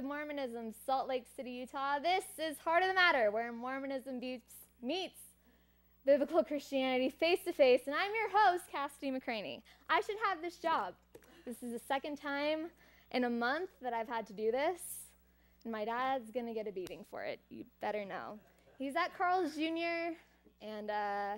of 0.00 0.06
Mormonism, 0.06 0.72
Salt 0.86 1.08
Lake 1.08 1.26
City, 1.36 1.50
Utah, 1.50 1.98
this 1.98 2.24
is 2.38 2.58
Heart 2.58 2.84
of 2.84 2.88
the 2.88 2.94
Matter, 2.94 3.30
where 3.30 3.52
Mormonism 3.52 4.18
meets 4.82 5.20
biblical 6.06 6.42
Christianity 6.42 7.10
face 7.10 7.40
to 7.44 7.52
face. 7.52 7.82
And 7.84 7.94
I'm 7.94 8.10
your 8.14 8.30
host, 8.32 8.64
Cassidy 8.72 9.10
McCraney. 9.10 9.60
I 9.90 10.00
should 10.00 10.16
have 10.24 10.40
this 10.40 10.56
job. 10.56 10.94
This 11.44 11.62
is 11.62 11.72
the 11.72 11.80
second 11.86 12.16
time 12.16 12.70
in 13.10 13.24
a 13.24 13.30
month 13.30 13.70
that 13.82 13.92
I've 13.92 14.08
had 14.08 14.26
to 14.28 14.32
do 14.32 14.50
this, 14.50 14.80
and 15.64 15.72
my 15.72 15.84
dad's 15.84 16.30
gonna 16.30 16.54
get 16.54 16.66
a 16.66 16.72
beating 16.72 17.04
for 17.10 17.22
it. 17.24 17.40
You 17.50 17.64
better 17.80 18.04
know. 18.04 18.38
He's 18.78 18.96
at 18.96 19.16
Carl's 19.16 19.54
Jr., 19.54 20.14
and 20.62 20.90
uh, 20.90 21.34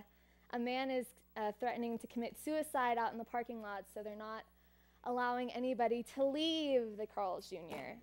a 0.52 0.58
man 0.58 0.90
is 0.90 1.06
uh, 1.36 1.52
threatening 1.58 1.98
to 1.98 2.06
commit 2.06 2.36
suicide 2.44 2.98
out 2.98 3.12
in 3.12 3.18
the 3.18 3.24
parking 3.24 3.62
lot, 3.62 3.84
so 3.94 4.02
they're 4.02 4.16
not 4.16 4.42
allowing 5.04 5.50
anybody 5.52 6.04
to 6.14 6.24
leave 6.24 6.96
the 6.98 7.06
Carl's 7.06 7.48
Jr. 7.48 7.96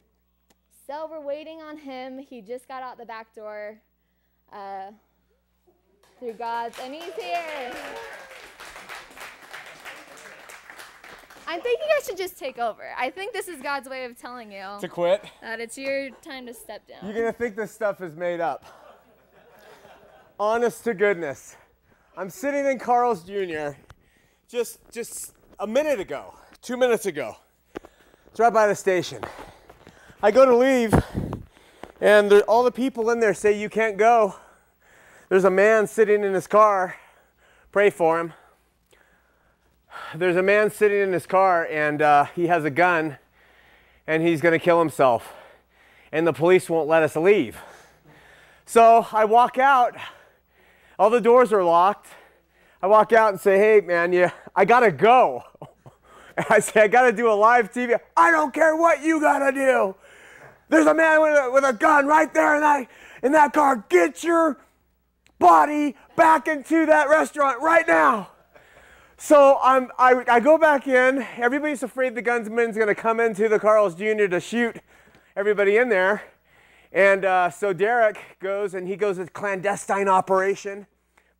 So 0.87 1.07
we're 1.09 1.21
waiting 1.21 1.61
on 1.61 1.77
him. 1.77 2.17
He 2.17 2.41
just 2.41 2.67
got 2.67 2.81
out 2.81 2.97
the 2.97 3.05
back 3.05 3.33
door 3.35 3.79
uh, 4.51 4.91
through 6.19 6.33
God's, 6.33 6.77
and 6.81 6.93
he's 6.93 7.13
here. 7.13 7.71
I'm 11.51 11.61
you 11.65 11.77
guys 11.97 12.05
should 12.05 12.17
just 12.17 12.37
take 12.37 12.59
over. 12.59 12.83
I 12.95 13.09
think 13.09 13.33
this 13.33 13.47
is 13.47 13.59
God's 13.59 13.89
way 13.89 14.05
of 14.05 14.15
telling 14.15 14.51
you 14.51 14.63
To 14.81 14.87
quit? 14.87 15.25
that 15.41 15.59
it's 15.59 15.79
your 15.79 16.11
time 16.21 16.45
to 16.45 16.53
step 16.53 16.87
down. 16.87 16.99
You're 17.03 17.15
gonna 17.15 17.33
think 17.33 17.55
this 17.55 17.71
stuff 17.71 18.01
is 18.01 18.15
made 18.15 18.39
up. 18.39 18.63
Honest 20.39 20.83
to 20.83 20.93
goodness. 20.93 21.55
I'm 22.15 22.29
sitting 22.29 22.67
in 22.67 22.77
Carl's 22.77 23.23
Jr. 23.23 23.71
just 24.47 24.77
just 24.91 25.33
a 25.59 25.65
minute 25.65 25.99
ago, 25.99 26.35
two 26.61 26.77
minutes 26.77 27.07
ago. 27.07 27.35
It's 28.27 28.39
right 28.39 28.53
by 28.53 28.67
the 28.67 28.75
station. 28.75 29.23
I 30.21 30.29
go 30.29 30.45
to 30.45 30.55
leave, 30.55 30.93
and 31.99 32.31
there, 32.31 32.41
all 32.43 32.63
the 32.63 32.71
people 32.71 33.09
in 33.09 33.19
there 33.19 33.33
say 33.33 33.59
you 33.59 33.69
can't 33.69 33.97
go. 33.97 34.35
There's 35.29 35.45
a 35.45 35.49
man 35.49 35.87
sitting 35.87 36.23
in 36.23 36.31
his 36.35 36.45
car. 36.45 36.95
Pray 37.71 37.89
for 37.89 38.19
him. 38.19 38.33
There's 40.15 40.35
a 40.35 40.43
man 40.43 40.71
sitting 40.71 40.99
in 40.99 41.13
his 41.13 41.25
car, 41.25 41.67
and 41.69 42.01
uh, 42.01 42.25
he 42.35 42.47
has 42.47 42.65
a 42.65 42.69
gun, 42.69 43.17
and 44.07 44.23
he's 44.23 44.41
gonna 44.41 44.59
kill 44.59 44.79
himself. 44.79 45.33
And 46.11 46.25
the 46.25 46.33
police 46.33 46.69
won't 46.69 46.87
let 46.87 47.03
us 47.03 47.15
leave. 47.15 47.57
So 48.65 49.05
I 49.11 49.25
walk 49.25 49.57
out. 49.57 49.95
All 50.97 51.09
the 51.09 51.21
doors 51.21 51.53
are 51.53 51.63
locked. 51.63 52.07
I 52.81 52.87
walk 52.87 53.13
out 53.13 53.29
and 53.29 53.39
say, 53.39 53.57
"Hey, 53.57 53.81
man, 53.81 54.11
yeah, 54.13 54.31
I 54.55 54.65
gotta 54.65 54.91
go." 54.91 55.43
And 56.35 56.45
I 56.49 56.59
say, 56.59 56.81
"I 56.81 56.87
gotta 56.87 57.11
do 57.11 57.31
a 57.31 57.33
live 57.33 57.71
TV." 57.71 57.99
I 58.17 58.31
don't 58.31 58.53
care 58.53 58.75
what 58.75 59.03
you 59.03 59.19
gotta 59.19 59.51
do. 59.51 59.95
There's 60.69 60.87
a 60.87 60.93
man 60.93 61.21
with 61.21 61.37
a, 61.37 61.51
with 61.51 61.63
a 61.63 61.73
gun 61.73 62.07
right 62.07 62.33
there 62.33 62.55
in 62.55 62.61
that 62.61 62.87
in 63.23 63.31
that 63.33 63.53
car. 63.53 63.83
Get 63.89 64.23
your 64.23 64.57
body 65.39 65.95
back 66.15 66.47
into 66.47 66.85
that 66.85 67.09
restaurant 67.09 67.61
right 67.61 67.87
now. 67.87 68.29
So 69.21 69.59
I'm, 69.61 69.91
I, 69.99 70.23
I 70.29 70.39
go 70.39 70.57
back 70.57 70.87
in. 70.87 71.27
Everybody's 71.35 71.83
afraid 71.83 72.15
the 72.15 72.23
gunsman's 72.23 72.77
going 72.77 72.87
to 72.87 72.95
come 72.95 73.19
into 73.19 73.49
the 73.49 73.59
Carl's 73.59 73.93
Jr. 73.93 74.27
to 74.27 74.39
shoot 74.39 74.77
everybody 75.35 75.75
in 75.75 75.89
there. 75.89 76.23
And 76.93 77.25
uh, 77.25 77.49
so 77.49 77.73
Derek 77.73 78.17
goes 78.39 78.73
and 78.73 78.87
he 78.87 78.95
goes 78.95 79.17
with 79.17 79.33
clandestine 79.33 80.07
operation, 80.07 80.87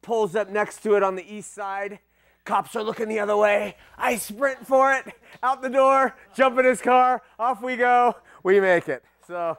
pulls 0.02 0.36
up 0.36 0.50
next 0.50 0.84
to 0.84 0.96
it 0.96 1.04
on 1.04 1.16
the 1.16 1.24
east 1.34 1.54
side. 1.54 2.00
Cops 2.44 2.76
are 2.76 2.84
looking 2.84 3.08
the 3.08 3.20
other 3.20 3.38
way. 3.38 3.78
I 3.98 4.18
sprint 4.18 4.68
for 4.68 4.92
it, 4.92 5.14
out 5.42 5.62
the 5.62 5.70
door, 5.70 6.18
jump 6.36 6.60
in 6.60 6.66
his 6.66 6.82
car, 6.82 7.22
off 7.40 7.62
we 7.62 7.78
go. 7.78 8.14
We 8.44 8.60
make 8.60 8.90
it. 8.90 9.06
So 9.26 9.58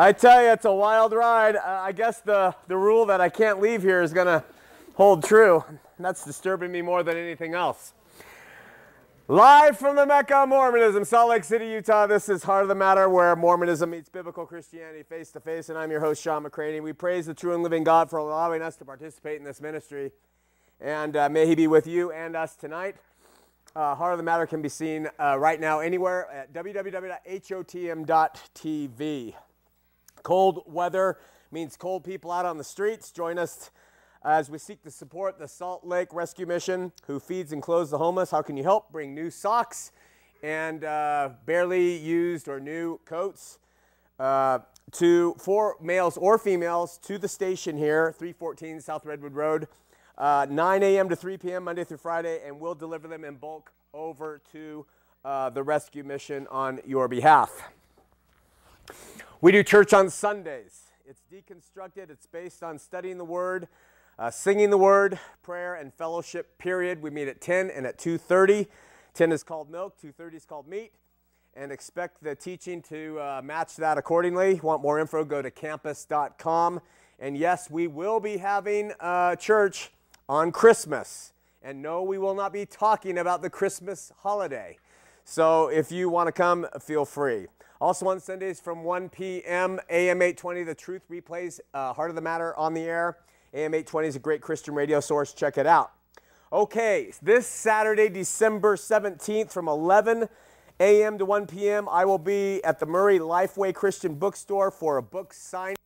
I 0.00 0.12
tell 0.12 0.40
you, 0.40 0.50
it's 0.50 0.64
a 0.64 0.72
wild 0.72 1.12
ride. 1.12 1.56
Uh, 1.56 1.60
I 1.82 1.90
guess 1.90 2.20
the, 2.20 2.54
the 2.68 2.76
rule 2.76 3.06
that 3.06 3.20
I 3.20 3.28
can't 3.28 3.60
leave 3.60 3.82
here 3.82 4.00
is 4.00 4.12
going 4.12 4.28
to 4.28 4.44
hold 4.94 5.24
true. 5.24 5.64
That's 5.98 6.24
disturbing 6.24 6.70
me 6.70 6.82
more 6.82 7.02
than 7.02 7.16
anything 7.16 7.54
else. 7.54 7.94
Live 9.26 9.76
from 9.76 9.96
the 9.96 10.06
Mecca 10.06 10.36
of 10.36 10.50
Mormonism, 10.50 11.04
Salt 11.04 11.30
Lake 11.30 11.42
City, 11.42 11.66
Utah. 11.66 12.06
This 12.06 12.28
is 12.28 12.44
Heart 12.44 12.62
of 12.62 12.68
the 12.68 12.76
Matter, 12.76 13.08
where 13.08 13.34
Mormonism 13.34 13.90
meets 13.90 14.08
biblical 14.08 14.46
Christianity 14.46 15.02
face 15.02 15.32
to 15.32 15.40
face. 15.40 15.68
And 15.68 15.76
I'm 15.76 15.90
your 15.90 15.98
host, 15.98 16.22
Sean 16.22 16.44
McCraney. 16.44 16.80
We 16.80 16.92
praise 16.92 17.26
the 17.26 17.34
true 17.34 17.52
and 17.52 17.64
living 17.64 17.82
God 17.82 18.08
for 18.08 18.20
allowing 18.20 18.62
us 18.62 18.76
to 18.76 18.84
participate 18.84 19.38
in 19.38 19.44
this 19.44 19.60
ministry. 19.60 20.12
And 20.80 21.16
uh, 21.16 21.28
may 21.28 21.44
He 21.44 21.56
be 21.56 21.66
with 21.66 21.88
you 21.88 22.12
and 22.12 22.36
us 22.36 22.54
tonight. 22.54 22.94
Uh, 23.74 23.96
Heart 23.96 24.12
of 24.12 24.18
the 24.18 24.22
Matter 24.22 24.46
can 24.46 24.62
be 24.62 24.68
seen 24.68 25.08
uh, 25.18 25.36
right 25.40 25.58
now 25.58 25.80
anywhere 25.80 26.30
at 26.30 26.52
www.hotm.tv. 26.52 27.14
Cold 30.22 30.62
weather 30.66 31.18
means 31.50 31.76
cold 31.76 32.04
people 32.04 32.30
out 32.30 32.44
on 32.44 32.58
the 32.58 32.64
streets. 32.64 33.10
Join 33.10 33.38
us 33.38 33.70
as 34.24 34.50
we 34.50 34.58
seek 34.58 34.82
to 34.82 34.90
support 34.90 35.38
the 35.38 35.48
Salt 35.48 35.84
Lake 35.84 36.12
Rescue 36.12 36.46
Mission, 36.46 36.92
who 37.06 37.20
feeds 37.20 37.52
and 37.52 37.62
clothes 37.62 37.90
the 37.90 37.98
homeless. 37.98 38.30
How 38.30 38.42
can 38.42 38.56
you 38.56 38.62
help? 38.62 38.90
Bring 38.90 39.14
new 39.14 39.30
socks 39.30 39.92
and 40.42 40.84
uh, 40.84 41.30
barely 41.46 41.96
used 41.96 42.48
or 42.48 42.60
new 42.60 42.98
coats 43.04 43.58
uh, 44.18 44.60
to 44.92 45.34
four 45.38 45.76
males 45.80 46.16
or 46.16 46.38
females 46.38 46.98
to 46.98 47.18
the 47.18 47.28
station 47.28 47.76
here, 47.76 48.12
314 48.12 48.80
South 48.80 49.04
Redwood 49.04 49.34
Road, 49.34 49.68
uh, 50.16 50.46
9 50.48 50.82
a.m. 50.82 51.08
to 51.08 51.16
3 51.16 51.36
p.m. 51.36 51.64
Monday 51.64 51.84
through 51.84 51.98
Friday, 51.98 52.40
and 52.44 52.58
we'll 52.58 52.74
deliver 52.74 53.06
them 53.06 53.24
in 53.24 53.36
bulk 53.36 53.72
over 53.94 54.40
to 54.52 54.86
uh, 55.24 55.50
the 55.50 55.62
rescue 55.62 56.04
mission 56.04 56.46
on 56.50 56.80
your 56.86 57.08
behalf. 57.08 57.70
We 59.40 59.52
do 59.52 59.62
church 59.62 59.92
on 59.92 60.10
Sundays. 60.10 60.90
It's 61.06 61.22
deconstructed. 61.32 62.10
It's 62.10 62.26
based 62.26 62.64
on 62.64 62.76
studying 62.76 63.18
the 63.18 63.24
Word, 63.24 63.68
uh, 64.18 64.32
singing 64.32 64.70
the 64.70 64.78
Word, 64.78 65.20
prayer, 65.44 65.76
and 65.76 65.94
fellowship. 65.94 66.58
Period. 66.58 67.00
We 67.00 67.10
meet 67.10 67.28
at 67.28 67.40
10 67.40 67.70
and 67.70 67.86
at 67.86 67.98
2:30. 67.98 68.66
10 69.14 69.30
is 69.30 69.44
called 69.44 69.70
milk. 69.70 69.96
2:30 70.02 70.38
is 70.38 70.44
called 70.44 70.66
meat. 70.66 70.90
And 71.54 71.70
expect 71.70 72.20
the 72.20 72.34
teaching 72.34 72.82
to 72.88 73.20
uh, 73.20 73.40
match 73.44 73.76
that 73.76 73.96
accordingly. 73.96 74.58
Want 74.60 74.82
more 74.82 74.98
info? 74.98 75.24
Go 75.24 75.40
to 75.40 75.52
campus.com. 75.52 76.80
And 77.20 77.36
yes, 77.36 77.70
we 77.70 77.86
will 77.86 78.18
be 78.18 78.38
having 78.38 78.92
uh, 78.98 79.36
church 79.36 79.92
on 80.28 80.50
Christmas. 80.50 81.32
And 81.62 81.80
no, 81.80 82.02
we 82.02 82.18
will 82.18 82.34
not 82.34 82.52
be 82.52 82.66
talking 82.66 83.18
about 83.18 83.42
the 83.42 83.50
Christmas 83.50 84.10
holiday. 84.22 84.78
So 85.24 85.68
if 85.68 85.92
you 85.92 86.08
want 86.08 86.26
to 86.26 86.32
come, 86.32 86.66
feel 86.80 87.04
free. 87.04 87.46
Also 87.80 88.08
on 88.08 88.18
Sundays 88.18 88.58
from 88.58 88.82
1 88.82 89.08
p.m., 89.08 89.78
AM 89.88 90.20
820, 90.20 90.64
The 90.64 90.74
Truth 90.74 91.02
replays 91.08 91.60
uh, 91.72 91.92
Heart 91.92 92.10
of 92.10 92.16
the 92.16 92.22
Matter 92.22 92.56
on 92.56 92.74
the 92.74 92.82
air. 92.82 93.18
AM 93.54 93.72
820 93.72 94.08
is 94.08 94.16
a 94.16 94.18
great 94.18 94.40
Christian 94.40 94.74
radio 94.74 94.98
source. 94.98 95.32
Check 95.32 95.58
it 95.58 95.66
out. 95.66 95.92
Okay, 96.52 97.12
this 97.22 97.46
Saturday, 97.46 98.08
December 98.08 98.74
17th 98.74 99.52
from 99.52 99.68
11 99.68 100.28
a.m. 100.80 101.18
to 101.18 101.24
1 101.24 101.46
p.m., 101.46 101.88
I 101.88 102.04
will 102.04 102.18
be 102.18 102.62
at 102.64 102.80
the 102.80 102.86
Murray 102.86 103.20
Lifeway 103.20 103.72
Christian 103.72 104.14
Bookstore 104.14 104.72
for 104.72 104.96
a 104.96 105.02
book 105.02 105.32
signing. 105.32 105.76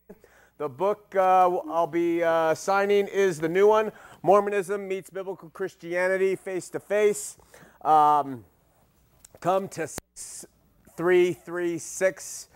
The 0.57 0.69
book 0.69 1.13
uh, 1.15 1.57
I'll 1.69 1.85
be 1.85 2.23
uh, 2.23 2.55
signing 2.55 3.07
is 3.07 3.39
the 3.39 3.49
new 3.49 3.67
one, 3.67 3.91
Mormonism 4.23 4.87
Meets 4.87 5.09
Biblical 5.09 5.49
Christianity 5.49 6.35
Face 6.35 6.69
to 6.69 6.79
Face. 6.79 7.37
Um, 7.83 8.45
come 9.41 9.67
to 9.69 9.87
336 10.95 12.47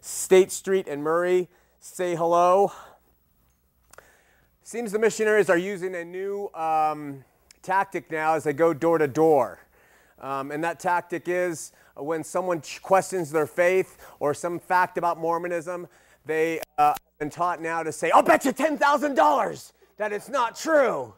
State 0.00 0.52
Street 0.52 0.86
in 0.86 1.02
Murray. 1.02 1.48
Say 1.80 2.14
hello. 2.14 2.72
Seems 4.62 4.92
the 4.92 4.98
missionaries 4.98 5.50
are 5.50 5.58
using 5.58 5.94
a 5.94 6.04
new 6.04 6.50
um, 6.54 7.24
tactic 7.62 8.10
now 8.10 8.34
as 8.34 8.44
they 8.44 8.52
go 8.52 8.72
door 8.72 8.98
to 8.98 9.06
door. 9.06 9.60
Um, 10.20 10.50
and 10.50 10.64
that 10.64 10.80
tactic 10.80 11.24
is 11.26 11.72
when 11.96 12.24
someone 12.24 12.62
questions 12.82 13.30
their 13.30 13.46
faith 13.46 13.98
or 14.20 14.34
some 14.34 14.58
fact 14.58 14.98
about 14.98 15.18
Mormonism, 15.18 15.86
they 16.24 16.60
uh, 16.78 16.88
have 16.88 17.18
been 17.18 17.30
taught 17.30 17.60
now 17.60 17.82
to 17.82 17.92
say, 17.92 18.10
I'll 18.10 18.22
bet 18.22 18.44
you 18.44 18.52
$10,000 18.52 19.72
that 19.98 20.12
it's 20.12 20.28
not 20.28 20.56
true. 20.56 21.12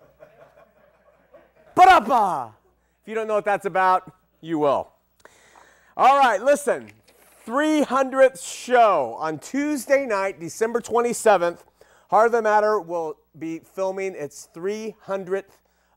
If 3.03 3.09
you 3.09 3.15
don't 3.15 3.29
know 3.29 3.35
what 3.35 3.45
that's 3.45 3.67
about, 3.67 4.13
you 4.41 4.59
will. 4.59 4.91
All 5.99 6.19
right, 6.19 6.43
listen. 6.43 6.91
300th 7.47 8.45
show 8.47 9.17
on 9.19 9.39
Tuesday 9.39 10.05
night, 10.05 10.39
December 10.39 10.83
27th. 10.83 11.61
Heart 12.11 12.27
of 12.27 12.33
the 12.33 12.43
Matter 12.43 12.79
will 12.79 13.17
be 13.39 13.61
filming 13.61 14.15
its 14.15 14.51
300th 14.55 15.45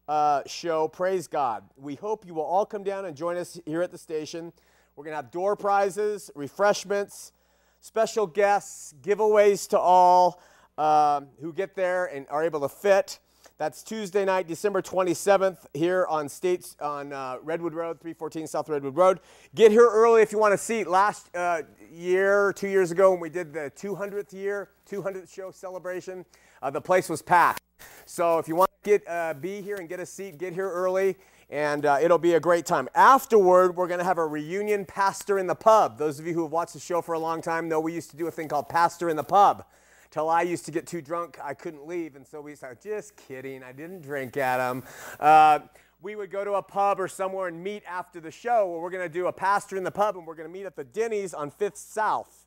uh, 0.07 0.43
show. 0.45 0.87
Praise 0.87 1.27
God. 1.27 1.65
We 1.75 1.95
hope 1.95 2.25
you 2.25 2.33
will 2.33 2.45
all 2.45 2.65
come 2.65 2.81
down 2.81 3.03
and 3.03 3.17
join 3.17 3.35
us 3.35 3.59
here 3.65 3.81
at 3.81 3.91
the 3.91 3.97
station. 3.97 4.53
We're 4.95 5.03
going 5.03 5.11
to 5.11 5.17
have 5.17 5.31
door 5.31 5.57
prizes, 5.57 6.31
refreshments, 6.33 7.33
special 7.81 8.25
guests, 8.25 8.95
giveaways 9.01 9.67
to 9.67 9.79
all 9.79 10.41
um, 10.77 11.27
who 11.41 11.51
get 11.51 11.75
there 11.75 12.05
and 12.05 12.25
are 12.29 12.45
able 12.45 12.61
to 12.61 12.69
fit. 12.69 13.19
That's 13.59 13.83
Tuesday 13.83 14.23
night, 14.23 14.47
December 14.47 14.81
27th, 14.81 15.65
here 15.73 16.07
on 16.09 16.29
States 16.29 16.77
on 16.79 17.11
uh, 17.11 17.39
Redwood 17.43 17.73
Road, 17.73 17.99
314 17.99 18.47
South 18.47 18.69
Redwood 18.69 18.95
Road. 18.95 19.19
Get 19.53 19.69
here 19.69 19.85
early 19.85 20.21
if 20.21 20.31
you 20.31 20.39
want 20.39 20.53
to 20.53 20.57
see. 20.57 20.85
Last 20.85 21.29
uh, 21.35 21.63
year, 21.91 22.53
two 22.53 22.69
years 22.69 22.91
ago, 22.91 23.11
when 23.11 23.19
we 23.19 23.27
did 23.29 23.51
the 23.51 23.69
200th 23.75 24.31
year, 24.31 24.69
200th 24.89 25.29
show 25.29 25.51
celebration, 25.51 26.23
uh, 26.61 26.69
the 26.69 26.79
place 26.79 27.09
was 27.09 27.21
packed. 27.21 27.61
So 28.05 28.37
if 28.37 28.47
you 28.47 28.55
want 28.55 28.71
to 28.81 28.89
get 28.89 29.03
uh, 29.09 29.33
be 29.33 29.59
here 29.59 29.75
and 29.75 29.89
get 29.89 29.99
a 29.99 30.05
seat, 30.05 30.37
get 30.37 30.53
here 30.53 30.71
early, 30.71 31.17
and 31.49 31.85
uh, 31.85 31.97
it'll 32.01 32.17
be 32.17 32.35
a 32.35 32.39
great 32.39 32.65
time. 32.65 32.87
Afterward, 32.95 33.75
we're 33.75 33.87
going 33.87 33.99
to 33.99 34.05
have 34.05 34.19
a 34.19 34.25
reunion 34.25 34.85
pastor 34.85 35.37
in 35.37 35.47
the 35.47 35.55
pub. 35.55 35.97
Those 35.97 36.17
of 36.17 36.25
you 36.25 36.33
who 36.33 36.43
have 36.43 36.53
watched 36.53 36.75
the 36.75 36.79
show 36.79 37.01
for 37.01 37.11
a 37.11 37.19
long 37.19 37.41
time 37.41 37.67
know 37.67 37.81
we 37.81 37.91
used 37.91 38.09
to 38.11 38.15
do 38.15 38.27
a 38.27 38.31
thing 38.31 38.47
called 38.47 38.69
pastor 38.69 39.09
in 39.09 39.17
the 39.17 39.23
pub 39.25 39.65
till 40.11 40.29
I 40.29 40.41
used 40.41 40.65
to 40.65 40.71
get 40.71 40.87
too 40.87 41.01
drunk, 41.01 41.37
I 41.43 41.53
couldn't 41.53 41.85
leave. 41.85 42.15
And 42.15 42.25
so 42.25 42.41
we 42.41 42.55
said, 42.55 42.81
just 42.81 43.15
kidding, 43.15 43.63
I 43.63 43.71
didn't 43.71 44.01
drink 44.01 44.37
Adam. 44.37 44.83
Uh, 45.19 45.59
we 46.01 46.15
would 46.15 46.31
go 46.31 46.43
to 46.43 46.53
a 46.53 46.61
pub 46.61 46.99
or 46.99 47.07
somewhere 47.07 47.47
and 47.47 47.61
meet 47.61 47.83
after 47.87 48.19
the 48.19 48.31
show 48.31 48.69
where 48.69 48.79
we're 48.79 48.89
going 48.89 49.07
to 49.07 49.13
do 49.13 49.27
a 49.27 49.33
pastor 49.33 49.75
in 49.75 49.83
the 49.83 49.91
pub 49.91 50.17
and 50.17 50.25
we're 50.25 50.35
going 50.35 50.47
to 50.47 50.53
meet 50.53 50.65
at 50.65 50.75
the 50.75 50.83
Denny's 50.83 51.33
on 51.33 51.51
5th 51.51 51.77
South. 51.77 52.45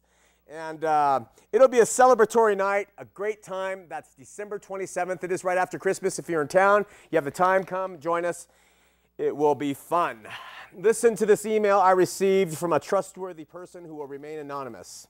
And 0.48 0.84
uh, 0.84 1.20
it'll 1.52 1.68
be 1.68 1.80
a 1.80 1.84
celebratory 1.84 2.56
night, 2.56 2.88
a 2.98 3.04
great 3.04 3.42
time. 3.42 3.86
That's 3.88 4.14
December 4.14 4.58
27th. 4.58 5.22
It 5.22 5.30
is 5.30 5.44
right 5.44 5.58
after 5.58 5.78
Christmas. 5.78 6.18
If 6.18 6.28
you're 6.28 6.42
in 6.42 6.48
town, 6.48 6.84
you 7.10 7.16
have 7.16 7.24
the 7.24 7.30
time, 7.30 7.64
come 7.64 8.00
join 8.00 8.24
us. 8.24 8.48
It 9.18 9.36
will 9.36 9.54
be 9.54 9.74
fun. 9.74 10.26
Listen 10.74 11.14
to 11.16 11.26
this 11.26 11.44
email 11.46 11.78
I 11.78 11.92
received 11.92 12.56
from 12.56 12.72
a 12.72 12.80
trustworthy 12.80 13.44
person 13.44 13.84
who 13.84 13.94
will 13.94 14.06
remain 14.06 14.38
anonymous. 14.38 15.06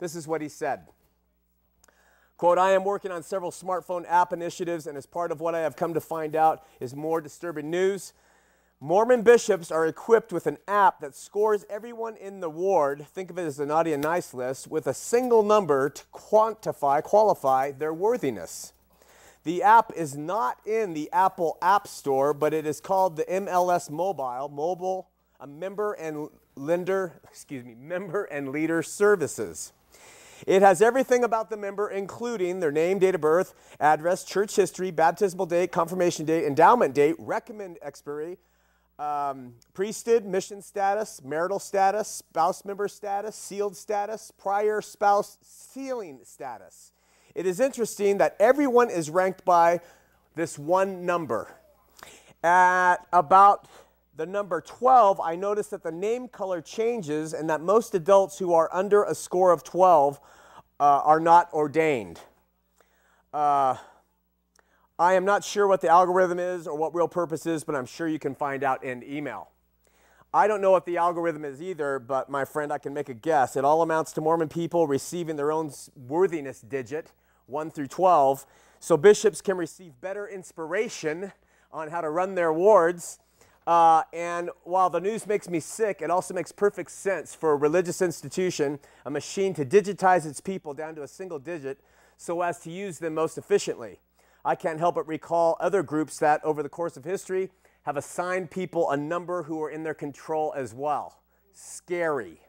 This 0.00 0.16
is 0.16 0.26
what 0.26 0.42
he 0.42 0.48
said. 0.48 0.86
Quote, 2.36 2.58
I 2.58 2.72
am 2.72 2.84
working 2.84 3.12
on 3.12 3.22
several 3.22 3.52
smartphone 3.52 4.04
app 4.08 4.32
initiatives, 4.32 4.86
and 4.86 4.98
as 4.98 5.06
part 5.06 5.30
of 5.30 5.40
what 5.40 5.54
I 5.54 5.60
have 5.60 5.76
come 5.76 5.94
to 5.94 6.00
find 6.00 6.34
out 6.34 6.66
is 6.80 6.94
more 6.94 7.20
disturbing 7.20 7.70
news. 7.70 8.12
Mormon 8.80 9.22
bishops 9.22 9.70
are 9.70 9.86
equipped 9.86 10.32
with 10.32 10.46
an 10.46 10.58
app 10.66 11.00
that 11.00 11.14
scores 11.14 11.64
everyone 11.70 12.16
in 12.16 12.40
the 12.40 12.50
ward, 12.50 13.06
think 13.06 13.30
of 13.30 13.38
it 13.38 13.44
as 13.44 13.56
the 13.56 13.64
naughty 13.64 13.92
and 13.92 14.02
nice 14.02 14.34
list, 14.34 14.68
with 14.68 14.86
a 14.86 14.92
single 14.92 15.42
number 15.44 15.88
to 15.88 16.02
quantify, 16.12 17.02
qualify 17.02 17.70
their 17.70 17.94
worthiness. 17.94 18.72
The 19.44 19.62
app 19.62 19.92
is 19.94 20.16
not 20.16 20.58
in 20.66 20.92
the 20.92 21.08
Apple 21.12 21.56
App 21.62 21.86
Store, 21.86 22.34
but 22.34 22.52
it 22.52 22.66
is 22.66 22.80
called 22.80 23.16
the 23.16 23.24
MLS 23.24 23.90
Mobile, 23.90 24.48
mobile, 24.48 25.08
a 25.38 25.46
member 25.46 25.92
and 25.92 26.28
lender, 26.56 27.12
excuse 27.30 27.64
me, 27.64 27.74
member 27.74 28.24
and 28.24 28.48
leader 28.48 28.82
services. 28.82 29.72
It 30.46 30.62
has 30.62 30.82
everything 30.82 31.24
about 31.24 31.50
the 31.50 31.56
member, 31.56 31.88
including 31.88 32.60
their 32.60 32.72
name, 32.72 32.98
date 32.98 33.14
of 33.14 33.20
birth, 33.20 33.54
address, 33.80 34.24
church 34.24 34.56
history, 34.56 34.90
baptismal 34.90 35.46
date, 35.46 35.72
confirmation 35.72 36.24
date, 36.24 36.44
endowment 36.44 36.94
date, 36.94 37.16
recommend 37.18 37.78
expiry, 37.82 38.38
um, 38.98 39.54
priesthood, 39.72 40.24
mission 40.24 40.62
status, 40.62 41.20
marital 41.24 41.58
status, 41.58 42.08
spouse 42.08 42.64
member 42.64 42.88
status, 42.88 43.34
sealed 43.34 43.76
status, 43.76 44.32
prior 44.36 44.80
spouse 44.80 45.38
sealing 45.42 46.20
status. 46.22 46.92
It 47.34 47.46
is 47.46 47.58
interesting 47.58 48.18
that 48.18 48.36
everyone 48.38 48.90
is 48.90 49.10
ranked 49.10 49.44
by 49.44 49.80
this 50.36 50.58
one 50.58 51.04
number. 51.04 51.48
At 52.42 52.96
about 53.12 53.66
the 54.16 54.26
number 54.26 54.60
12, 54.60 55.20
I 55.20 55.34
notice 55.34 55.68
that 55.68 55.82
the 55.82 55.90
name 55.90 56.28
color 56.28 56.60
changes 56.60 57.34
and 57.34 57.50
that 57.50 57.60
most 57.60 57.94
adults 57.94 58.38
who 58.38 58.52
are 58.52 58.68
under 58.72 59.02
a 59.02 59.14
score 59.14 59.50
of 59.50 59.64
12 59.64 60.20
uh, 60.78 60.82
are 61.04 61.20
not 61.20 61.52
ordained. 61.52 62.20
Uh, 63.32 63.76
I 64.98 65.14
am 65.14 65.24
not 65.24 65.42
sure 65.42 65.66
what 65.66 65.80
the 65.80 65.88
algorithm 65.88 66.38
is 66.38 66.68
or 66.68 66.76
what 66.76 66.94
real 66.94 67.08
purpose 67.08 67.46
is, 67.46 67.64
but 67.64 67.74
I'm 67.74 67.86
sure 67.86 68.06
you 68.06 68.20
can 68.20 68.36
find 68.36 68.62
out 68.62 68.84
in 68.84 69.02
email. 69.02 69.48
I 70.32 70.46
don't 70.46 70.60
know 70.60 70.70
what 70.70 70.86
the 70.86 70.96
algorithm 70.96 71.44
is 71.44 71.60
either, 71.60 71.98
but 71.98 72.28
my 72.28 72.44
friend, 72.44 72.72
I 72.72 72.78
can 72.78 72.94
make 72.94 73.08
a 73.08 73.14
guess. 73.14 73.56
It 73.56 73.64
all 73.64 73.82
amounts 73.82 74.12
to 74.12 74.20
Mormon 74.20 74.48
people 74.48 74.86
receiving 74.86 75.34
their 75.36 75.50
own 75.50 75.72
worthiness 75.96 76.60
digit, 76.60 77.12
1 77.46 77.70
through 77.70 77.88
12, 77.88 78.46
so 78.78 78.96
bishops 78.96 79.40
can 79.40 79.56
receive 79.56 80.00
better 80.00 80.28
inspiration 80.28 81.32
on 81.72 81.88
how 81.88 82.00
to 82.00 82.10
run 82.10 82.36
their 82.36 82.52
wards 82.52 83.18
uh, 83.66 84.02
and 84.12 84.50
while 84.64 84.90
the 84.90 85.00
news 85.00 85.26
makes 85.26 85.48
me 85.48 85.58
sick, 85.58 86.02
it 86.02 86.10
also 86.10 86.34
makes 86.34 86.52
perfect 86.52 86.90
sense 86.90 87.34
for 87.34 87.52
a 87.52 87.56
religious 87.56 88.02
institution, 88.02 88.78
a 89.06 89.10
machine 89.10 89.54
to 89.54 89.64
digitize 89.64 90.26
its 90.26 90.40
people 90.40 90.74
down 90.74 90.94
to 90.94 91.02
a 91.02 91.08
single 91.08 91.38
digit 91.38 91.80
so 92.16 92.42
as 92.42 92.60
to 92.60 92.70
use 92.70 92.98
them 92.98 93.14
most 93.14 93.38
efficiently. 93.38 94.00
I 94.44 94.54
can't 94.54 94.78
help 94.78 94.96
but 94.96 95.08
recall 95.08 95.56
other 95.58 95.82
groups 95.82 96.18
that, 96.18 96.44
over 96.44 96.62
the 96.62 96.68
course 96.68 96.98
of 96.98 97.04
history, 97.04 97.50
have 97.84 97.96
assigned 97.96 98.50
people 98.50 98.90
a 98.90 98.96
number 98.96 99.44
who 99.44 99.62
are 99.62 99.70
in 99.70 99.82
their 99.82 99.94
control 99.94 100.52
as 100.54 100.74
well. 100.74 101.22
Scary. 101.52 102.40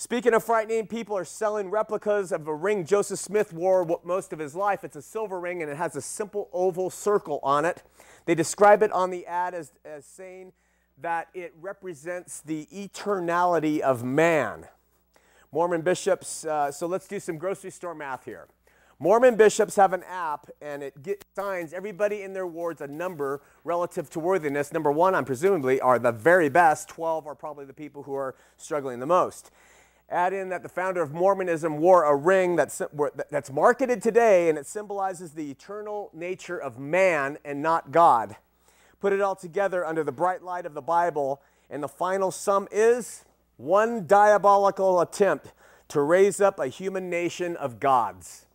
Speaking 0.00 0.32
of 0.32 0.42
frightening, 0.42 0.86
people 0.86 1.14
are 1.14 1.26
selling 1.26 1.68
replicas 1.68 2.32
of 2.32 2.48
a 2.48 2.54
ring 2.54 2.86
Joseph 2.86 3.18
Smith 3.18 3.52
wore 3.52 3.86
most 4.02 4.32
of 4.32 4.38
his 4.38 4.54
life. 4.54 4.82
It's 4.82 4.96
a 4.96 5.02
silver 5.02 5.38
ring 5.38 5.60
and 5.60 5.70
it 5.70 5.76
has 5.76 5.94
a 5.94 6.00
simple 6.00 6.48
oval 6.54 6.88
circle 6.88 7.38
on 7.42 7.66
it. 7.66 7.82
They 8.24 8.34
describe 8.34 8.82
it 8.82 8.90
on 8.92 9.10
the 9.10 9.26
ad 9.26 9.52
as, 9.52 9.72
as 9.84 10.06
saying 10.06 10.52
that 11.02 11.28
it 11.34 11.52
represents 11.60 12.40
the 12.40 12.66
eternality 12.72 13.80
of 13.80 14.02
man. 14.02 14.68
Mormon 15.52 15.82
bishops, 15.82 16.46
uh, 16.46 16.72
so 16.72 16.86
let's 16.86 17.06
do 17.06 17.20
some 17.20 17.36
grocery 17.36 17.70
store 17.70 17.94
math 17.94 18.24
here. 18.24 18.48
Mormon 18.98 19.36
bishops 19.36 19.76
have 19.76 19.92
an 19.92 20.02
app 20.04 20.48
and 20.62 20.82
it 20.82 21.02
get, 21.02 21.26
assigns 21.36 21.74
everybody 21.74 22.22
in 22.22 22.32
their 22.32 22.46
wards 22.46 22.80
a 22.80 22.86
number 22.86 23.42
relative 23.64 24.08
to 24.10 24.20
worthiness. 24.20 24.72
Number 24.72 24.92
one, 24.92 25.14
I'm 25.14 25.26
presumably, 25.26 25.78
are 25.78 25.98
the 25.98 26.12
very 26.12 26.48
best. 26.48 26.88
12 26.88 27.26
are 27.26 27.34
probably 27.34 27.66
the 27.66 27.74
people 27.74 28.04
who 28.04 28.14
are 28.14 28.34
struggling 28.56 28.98
the 28.98 29.06
most. 29.06 29.50
Add 30.10 30.32
in 30.32 30.48
that 30.48 30.64
the 30.64 30.68
founder 30.68 31.02
of 31.02 31.12
Mormonism 31.12 31.78
wore 31.78 32.02
a 32.02 32.16
ring 32.16 32.56
that's, 32.56 32.82
that's 33.30 33.50
marketed 33.52 34.02
today 34.02 34.48
and 34.48 34.58
it 34.58 34.66
symbolizes 34.66 35.32
the 35.32 35.50
eternal 35.50 36.10
nature 36.12 36.58
of 36.58 36.80
man 36.80 37.38
and 37.44 37.62
not 37.62 37.92
God. 37.92 38.34
Put 39.00 39.12
it 39.12 39.20
all 39.20 39.36
together 39.36 39.86
under 39.86 40.02
the 40.02 40.12
bright 40.12 40.42
light 40.42 40.66
of 40.66 40.74
the 40.74 40.82
Bible, 40.82 41.40
and 41.70 41.82
the 41.82 41.88
final 41.88 42.30
sum 42.30 42.68
is 42.72 43.24
one 43.56 44.06
diabolical 44.06 45.00
attempt 45.00 45.52
to 45.88 46.02
raise 46.02 46.40
up 46.40 46.58
a 46.58 46.66
human 46.66 47.08
nation 47.08 47.56
of 47.56 47.78
gods. 47.80 48.46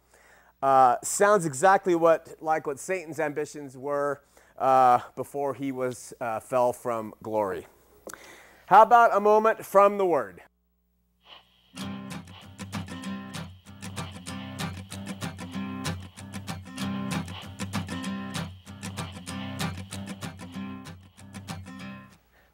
Uh, 0.62 0.98
sounds 1.04 1.46
exactly 1.46 1.96
what, 1.96 2.36
like 2.42 2.68
what 2.68 2.80
Satan's 2.80 3.20
ambitions 3.20 3.78
were 3.78 4.22
uh, 4.58 5.00
before 5.16 5.54
he 5.54 5.72
was 5.72 6.14
uh, 6.20 6.40
fell 6.40 6.74
from 6.74 7.14
glory. 7.24 7.66
How 8.68 8.82
about 8.82 9.16
a 9.16 9.20
moment 9.20 9.66
from 9.66 9.98
the 9.98 10.06
Word? 10.06 10.42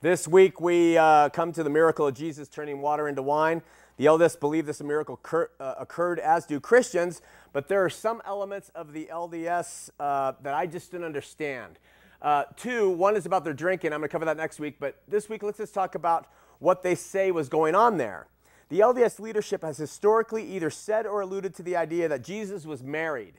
This 0.03 0.27
week 0.27 0.60
we 0.60 0.98
uh, 0.98 1.29
come 1.29 1.51
to 1.51 1.62
the 1.62 1.70
miracle 1.70 2.08
of 2.08 2.15
Jesus 2.15 2.48
turning 2.48 2.81
water 2.81 3.08
into 3.08 3.22
wine. 3.22 3.62
The 3.98 4.08
LDS 4.08 4.39
believe 4.39 4.65
this 4.65 4.81
miracle 4.81 5.17
cur- 5.17 5.51
uh, 5.60 5.75
occurred, 5.77 6.17
as 6.17 6.48
do 6.48 6.60
Christians, 6.60 7.22
but 7.53 7.67
there 7.67 7.86
are 7.86 7.89
some 7.89 8.20
elements 8.25 8.72
of 8.74 8.93
the 8.93 9.08
LDS 9.12 9.91
uh, 10.00 10.34
that 10.41 10.55
I 10.55 10.65
just 10.65 10.89
didn't 10.89 11.05
understand. 11.05 11.77
Uh, 12.20 12.46
two, 12.58 12.89
one 12.89 13.15
is 13.15 13.27
about 13.27 13.43
their 13.43 13.53
drinking. 13.53 13.93
I'm 13.93 14.00
going 14.00 14.10
to 14.10 14.12
cover 14.12 14.25
that 14.25 14.38
next 14.38 14.60
week, 14.60 14.77
but 14.79 15.03
this 15.08 15.29
week 15.29 15.43
let's 15.43 15.60
just 15.60 15.75
talk 15.75 15.93
about 15.93 16.25
what 16.58 16.81
they 16.81 16.96
say 16.96 17.29
was 17.29 17.48
going 17.48 17.75
on 17.75 17.98
there. 17.98 18.25
The 18.70 18.79
LDS 18.79 19.20
leadership 19.20 19.62
has 19.62 19.77
historically 19.77 20.43
either 20.50 20.72
said 20.72 21.05
or 21.05 21.22
alluded 21.22 21.53
to 21.58 21.62
the 21.62 21.75
idea 21.75 22.08
that 22.08 22.24
Jesus 22.24 22.65
was 22.65 22.81
married, 22.81 23.36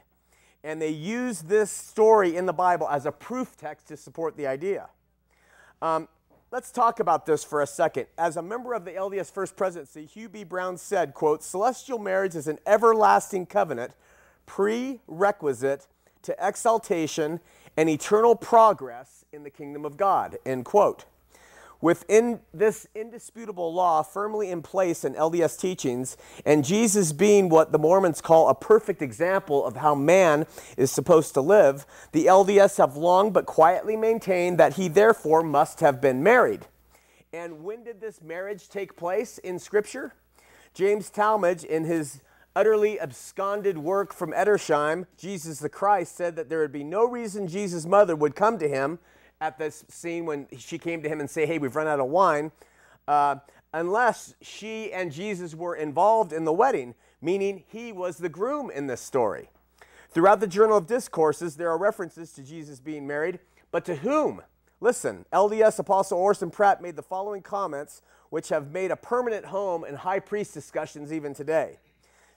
and 0.63 0.81
they 0.81 0.91
use 0.91 1.43
this 1.43 1.73
story 1.73 2.37
in 2.37 2.47
the 2.47 2.53
Bible 2.53 2.89
as 2.89 3.05
a 3.05 3.11
proof 3.11 3.57
text 3.57 3.89
to 3.89 3.97
support 3.97 4.37
the 4.37 4.47
idea. 4.47 4.91
Um, 5.81 6.07
Let's 6.53 6.71
talk 6.71 7.01
about 7.01 7.25
this 7.25 7.43
for 7.43 7.63
a 7.63 7.67
second. 7.67 8.09
As 8.19 8.37
a 8.37 8.43
member 8.43 8.75
of 8.75 8.85
the 8.85 8.91
LDS 8.91 9.33
First 9.33 9.57
Presidency, 9.57 10.05
Hugh 10.05 10.29
B. 10.29 10.45
Brown 10.45 10.77
said, 10.77 11.15
quote, 11.15 11.43
celestial 11.43 11.99
marriage 11.99 12.35
is 12.35 12.47
an 12.47 12.59
everlasting 12.67 13.47
covenant, 13.47 13.93
prerequisite 14.45 15.87
to 16.21 16.37
exaltation 16.39 17.41
and 17.75 17.89
eternal 17.89 18.37
progress 18.37 19.25
in 19.33 19.45
the 19.45 19.51
kingdom 19.51 19.87
of 19.87 19.97
God, 19.97 20.37
end 20.45 20.67
quote. 20.67 21.07
Within 21.83 22.39
this 22.55 22.87
indisputable 22.95 23.75
law 23.75 24.05
firmly 24.05 24.53
in 24.53 24.63
place 24.63 25.05
in 25.05 25.15
LDS 25.15 25.59
teachings, 25.59 26.17
and 26.47 26.65
Jesus 26.65 27.13
being 27.13 27.49
what 27.49 27.73
the 27.73 27.79
Mormons 27.79 28.21
call 28.21 28.49
a 28.49 28.55
perfect 28.55 29.03
example 29.03 29.67
of 29.67 29.77
how 29.77 29.97
man 29.97 30.47
is 30.77 30.93
supposed 30.93 31.35
to 31.35 31.41
live, 31.41 31.85
the 32.13 32.27
LDS 32.27 32.79
have 32.79 32.97
long 32.97 33.33
but 33.33 33.47
quietly 33.47 33.97
maintained 33.97 34.59
that 34.59 34.75
he 34.75 34.87
therefore 34.87 35.43
must 35.43 35.81
have 35.81 36.01
been 36.01 36.23
married. 36.23 36.67
And 37.33 37.65
when 37.65 37.83
did 37.83 38.01
this 38.01 38.23
marriage 38.23 38.69
take 38.69 38.95
place 38.95 39.39
in 39.39 39.59
Scripture? 39.59 40.15
James 40.75 41.11
Talmage, 41.11 41.65
in 41.65 41.83
his 41.83 42.21
utterly 42.55 43.01
absconded 43.01 43.79
work 43.79 44.13
from 44.13 44.33
Edersheim, 44.33 45.07
Jesus 45.17 45.59
the 45.59 45.69
Christ, 45.69 46.15
said 46.15 46.37
that 46.37 46.49
there 46.49 46.61
would 46.61 46.71
be 46.71 46.85
no 46.85 47.05
reason 47.05 47.49
Jesus' 47.49 47.87
mother 47.87 48.15
would 48.15 48.37
come 48.37 48.57
to 48.59 48.69
him 48.69 49.01
at 49.43 49.59
this 49.59 49.85
scene 49.89 50.25
when 50.25 50.47
she 50.57 50.79
came 50.79 51.03
to 51.03 51.09
him 51.09 51.19
and 51.19 51.29
say, 51.29 51.45
Hey, 51.45 51.59
we've 51.59 51.75
run 51.75 51.89
out 51.89 51.99
of 51.99 52.07
wine, 52.07 52.53
uh, 53.09 53.37
unless 53.75 54.35
she 54.41 54.93
and 54.93 55.11
Jesus 55.11 55.53
were 55.55 55.75
involved 55.75 56.33
in 56.33 56.45
the 56.45 56.53
wedding, 56.53 56.95
meaning 57.21 57.65
he 57.67 57.93
was 57.93 58.19
the 58.19 58.29
groom 58.29 58.71
in 58.71 58.87
this 58.87 59.01
story. 59.01 59.51
Throughout 60.11 60.39
the 60.39 60.47
Journal 60.47 60.77
of 60.77 60.87
Discourses, 60.87 61.57
there 61.57 61.71
are 61.71 61.79
references 61.79 62.33
to 62.35 62.43
Jesus 62.43 62.79
being 62.79 63.05
married, 63.05 63.41
but 63.73 63.85
to 63.87 63.97
whom? 63.97 64.43
Listen, 64.81 65.25
LDS 65.33 65.79
Apostle 65.81 66.19
Orson 66.19 66.51
Pratt 66.51 66.81
made 66.81 66.95
the 66.95 67.03
following 67.03 67.43
comments, 67.43 68.01
which 68.31 68.49
have 68.51 68.71
made 68.71 68.93
a 68.93 68.97
permanent 68.97 69.47
home 69.47 69.85
in 69.85 69.97
high 69.97 70.21
priest 70.21 70.55
discussions 70.55 71.13
even 71.13 71.35
today. 71.35 71.79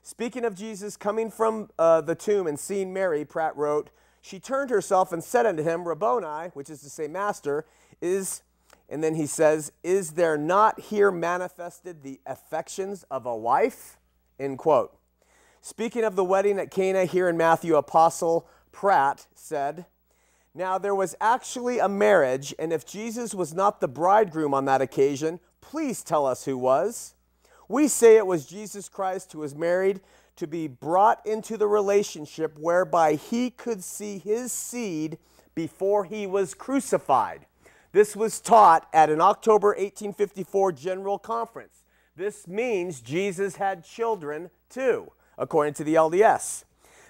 Speaking 0.02 0.44
of 0.44 0.56
Jesus 0.56 0.98
coming 0.98 1.30
from 1.30 1.70
uh, 1.78 2.02
the 2.02 2.16
tomb 2.16 2.48
and 2.48 2.60
seeing 2.60 2.94
Mary, 2.94 3.26
Pratt 3.26 3.56
wrote, 3.56 3.92
she 4.26 4.40
turned 4.40 4.72
herself 4.72 5.12
and 5.12 5.24
said 5.24 5.46
unto 5.46 5.62
him, 5.62 5.88
Rabboni, 5.88 6.50
which 6.56 6.72
is 6.72 6.82
to 6.82 6.90
say, 6.90 7.08
Master, 7.08 7.64
is, 8.02 8.42
and 8.90 9.04
then 9.04 9.14
he 9.14 9.28
says, 9.28 9.72
Is 9.84 10.14
there 10.14 10.36
not 10.36 10.80
here 10.80 11.12
manifested 11.12 12.02
the 12.02 12.20
affections 12.26 13.06
of 13.12 13.28
a 13.28 13.36
wife? 13.38 14.00
End 14.40 14.58
quote. 14.58 14.98
Speaking 15.62 16.04
of 16.04 16.16
the 16.16 16.24
wedding 16.24 16.58
at 16.58 16.72
Cana 16.72 17.06
here 17.06 17.30
in 17.30 17.38
Matthew, 17.38 17.76
Apostle 17.76 18.48
Pratt 18.72 19.28
said, 19.36 19.86
Now 20.56 20.80
there 20.80 20.96
was 20.96 21.16
actually 21.22 21.78
a 21.78 21.88
marriage, 21.88 22.52
and 22.58 22.74
if 22.74 22.84
Jesus 22.84 23.36
was 23.36 23.54
not 23.54 23.80
the 23.80 23.88
bridegroom 23.88 24.56
on 24.56 24.66
that 24.66 24.82
occasion, 24.82 25.40
please 25.62 26.02
tell 26.04 26.26
us 26.26 26.46
who 26.46 26.58
was. 26.58 27.14
We 27.70 27.88
say 27.88 28.18
it 28.18 28.26
was 28.26 28.48
Jesus 28.48 28.90
Christ 28.90 29.34
who 29.34 29.40
was 29.40 29.54
married 29.54 30.02
to 30.36 30.48
be 30.48 30.68
brought 30.68 31.26
into 31.26 31.58
the 31.58 31.68
relationship 31.68 32.58
whereby 32.60 33.16
he 33.16 33.50
could 33.50 33.84
see 33.84 34.18
his 34.18 34.52
seed 34.52 35.18
before 35.54 36.06
he 36.06 36.28
was 36.28 36.54
crucified. 36.54 37.46
This 37.94 38.16
was 38.16 38.42
taught 38.42 38.88
at 38.94 39.10
an 39.10 39.22
October 39.22 39.70
1854 39.70 40.74
General 40.74 41.18
Conference. 41.18 41.86
This 42.16 42.48
means 42.48 43.02
Jesus 43.02 43.56
had 43.56 43.86
children 43.86 44.50
too, 44.70 45.12
according 45.38 45.74
to 45.76 45.84
the 45.84 45.96
LDS. 45.96 46.66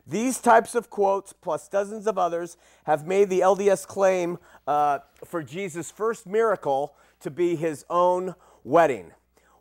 These 0.08 0.40
types 0.40 0.76
of 0.76 0.92
quotes, 0.92 1.34
plus 1.34 1.68
dozens 1.68 2.06
of 2.06 2.20
others, 2.20 2.58
have 2.86 3.08
made 3.08 3.30
the 3.30 3.40
LDS 3.40 3.88
claim 3.88 4.38
uh, 4.68 5.00
for 5.24 5.42
Jesus' 5.42 5.90
first 5.90 6.28
miracle 6.28 6.96
to 7.22 7.32
be 7.32 7.56
his 7.56 7.86
own 7.90 8.36
wedding. 8.64 9.12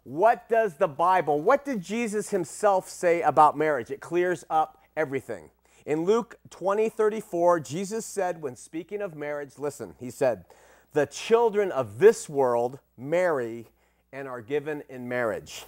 What 0.04 0.48
does 0.50 0.74
the 0.74 0.88
Bible, 0.88 1.40
what 1.40 1.64
did 1.64 1.82
Jesus 1.82 2.30
himself 2.30 2.88
say 2.88 3.22
about 3.22 3.56
marriage? 3.56 3.90
It 3.90 4.00
clears 4.00 4.44
up 4.50 4.82
everything. 4.96 5.50
In 5.86 6.04
Luke 6.04 6.36
20 6.50 6.88
34, 6.88 7.60
Jesus 7.60 8.06
said, 8.06 8.42
when 8.42 8.56
speaking 8.56 9.00
of 9.00 9.16
marriage, 9.16 9.52
listen, 9.58 9.94
he 9.98 10.10
said, 10.10 10.44
The 10.92 11.06
children 11.06 11.72
of 11.72 11.98
this 11.98 12.28
world 12.28 12.78
marry 12.96 13.68
and 14.12 14.28
are 14.28 14.40
given 14.40 14.82
in 14.88 15.08
marriage. 15.08 15.64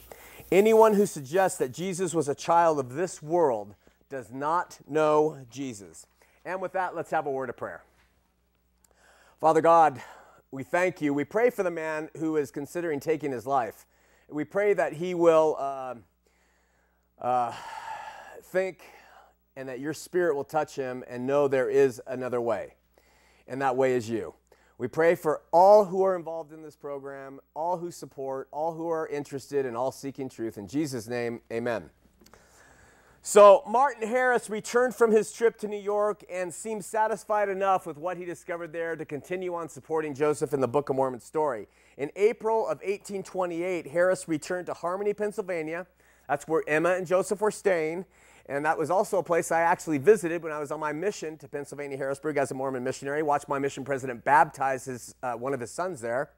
Anyone 0.52 0.94
who 0.94 1.06
suggests 1.06 1.58
that 1.58 1.72
Jesus 1.72 2.14
was 2.14 2.28
a 2.28 2.34
child 2.34 2.78
of 2.78 2.94
this 2.94 3.22
world 3.22 3.74
does 4.08 4.30
not 4.30 4.78
know 4.86 5.44
Jesus. 5.50 6.06
And 6.44 6.62
with 6.62 6.72
that, 6.72 6.94
let's 6.94 7.10
have 7.10 7.26
a 7.26 7.30
word 7.30 7.48
of 7.48 7.56
prayer. 7.56 7.82
Father 9.40 9.60
God, 9.60 10.00
we 10.50 10.62
thank 10.62 11.02
you. 11.02 11.12
We 11.12 11.24
pray 11.24 11.50
for 11.50 11.62
the 11.62 11.70
man 11.70 12.08
who 12.18 12.36
is 12.36 12.50
considering 12.50 13.00
taking 13.00 13.32
his 13.32 13.46
life. 13.46 13.84
We 14.28 14.44
pray 14.44 14.74
that 14.74 14.92
he 14.92 15.14
will 15.14 15.56
uh, 15.58 15.94
uh, 17.20 17.52
think 18.42 18.82
and 19.54 19.68
that 19.68 19.80
your 19.80 19.94
spirit 19.94 20.34
will 20.34 20.44
touch 20.44 20.74
him 20.74 21.04
and 21.08 21.26
know 21.26 21.48
there 21.48 21.70
is 21.70 22.02
another 22.06 22.40
way. 22.40 22.74
And 23.46 23.62
that 23.62 23.76
way 23.76 23.94
is 23.94 24.10
you. 24.10 24.34
We 24.78 24.88
pray 24.88 25.14
for 25.14 25.42
all 25.52 25.86
who 25.86 26.02
are 26.02 26.16
involved 26.16 26.52
in 26.52 26.62
this 26.62 26.76
program, 26.76 27.40
all 27.54 27.78
who 27.78 27.90
support, 27.90 28.48
all 28.50 28.74
who 28.74 28.88
are 28.88 29.06
interested, 29.06 29.64
and 29.64 29.76
all 29.76 29.90
seeking 29.90 30.28
truth. 30.28 30.58
In 30.58 30.68
Jesus' 30.68 31.06
name, 31.06 31.40
amen. 31.50 31.88
So, 33.22 33.62
Martin 33.66 34.06
Harris 34.06 34.50
returned 34.50 34.94
from 34.94 35.10
his 35.10 35.32
trip 35.32 35.58
to 35.58 35.68
New 35.68 35.80
York 35.80 36.24
and 36.30 36.52
seemed 36.52 36.84
satisfied 36.84 37.48
enough 37.48 37.86
with 37.86 37.96
what 37.96 38.18
he 38.18 38.24
discovered 38.24 38.72
there 38.72 38.94
to 38.96 39.04
continue 39.04 39.54
on 39.54 39.68
supporting 39.68 40.14
Joseph 40.14 40.52
in 40.52 40.60
the 40.60 40.68
Book 40.68 40.90
of 40.90 40.96
Mormon 40.96 41.20
story. 41.20 41.68
In 41.96 42.10
April 42.14 42.62
of 42.62 42.78
1828, 42.78 43.86
Harris 43.86 44.28
returned 44.28 44.66
to 44.66 44.74
Harmony, 44.74 45.14
Pennsylvania. 45.14 45.86
That's 46.28 46.46
where 46.46 46.62
Emma 46.66 46.90
and 46.90 47.06
Joseph 47.06 47.40
were 47.40 47.50
staying. 47.50 48.04
And 48.48 48.64
that 48.64 48.78
was 48.78 48.90
also 48.90 49.18
a 49.18 49.22
place 49.22 49.50
I 49.50 49.62
actually 49.62 49.98
visited 49.98 50.42
when 50.42 50.52
I 50.52 50.58
was 50.58 50.70
on 50.70 50.78
my 50.78 50.92
mission 50.92 51.36
to 51.38 51.48
Pennsylvania, 51.48 51.96
Harrisburg, 51.96 52.36
as 52.36 52.50
a 52.50 52.54
Mormon 52.54 52.84
missionary. 52.84 53.22
Watched 53.22 53.48
my 53.48 53.58
mission 53.58 53.84
president 53.84 54.24
baptize 54.24 54.84
his, 54.84 55.14
uh, 55.22 55.32
one 55.32 55.54
of 55.54 55.60
his 55.60 55.70
sons 55.70 56.00
there. 56.00 56.30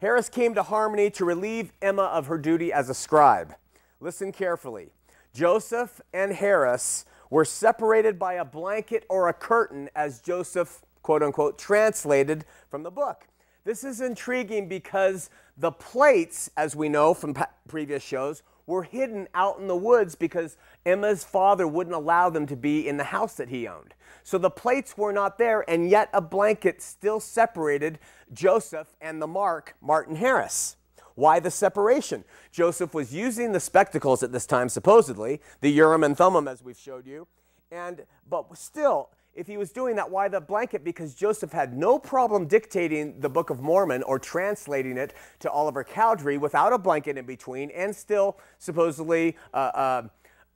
Harris 0.00 0.28
came 0.28 0.54
to 0.54 0.62
Harmony 0.62 1.10
to 1.10 1.24
relieve 1.24 1.72
Emma 1.82 2.04
of 2.04 2.26
her 2.26 2.38
duty 2.38 2.72
as 2.72 2.88
a 2.88 2.94
scribe. 2.94 3.54
Listen 4.00 4.32
carefully. 4.32 4.90
Joseph 5.34 6.00
and 6.12 6.32
Harris 6.32 7.04
were 7.28 7.44
separated 7.44 8.18
by 8.18 8.34
a 8.34 8.44
blanket 8.44 9.04
or 9.08 9.28
a 9.28 9.32
curtain 9.32 9.90
as 9.94 10.20
Joseph, 10.20 10.82
quote 11.02 11.22
unquote, 11.22 11.58
translated 11.58 12.44
from 12.70 12.82
the 12.82 12.90
book. 12.90 13.26
This 13.64 13.84
is 13.84 14.00
intriguing 14.00 14.68
because 14.68 15.30
the 15.56 15.70
plates, 15.70 16.50
as 16.56 16.74
we 16.74 16.88
know 16.88 17.14
from 17.14 17.36
previous 17.68 18.02
shows, 18.02 18.42
were 18.66 18.82
hidden 18.82 19.28
out 19.34 19.58
in 19.58 19.68
the 19.68 19.76
woods 19.76 20.14
because 20.14 20.56
Emma's 20.84 21.24
father 21.24 21.66
wouldn't 21.66 21.94
allow 21.94 22.30
them 22.30 22.46
to 22.46 22.56
be 22.56 22.86
in 22.86 22.96
the 22.96 23.04
house 23.04 23.34
that 23.36 23.48
he 23.48 23.68
owned. 23.68 23.94
So 24.24 24.38
the 24.38 24.50
plates 24.50 24.96
were 24.96 25.12
not 25.12 25.38
there, 25.38 25.68
and 25.68 25.88
yet 25.88 26.08
a 26.12 26.20
blanket 26.20 26.80
still 26.80 27.20
separated 27.20 27.98
Joseph 28.32 28.94
and 29.00 29.20
the 29.20 29.26
mark, 29.26 29.74
Martin 29.80 30.16
Harris. 30.16 30.76
Why 31.14 31.40
the 31.40 31.50
separation? 31.50 32.24
Joseph 32.50 32.94
was 32.94 33.14
using 33.14 33.52
the 33.52 33.60
spectacles 33.60 34.22
at 34.22 34.32
this 34.32 34.46
time, 34.46 34.68
supposedly, 34.68 35.40
the 35.60 35.70
Urim 35.70 36.04
and 36.04 36.16
Thummim, 36.16 36.48
as 36.48 36.62
we've 36.62 36.78
showed 36.78 37.06
you. 37.06 37.26
And, 37.70 38.04
but 38.28 38.56
still, 38.56 39.10
if 39.34 39.46
he 39.46 39.56
was 39.56 39.72
doing 39.72 39.96
that, 39.96 40.10
why 40.10 40.28
the 40.28 40.40
blanket? 40.40 40.84
Because 40.84 41.14
Joseph 41.14 41.52
had 41.52 41.76
no 41.76 41.98
problem 41.98 42.46
dictating 42.46 43.18
the 43.20 43.28
Book 43.28 43.50
of 43.50 43.60
Mormon 43.60 44.02
or 44.02 44.18
translating 44.18 44.98
it 44.98 45.14
to 45.40 45.50
Oliver 45.50 45.84
Cowdery 45.84 46.38
without 46.38 46.72
a 46.72 46.78
blanket 46.78 47.16
in 47.16 47.24
between 47.24 47.70
and 47.70 47.94
still 47.94 48.38
supposedly 48.58 49.36
uh, 49.54 49.56
uh, 49.56 50.02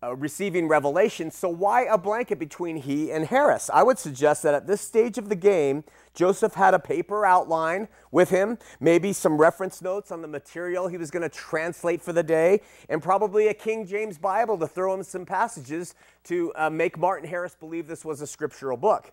uh, 0.03 0.15
receiving 0.15 0.69
revelation. 0.69 1.31
So, 1.31 1.49
why 1.49 1.83
a 1.85 1.97
blanket 1.97 2.39
between 2.39 2.77
he 2.77 3.11
and 3.11 3.27
Harris? 3.27 3.71
I 3.73 3.83
would 3.83 3.99
suggest 3.99 4.43
that 4.43 4.55
at 4.55 4.67
this 4.67 4.81
stage 4.81 5.19
of 5.19 5.29
the 5.29 5.37
game, 5.37 5.85
Joseph 6.15 6.55
had 6.55 6.75
a 6.75 6.79
paper 6.79 7.25
outline 7.25 7.89
with 8.11 8.31
him, 8.31 8.59
maybe 8.81 9.13
some 9.13 9.39
reference 9.39 9.81
notes 9.81 10.11
on 10.11 10.23
the 10.23 10.29
material 10.29 10.89
he 10.89 10.99
was 10.99 11.11
going 11.11 11.23
to 11.23 11.29
translate 11.29 12.03
for 12.03 12.13
the 12.13 12.23
day, 12.23 12.61
and 12.89 13.03
probably 13.03 13.49
a 13.49 13.55
King 13.55 13.87
James 13.87 14.19
Bible 14.19 14.59
to 14.59 14.67
throw 14.67 14.93
him 14.95 15.03
some 15.03 15.25
passages 15.25 15.95
to 16.25 16.53
uh, 16.57 16.71
make 16.71 16.99
Martin 16.99 17.29
Harris 17.29 17.55
believe 17.55 17.87
this 17.87 18.05
was 18.05 18.21
a 18.21 18.27
scriptural 18.27 18.77
book. 18.77 19.13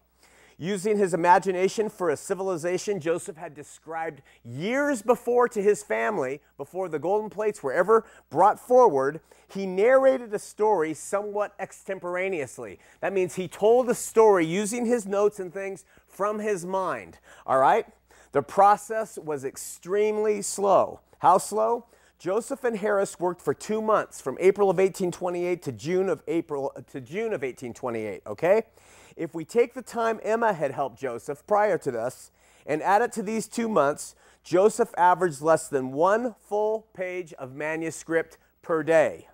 Using 0.57 0.97
his 0.97 1.13
imagination 1.13 1.89
for 1.89 2.09
a 2.09 2.17
civilization 2.17 2.99
Joseph 2.99 3.37
had 3.37 3.53
described 3.53 4.21
years 4.45 5.01
before 5.01 5.47
to 5.49 5.61
his 5.61 5.83
family, 5.83 6.41
before 6.57 6.89
the 6.89 6.99
golden 6.99 7.29
plates 7.29 7.63
were 7.63 7.73
ever 7.73 8.05
brought 8.29 8.59
forward, 8.59 9.19
he 9.47 9.65
narrated 9.65 10.33
a 10.33 10.39
story 10.39 10.93
somewhat 10.93 11.53
extemporaneously. 11.59 12.79
That 13.01 13.13
means 13.13 13.35
he 13.35 13.47
told 13.47 13.89
a 13.89 13.95
story 13.95 14.45
using 14.45 14.85
his 14.85 15.05
notes 15.05 15.39
and 15.39 15.53
things 15.53 15.85
from 16.07 16.39
his 16.39 16.65
mind. 16.65 17.19
All 17.45 17.59
right? 17.59 17.85
The 18.31 18.41
process 18.41 19.17
was 19.17 19.45
extremely 19.45 20.41
slow. 20.41 21.01
How 21.19 21.37
slow? 21.37 21.85
Joseph 22.23 22.63
and 22.63 22.77
Harris 22.77 23.19
worked 23.19 23.41
for 23.41 23.53
two 23.53 23.81
months, 23.81 24.21
from 24.21 24.37
April 24.39 24.69
of 24.69 24.77
1828 24.77 25.61
to 25.61 25.71
June 25.73 26.07
of 26.07 26.23
April 26.27 26.73
to 26.91 27.01
June 27.01 27.33
of 27.33 27.41
1828. 27.41 28.21
Okay, 28.25 28.63
if 29.15 29.33
we 29.33 29.45
take 29.45 29.73
the 29.73 29.81
time 29.81 30.19
Emma 30.23 30.53
had 30.53 30.71
helped 30.71 30.99
Joseph 30.99 31.45
prior 31.47 31.77
to 31.77 31.91
this 31.91 32.31
and 32.65 32.81
add 32.81 33.01
it 33.01 33.11
to 33.13 33.23
these 33.23 33.47
two 33.47 33.67
months, 33.67 34.15
Joseph 34.43 34.93
averaged 34.97 35.41
less 35.41 35.67
than 35.67 35.91
one 35.91 36.35
full 36.39 36.87
page 36.93 37.33
of 37.33 37.55
manuscript 37.55 38.37
per 38.61 38.83
day. 38.83 39.27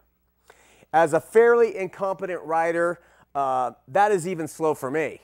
As 0.93 1.13
a 1.13 1.19
fairly 1.19 1.75
incompetent 1.75 2.41
writer, 2.43 2.99
uh, 3.35 3.71
that 3.87 4.11
is 4.11 4.27
even 4.27 4.47
slow 4.47 4.73
for 4.73 4.89
me. 4.89 5.21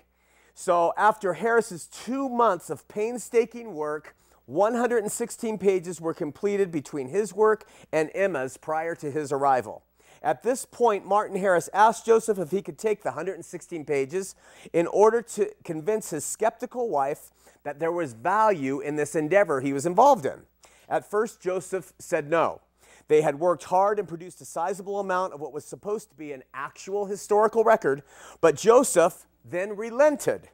So 0.53 0.93
after 0.97 1.33
Harris's 1.33 1.87
two 1.87 2.29
months 2.29 2.69
of 2.69 2.87
painstaking 2.87 3.73
work, 3.73 4.15
116 4.45 5.57
pages 5.57 5.99
were 5.99 6.13
completed 6.13 6.71
between 6.71 7.07
his 7.07 7.33
work 7.33 7.67
and 7.91 8.11
Emma's 8.13 8.57
prior 8.57 8.95
to 8.95 9.11
his 9.11 9.31
arrival. 9.31 9.83
At 10.25 10.41
this 10.41 10.65
point, 10.65 11.05
Martin 11.05 11.37
Harris 11.37 11.69
asked 11.71 12.07
Joseph 12.07 12.39
if 12.39 12.49
he 12.49 12.63
could 12.63 12.79
take 12.79 13.03
the 13.03 13.09
116 13.09 13.85
pages 13.85 14.33
in 14.73 14.87
order 14.87 15.21
to 15.21 15.51
convince 15.63 16.09
his 16.09 16.25
skeptical 16.25 16.89
wife 16.89 17.29
that 17.63 17.77
there 17.77 17.91
was 17.91 18.13
value 18.13 18.79
in 18.79 18.95
this 18.95 19.15
endeavor 19.15 19.61
he 19.61 19.71
was 19.71 19.85
involved 19.85 20.25
in. 20.25 20.41
At 20.89 21.07
first, 21.07 21.41
Joseph 21.41 21.93
said 21.99 22.27
no. 22.27 22.61
They 23.07 23.21
had 23.21 23.39
worked 23.39 23.65
hard 23.65 23.99
and 23.99 24.07
produced 24.07 24.41
a 24.41 24.45
sizable 24.45 24.99
amount 24.99 25.33
of 25.33 25.41
what 25.41 25.53
was 25.53 25.63
supposed 25.63 26.09
to 26.09 26.15
be 26.15 26.31
an 26.31 26.41
actual 26.55 27.05
historical 27.05 27.63
record, 27.63 28.01
but 28.41 28.55
Joseph 28.55 29.27
then 29.47 29.75
relented. 29.75 30.49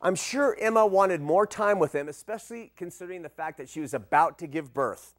I'm 0.00 0.14
sure 0.14 0.56
Emma 0.58 0.86
wanted 0.86 1.20
more 1.20 1.46
time 1.46 1.78
with 1.78 1.94
him, 1.94 2.08
especially 2.08 2.72
considering 2.74 3.20
the 3.20 3.28
fact 3.28 3.58
that 3.58 3.68
she 3.68 3.80
was 3.80 3.92
about 3.92 4.38
to 4.38 4.46
give 4.46 4.72
birth. 4.72 5.14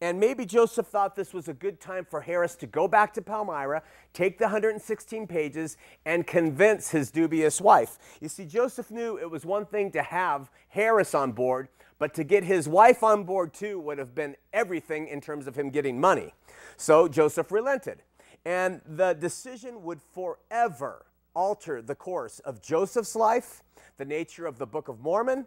And 0.00 0.20
maybe 0.20 0.44
Joseph 0.44 0.86
thought 0.86 1.16
this 1.16 1.32
was 1.32 1.48
a 1.48 1.54
good 1.54 1.80
time 1.80 2.06
for 2.08 2.20
Harris 2.20 2.54
to 2.56 2.66
go 2.66 2.88
back 2.88 3.14
to 3.14 3.22
Palmyra, 3.22 3.82
take 4.12 4.38
the 4.38 4.44
116 4.44 5.26
pages, 5.26 5.76
and 6.04 6.26
convince 6.26 6.90
his 6.90 7.10
dubious 7.10 7.60
wife. 7.60 7.98
You 8.20 8.28
see, 8.28 8.44
Joseph 8.44 8.90
knew 8.90 9.16
it 9.16 9.30
was 9.30 9.44
one 9.44 9.66
thing 9.66 9.90
to 9.92 10.02
have 10.02 10.50
Harris 10.68 11.14
on 11.14 11.32
board, 11.32 11.68
but 11.98 12.14
to 12.14 12.24
get 12.24 12.44
his 12.44 12.68
wife 12.68 13.02
on 13.02 13.24
board 13.24 13.52
too 13.52 13.80
would 13.80 13.98
have 13.98 14.14
been 14.14 14.36
everything 14.52 15.08
in 15.08 15.20
terms 15.20 15.46
of 15.46 15.56
him 15.56 15.70
getting 15.70 16.00
money. 16.00 16.34
So 16.76 17.08
Joseph 17.08 17.50
relented. 17.50 18.02
And 18.44 18.80
the 18.86 19.14
decision 19.14 19.82
would 19.82 20.00
forever 20.00 21.06
alter 21.34 21.82
the 21.82 21.94
course 21.94 22.38
of 22.40 22.62
Joseph's 22.62 23.14
life, 23.14 23.62
the 23.96 24.04
nature 24.04 24.46
of 24.46 24.58
the 24.58 24.66
Book 24.66 24.88
of 24.88 25.00
Mormon, 25.00 25.46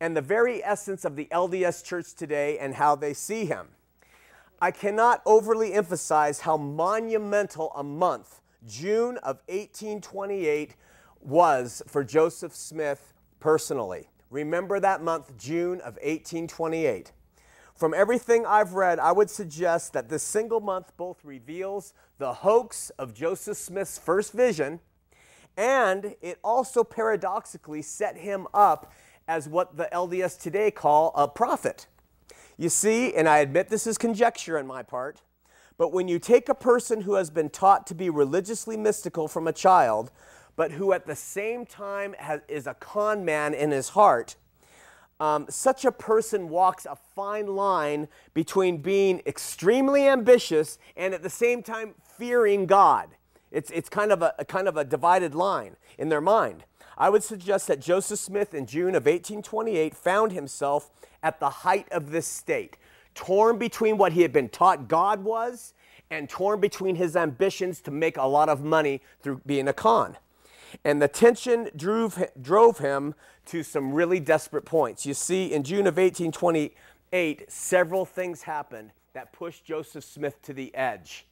and 0.00 0.16
the 0.16 0.20
very 0.20 0.62
essence 0.64 1.04
of 1.04 1.14
the 1.16 1.26
LDS 1.30 1.84
Church 1.84 2.14
today 2.14 2.58
and 2.58 2.74
how 2.74 2.96
they 2.96 3.14
see 3.14 3.44
him. 3.44 3.68
I 4.62 4.70
cannot 4.70 5.22
overly 5.26 5.72
emphasize 5.72 6.42
how 6.42 6.56
monumental 6.56 7.72
a 7.74 7.82
month 7.82 8.40
June 8.64 9.16
of 9.16 9.40
1828 9.48 10.76
was 11.20 11.82
for 11.88 12.04
Joseph 12.04 12.54
Smith 12.54 13.12
personally. 13.40 14.08
Remember 14.30 14.78
that 14.78 15.02
month, 15.02 15.36
June 15.36 15.80
of 15.80 15.94
1828. 15.94 17.10
From 17.74 17.92
everything 17.92 18.46
I've 18.46 18.74
read, 18.74 19.00
I 19.00 19.10
would 19.10 19.30
suggest 19.30 19.94
that 19.94 20.08
this 20.08 20.22
single 20.22 20.60
month 20.60 20.96
both 20.96 21.24
reveals 21.24 21.92
the 22.18 22.32
hoax 22.32 22.90
of 22.90 23.14
Joseph 23.14 23.56
Smith's 23.56 23.98
first 23.98 24.32
vision 24.32 24.78
and 25.56 26.14
it 26.22 26.38
also 26.44 26.84
paradoxically 26.84 27.82
set 27.82 28.16
him 28.16 28.46
up 28.54 28.92
as 29.26 29.48
what 29.48 29.76
the 29.76 29.88
LDS 29.92 30.40
today 30.40 30.70
call 30.70 31.10
a 31.16 31.26
prophet. 31.26 31.88
You 32.62 32.68
see, 32.68 33.12
and 33.12 33.28
I 33.28 33.38
admit 33.38 33.70
this 33.70 33.88
is 33.88 33.98
conjecture 33.98 34.56
on 34.56 34.68
my 34.68 34.84
part, 34.84 35.20
but 35.78 35.92
when 35.92 36.06
you 36.06 36.20
take 36.20 36.48
a 36.48 36.54
person 36.54 37.00
who 37.00 37.14
has 37.14 37.28
been 37.28 37.50
taught 37.50 37.88
to 37.88 37.94
be 37.96 38.08
religiously 38.08 38.76
mystical 38.76 39.26
from 39.26 39.48
a 39.48 39.52
child, 39.52 40.12
but 40.54 40.70
who 40.70 40.92
at 40.92 41.04
the 41.04 41.16
same 41.16 41.66
time 41.66 42.14
has, 42.20 42.40
is 42.46 42.68
a 42.68 42.74
con 42.74 43.24
man 43.24 43.52
in 43.52 43.72
his 43.72 43.88
heart, 43.88 44.36
um, 45.18 45.46
such 45.48 45.84
a 45.84 45.90
person 45.90 46.48
walks 46.50 46.86
a 46.86 46.94
fine 46.94 47.48
line 47.48 48.06
between 48.32 48.76
being 48.76 49.22
extremely 49.26 50.06
ambitious 50.06 50.78
and 50.96 51.14
at 51.14 51.24
the 51.24 51.30
same 51.30 51.64
time 51.64 51.96
fearing 52.16 52.66
God. 52.66 53.08
It's, 53.50 53.72
it's 53.72 53.88
kind, 53.88 54.12
of 54.12 54.22
a, 54.22 54.36
a 54.38 54.44
kind 54.44 54.68
of 54.68 54.76
a 54.76 54.84
divided 54.84 55.34
line 55.34 55.74
in 55.98 56.10
their 56.10 56.20
mind. 56.20 56.62
I 56.96 57.10
would 57.10 57.24
suggest 57.24 57.66
that 57.66 57.80
Joseph 57.80 58.20
Smith 58.20 58.54
in 58.54 58.66
June 58.66 58.94
of 58.94 59.06
1828 59.06 59.96
found 59.96 60.30
himself 60.30 60.90
at 61.22 61.40
the 61.40 61.50
height 61.50 61.86
of 61.90 62.10
this 62.10 62.26
state, 62.26 62.76
torn 63.14 63.58
between 63.58 63.98
what 63.98 64.12
he 64.12 64.22
had 64.22 64.32
been 64.32 64.48
taught 64.48 64.88
God 64.88 65.24
was 65.24 65.74
and 66.10 66.28
torn 66.28 66.60
between 66.60 66.96
his 66.96 67.16
ambitions 67.16 67.80
to 67.80 67.90
make 67.90 68.16
a 68.16 68.26
lot 68.26 68.48
of 68.48 68.62
money 68.62 69.00
through 69.22 69.40
being 69.46 69.68
a 69.68 69.72
con. 69.72 70.16
And 70.84 71.00
the 71.00 71.08
tension 71.08 71.70
drove, 71.76 72.22
drove 72.40 72.78
him 72.78 73.14
to 73.46 73.62
some 73.62 73.92
really 73.92 74.20
desperate 74.20 74.64
points. 74.64 75.04
You 75.06 75.14
see, 75.14 75.52
in 75.52 75.62
June 75.62 75.86
of 75.86 75.96
1828, 75.96 77.50
several 77.50 78.04
things 78.04 78.42
happened 78.42 78.92
that 79.12 79.32
pushed 79.32 79.64
Joseph 79.64 80.04
Smith 80.04 80.40
to 80.42 80.52
the 80.52 80.74
edge. 80.74 81.26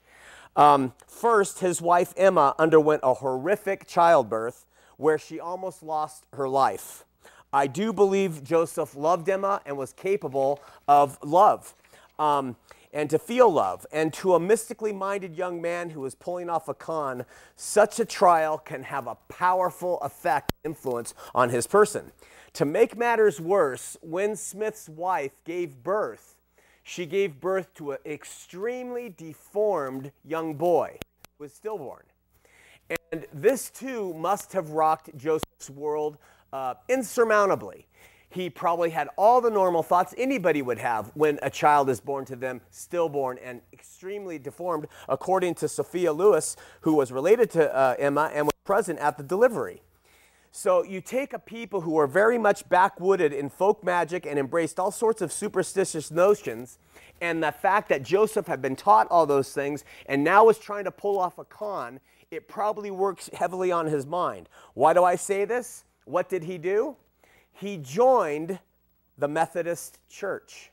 Um, 0.56 0.92
first, 1.06 1.60
his 1.60 1.80
wife 1.80 2.12
Emma 2.16 2.54
underwent 2.58 3.00
a 3.04 3.14
horrific 3.14 3.86
childbirth 3.86 4.66
where 4.96 5.18
she 5.18 5.40
almost 5.40 5.82
lost 5.82 6.26
her 6.34 6.48
life. 6.48 7.04
I 7.52 7.66
do 7.66 7.92
believe 7.92 8.44
Joseph 8.44 8.94
loved 8.94 9.28
Emma 9.28 9.60
and 9.66 9.76
was 9.76 9.92
capable 9.92 10.60
of 10.86 11.18
love 11.22 11.74
um, 12.18 12.56
and 12.92 13.10
to 13.10 13.18
feel 13.18 13.50
love. 13.50 13.86
And 13.92 14.12
to 14.14 14.34
a 14.34 14.40
mystically 14.40 14.92
minded 14.92 15.36
young 15.36 15.60
man 15.60 15.90
who 15.90 16.04
is 16.04 16.14
pulling 16.14 16.48
off 16.48 16.68
a 16.68 16.74
con, 16.74 17.24
such 17.56 17.98
a 17.98 18.04
trial 18.04 18.58
can 18.58 18.84
have 18.84 19.06
a 19.06 19.16
powerful 19.28 19.98
effect, 20.00 20.52
influence 20.64 21.14
on 21.34 21.50
his 21.50 21.66
person. 21.66 22.12
To 22.54 22.64
make 22.64 22.96
matters 22.96 23.40
worse, 23.40 23.96
when 24.00 24.36
Smith's 24.36 24.88
wife 24.88 25.42
gave 25.44 25.82
birth, 25.82 26.36
she 26.82 27.06
gave 27.06 27.40
birth 27.40 27.72
to 27.74 27.92
an 27.92 27.98
extremely 28.04 29.08
deformed 29.08 30.12
young 30.24 30.54
boy 30.54 30.98
who 31.38 31.44
was 31.44 31.52
stillborn. 31.52 32.02
And 33.12 33.26
this 33.32 33.70
too 33.70 34.14
must 34.14 34.52
have 34.52 34.70
rocked 34.70 35.16
Joseph's 35.16 35.70
world 35.70 36.18
uh, 36.52 36.74
insurmountably. 36.88 37.86
He 38.28 38.48
probably 38.48 38.90
had 38.90 39.08
all 39.18 39.40
the 39.40 39.50
normal 39.50 39.82
thoughts 39.82 40.14
anybody 40.16 40.62
would 40.62 40.78
have 40.78 41.10
when 41.14 41.40
a 41.42 41.50
child 41.50 41.90
is 41.90 42.00
born 42.00 42.24
to 42.26 42.36
them, 42.36 42.60
stillborn 42.70 43.38
and 43.42 43.60
extremely 43.72 44.38
deformed, 44.38 44.86
according 45.08 45.56
to 45.56 45.68
Sophia 45.68 46.12
Lewis, 46.12 46.56
who 46.82 46.94
was 46.94 47.10
related 47.10 47.50
to 47.50 47.74
uh, 47.74 47.96
Emma 47.98 48.30
and 48.32 48.46
was 48.46 48.54
present 48.64 49.00
at 49.00 49.16
the 49.16 49.24
delivery. 49.24 49.82
So 50.52 50.84
you 50.84 51.00
take 51.00 51.32
a 51.32 51.38
people 51.38 51.80
who 51.80 51.96
are 51.98 52.06
very 52.06 52.38
much 52.38 52.68
backwooded 52.68 53.32
in 53.32 53.50
folk 53.50 53.82
magic 53.84 54.26
and 54.26 54.38
embraced 54.38 54.78
all 54.78 54.90
sorts 54.90 55.22
of 55.22 55.32
superstitious 55.32 56.10
notions, 56.10 56.78
and 57.20 57.42
the 57.42 57.52
fact 57.52 57.88
that 57.88 58.02
Joseph 58.02 58.46
had 58.46 58.62
been 58.62 58.76
taught 58.76 59.08
all 59.10 59.26
those 59.26 59.52
things 59.52 59.84
and 60.06 60.24
now 60.24 60.48
is 60.48 60.58
trying 60.58 60.84
to 60.84 60.90
pull 60.90 61.18
off 61.18 61.38
a 61.38 61.44
con, 61.44 62.00
it 62.30 62.48
probably 62.48 62.90
works 62.90 63.28
heavily 63.32 63.72
on 63.72 63.86
his 63.86 64.06
mind. 64.06 64.48
Why 64.74 64.92
do 64.92 65.04
I 65.04 65.16
say 65.16 65.44
this? 65.44 65.84
What 66.04 66.28
did 66.28 66.44
he 66.44 66.58
do? 66.58 66.96
He 67.52 67.76
joined 67.76 68.58
the 69.18 69.28
Methodist 69.28 69.98
Church. 70.08 70.70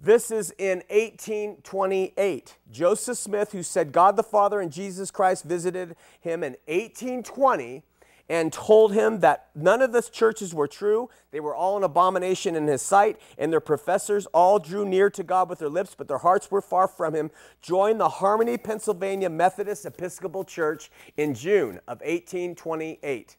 This 0.00 0.30
is 0.30 0.52
in 0.58 0.82
1828. 0.90 2.58
Joseph 2.70 3.16
Smith, 3.16 3.52
who 3.52 3.62
said 3.62 3.92
God 3.92 4.16
the 4.16 4.22
Father 4.22 4.60
and 4.60 4.70
Jesus 4.70 5.10
Christ 5.10 5.44
visited 5.44 5.96
him 6.20 6.44
in 6.44 6.56
1820 6.66 7.82
and 8.28 8.52
told 8.52 8.92
him 8.92 9.20
that 9.20 9.48
none 9.54 9.80
of 9.80 9.92
the 9.92 10.02
churches 10.02 10.52
were 10.52 10.66
true. 10.66 11.08
They 11.30 11.40
were 11.40 11.54
all 11.54 11.76
an 11.76 11.84
abomination 11.84 12.56
in 12.56 12.66
his 12.66 12.82
sight, 12.82 13.18
and 13.38 13.52
their 13.52 13.60
professors 13.60 14.26
all 14.26 14.58
drew 14.58 14.84
near 14.84 15.08
to 15.10 15.22
God 15.22 15.48
with 15.48 15.60
their 15.60 15.68
lips, 15.68 15.94
but 15.96 16.08
their 16.08 16.18
hearts 16.18 16.50
were 16.50 16.60
far 16.60 16.88
from 16.88 17.14
him. 17.14 17.30
Joined 17.62 18.00
the 18.00 18.08
Harmony, 18.08 18.58
Pennsylvania 18.58 19.30
Methodist 19.30 19.86
Episcopal 19.86 20.44
Church 20.44 20.90
in 21.16 21.34
June 21.34 21.76
of 21.86 22.00
1828. 22.00 23.36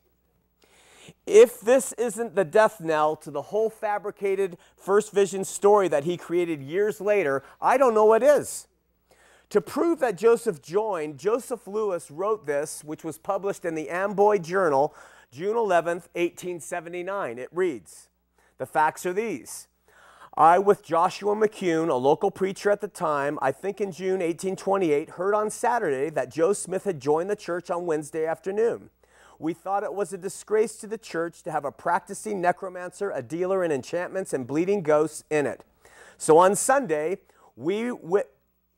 If 1.26 1.62
this 1.62 1.94
isn't 1.94 2.36
the 2.36 2.46
death 2.46 2.80
knell 2.82 3.16
to 3.18 3.32
the 3.32 3.44
whole 3.44 3.70
fabricated 3.70 4.58
first 4.76 5.12
vision 5.12 5.44
story 5.44 5.88
that 5.88 6.04
he 6.04 6.18
created 6.18 6.62
years 6.62 7.02
later, 7.02 7.44
I 7.62 7.78
don't 7.78 7.94
know 7.94 8.06
what 8.06 8.24
is. 8.24 8.68
To 9.50 9.62
prove 9.62 10.00
that 10.00 10.18
Joseph 10.18 10.62
joined, 10.62 11.18
Joseph 11.18 11.68
Lewis 11.68 12.12
wrote 12.12 12.46
this, 12.46 12.84
which 12.84 13.04
was 13.04 13.18
published 13.18 13.64
in 13.64 13.76
the 13.76 13.90
Amboy 13.90 14.40
Journal, 14.40 14.94
June 15.32 15.56
11th, 15.56 16.10
1879. 16.16 17.40
It 17.40 17.50
reads 17.54 18.10
The 18.58 18.66
facts 18.66 19.06
are 19.06 19.14
these. 19.14 19.68
I, 20.36 20.60
with 20.60 20.84
Joshua 20.84 21.36
McKune, 21.36 21.90
a 21.90 21.96
local 21.96 22.30
preacher 22.30 22.70
at 22.70 22.82
the 22.82 22.88
time, 22.88 23.40
I 23.42 23.52
think 23.52 23.82
in 23.82 23.92
June 23.92 24.20
1828, 24.20 25.12
heard 25.12 25.34
on 25.34 25.50
Saturday 25.50 26.12
that 26.12 26.32
Joe 26.32 26.54
Smith 26.54 26.84
had 26.84 27.00
joined 27.00 27.30
the 27.30 27.36
church 27.36 27.72
on 27.72 27.88
Wednesday 27.88 28.28
afternoon. 28.28 28.92
We 29.40 29.54
thought 29.54 29.84
it 29.84 29.94
was 29.94 30.14
a 30.14 30.18
disgrace 30.18 30.76
to 30.78 30.88
the 30.88 30.98
church 30.98 31.44
to 31.44 31.52
have 31.52 31.64
a 31.64 31.72
practicing 31.72 32.42
necromancer, 32.42 33.12
a 33.12 33.22
dealer 33.22 33.64
in 33.64 33.72
enchantments, 33.72 34.34
and 34.34 34.48
bleeding 34.48 34.82
ghosts 34.82 35.24
in 35.30 35.46
it. 35.46 35.64
So 36.18 36.38
on 36.40 36.56
Sunday, 36.56 37.20
we, 37.56 37.92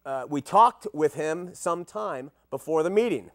uh, 0.05 0.25
we 0.27 0.41
talked 0.41 0.87
with 0.93 1.13
him 1.13 1.51
some 1.53 1.85
time 1.85 2.31
before 2.49 2.83
the 2.83 2.89
meeting, 2.89 3.31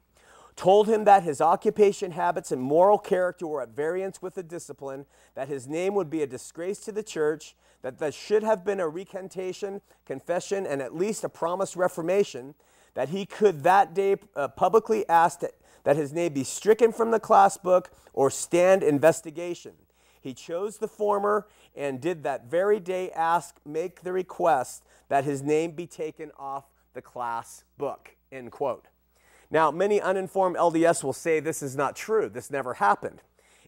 told 0.57 0.89
him 0.89 1.05
that 1.05 1.23
his 1.23 1.41
occupation 1.41 2.11
habits 2.11 2.53
and 2.53 2.61
moral 2.61 2.99
character 2.99 3.47
were 3.47 3.63
at 3.63 3.71
variance 3.71 4.21
with 4.21 4.35
the 4.35 4.43
discipline, 4.43 5.07
that 5.35 5.49
his 5.49 5.67
name 5.67 5.95
would 5.95 6.11
be 6.11 6.23
a 6.23 6.27
disgrace 6.27 6.79
to 6.81 6.93
the 6.93 7.03
church, 7.03 7.57
that 7.81 7.99
there 7.99 8.13
should 8.13 8.43
have 8.43 8.65
been 8.65 8.81
a 8.81 8.89
recantation, 8.89 9.81
confession, 10.07 10.67
and 10.67 10.83
at 10.83 10.95
least 10.95 11.25
a 11.25 11.29
promised 11.29 11.77
reformation, 11.77 12.55
that 12.95 13.09
he 13.09 13.27
could 13.27 13.63
that 13.63 13.95
day 13.95 14.17
uh, 14.37 14.49
publicly 14.49 15.09
ask 15.09 15.41
that, 15.41 15.53
that 15.85 15.97
his 15.97 16.13
name 16.13 16.33
be 16.33 16.45
stricken 16.45 16.93
from 16.93 17.11
the 17.11 17.21
class 17.21 17.57
book 17.57 17.91
or 18.13 18.31
stand 18.31 18.83
investigation. 18.83 19.73
He 20.21 20.35
chose 20.35 20.79
the 20.79 20.89
former 20.89 21.47
and 21.77 22.01
did 22.01 22.23
that 22.25 22.47
very 22.47 22.81
day 22.81 23.11
ask, 23.11 23.57
make 23.65 24.03
the 24.03 24.13
request 24.13 24.83
that 25.09 25.25
his 25.25 25.43
name 25.43 25.73
be 25.73 25.87
taken 25.87 26.31
off 26.39 26.65
the 26.95 27.03
class 27.03 27.65
book. 27.77 28.17
End 28.33 28.51
quote. 28.51 28.87
Now, 29.51 29.71
many 29.71 30.01
uninformed 30.01 30.57
LDS 30.57 31.05
will 31.05 31.13
say 31.13 31.39
this 31.39 31.63
is 31.63 31.77
not 31.77 31.95
true. 31.95 32.29
This 32.29 32.51
never 32.51 32.75
happened. 32.75 33.21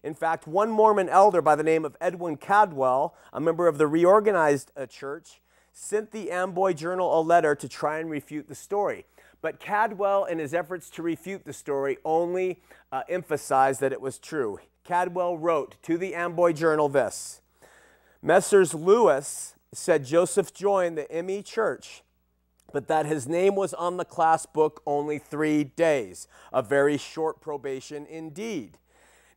In 0.03 0.13
fact, 0.13 0.47
one 0.47 0.69
Mormon 0.69 1.09
elder 1.09 1.41
by 1.41 1.55
the 1.55 1.63
name 1.63 1.85
of 1.85 1.95
Edwin 2.01 2.37
Cadwell, 2.37 3.15
a 3.31 3.39
member 3.39 3.67
of 3.67 3.77
the 3.77 3.87
reorganized 3.87 4.71
uh, 4.75 4.85
church, 4.85 5.41
sent 5.73 6.11
the 6.11 6.31
Amboy 6.31 6.73
Journal 6.73 7.19
a 7.19 7.21
letter 7.21 7.55
to 7.55 7.69
try 7.69 7.99
and 7.99 8.09
refute 8.09 8.47
the 8.47 8.55
story. 8.55 9.05
But 9.41 9.59
Cadwell, 9.59 10.25
in 10.25 10.39
his 10.39 10.53
efforts 10.53 10.89
to 10.91 11.03
refute 11.03 11.45
the 11.45 11.53
story, 11.53 11.97
only 12.03 12.59
uh, 12.91 13.03
emphasized 13.07 13.81
that 13.81 13.93
it 13.93 14.01
was 14.01 14.17
true. 14.17 14.59
Cadwell 14.83 15.37
wrote 15.37 15.75
to 15.83 15.97
the 15.97 16.15
Amboy 16.15 16.53
Journal 16.53 16.89
this 16.89 17.41
Messrs. 18.21 18.73
Lewis 18.73 19.55
said 19.73 20.05
Joseph 20.05 20.53
joined 20.53 20.97
the 20.97 21.23
ME 21.23 21.43
Church, 21.43 22.03
but 22.71 22.87
that 22.87 23.05
his 23.05 23.27
name 23.27 23.55
was 23.55 23.73
on 23.73 23.97
the 23.97 24.05
class 24.05 24.45
book 24.45 24.81
only 24.85 25.19
three 25.19 25.63
days, 25.63 26.27
a 26.51 26.61
very 26.61 26.97
short 26.97 27.41
probation 27.41 28.05
indeed. 28.07 28.77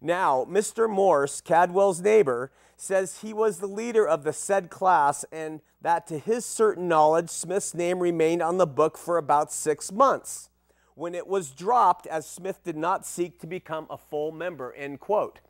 Now, 0.01 0.47
Mr. 0.49 0.89
Morse, 0.89 1.41
Cadwell's 1.41 2.01
neighbor, 2.01 2.51
says 2.81 3.21
he 3.21 3.33
was 3.33 3.59
the 3.59 3.67
leader 3.67 4.07
of 4.07 4.25
the 4.25 4.33
said 4.33 4.71
class 4.71 5.25
and 5.31 5.61
that 5.83 6.07
to 6.07 6.19
his 6.19 6.45
certain 6.45 6.89
knowledge, 6.89 7.31
Smith's 7.31 7.75
name 7.75 8.01
remained 8.01 8.43
on 8.43 8.57
the 8.59 8.67
book 8.67 8.97
for 8.97 9.19
about 9.19 9.53
six 9.53 9.93
months 9.93 10.49
when 10.95 11.15
it 11.15 11.27
was 11.27 11.51
dropped 11.51 12.07
as 12.07 12.27
Smith 12.27 12.63
did 12.65 12.77
not 12.77 13.07
seek 13.07 13.39
to 13.39 13.47
become 13.47 13.87
a 13.89 13.97
full 13.97 14.33
member, 14.33 14.73
end 14.75 15.01
quote. 15.01 15.41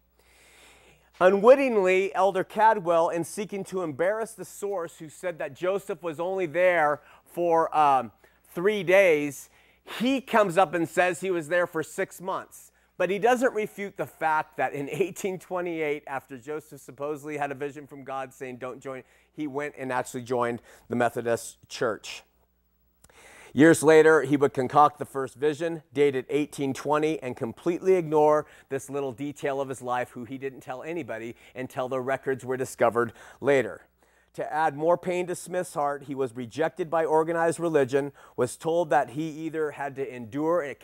Unwittingly, 1.21 2.15
Elder 2.15 2.45
Cadwell, 2.45 3.11
in 3.11 3.25
seeking 3.25 3.63
to 3.65 3.83
embarrass 3.83 4.33
the 4.33 4.45
source 4.45 4.99
who 4.99 5.09
said 5.09 5.39
that 5.39 5.55
Joseph 5.55 6.03
was 6.03 6.19
only 6.19 6.47
there 6.47 7.01
for 7.25 7.77
um, 7.77 8.11
three 8.55 8.83
days, 8.83 9.51
he 9.99 10.21
comes 10.21 10.57
up 10.57 10.73
and 10.73 10.89
says 10.89 11.21
he 11.21 11.31
was 11.31 11.49
there 11.49 11.67
for 11.67 11.83
six 11.83 12.21
months. 12.21 12.70
But 13.01 13.09
he 13.09 13.19
doesn't 13.19 13.55
refute 13.55 13.97
the 13.97 14.05
fact 14.05 14.59
that 14.59 14.75
in 14.75 14.81
1828, 14.89 16.05
after 16.07 16.37
Joseph 16.37 16.83
supposedly 16.83 17.39
had 17.39 17.51
a 17.51 17.55
vision 17.55 17.87
from 17.87 18.05
God 18.05 18.35
saying, 18.35 18.59
Don't 18.59 18.79
join, 18.79 19.05
he 19.33 19.47
went 19.47 19.75
and 19.79 19.91
actually 19.91 20.21
joined 20.21 20.61
the 20.91 20.97
Methodist 20.97 21.57
Church. 21.71 22.25
Years 23.55 23.83
later, 23.83 24.21
he 24.21 24.37
would 24.37 24.53
concoct 24.53 24.99
the 24.99 25.07
first 25.07 25.37
vision, 25.37 25.83
dated 25.95 26.27
1820, 26.27 27.23
and 27.23 27.35
completely 27.39 27.95
ignore 27.95 28.45
this 28.69 28.91
little 28.91 29.13
detail 29.13 29.63
of 29.63 29.71
his 29.71 29.81
life, 29.81 30.11
who 30.11 30.27
he 30.27 30.37
didn't 30.37 30.61
tell 30.61 30.83
anybody 30.83 31.37
until 31.55 31.89
the 31.89 32.03
records 32.03 32.45
were 32.45 32.59
discovered 32.59 33.15
later. 33.41 33.81
To 34.35 34.53
add 34.53 34.77
more 34.77 34.97
pain 34.97 35.27
to 35.27 35.35
Smith's 35.35 35.75
heart, 35.75 36.05
he 36.05 36.15
was 36.15 36.37
rejected 36.37 36.89
by 36.89 37.05
organized 37.05 37.59
religion, 37.59 38.13
was 38.37 38.57
told 38.57 38.91
that 38.91 39.11
he 39.11 39.29
either 39.29 39.73
had 39.73 39.97
to 39.97 40.15
endure 40.15 40.63
a, 40.63 40.77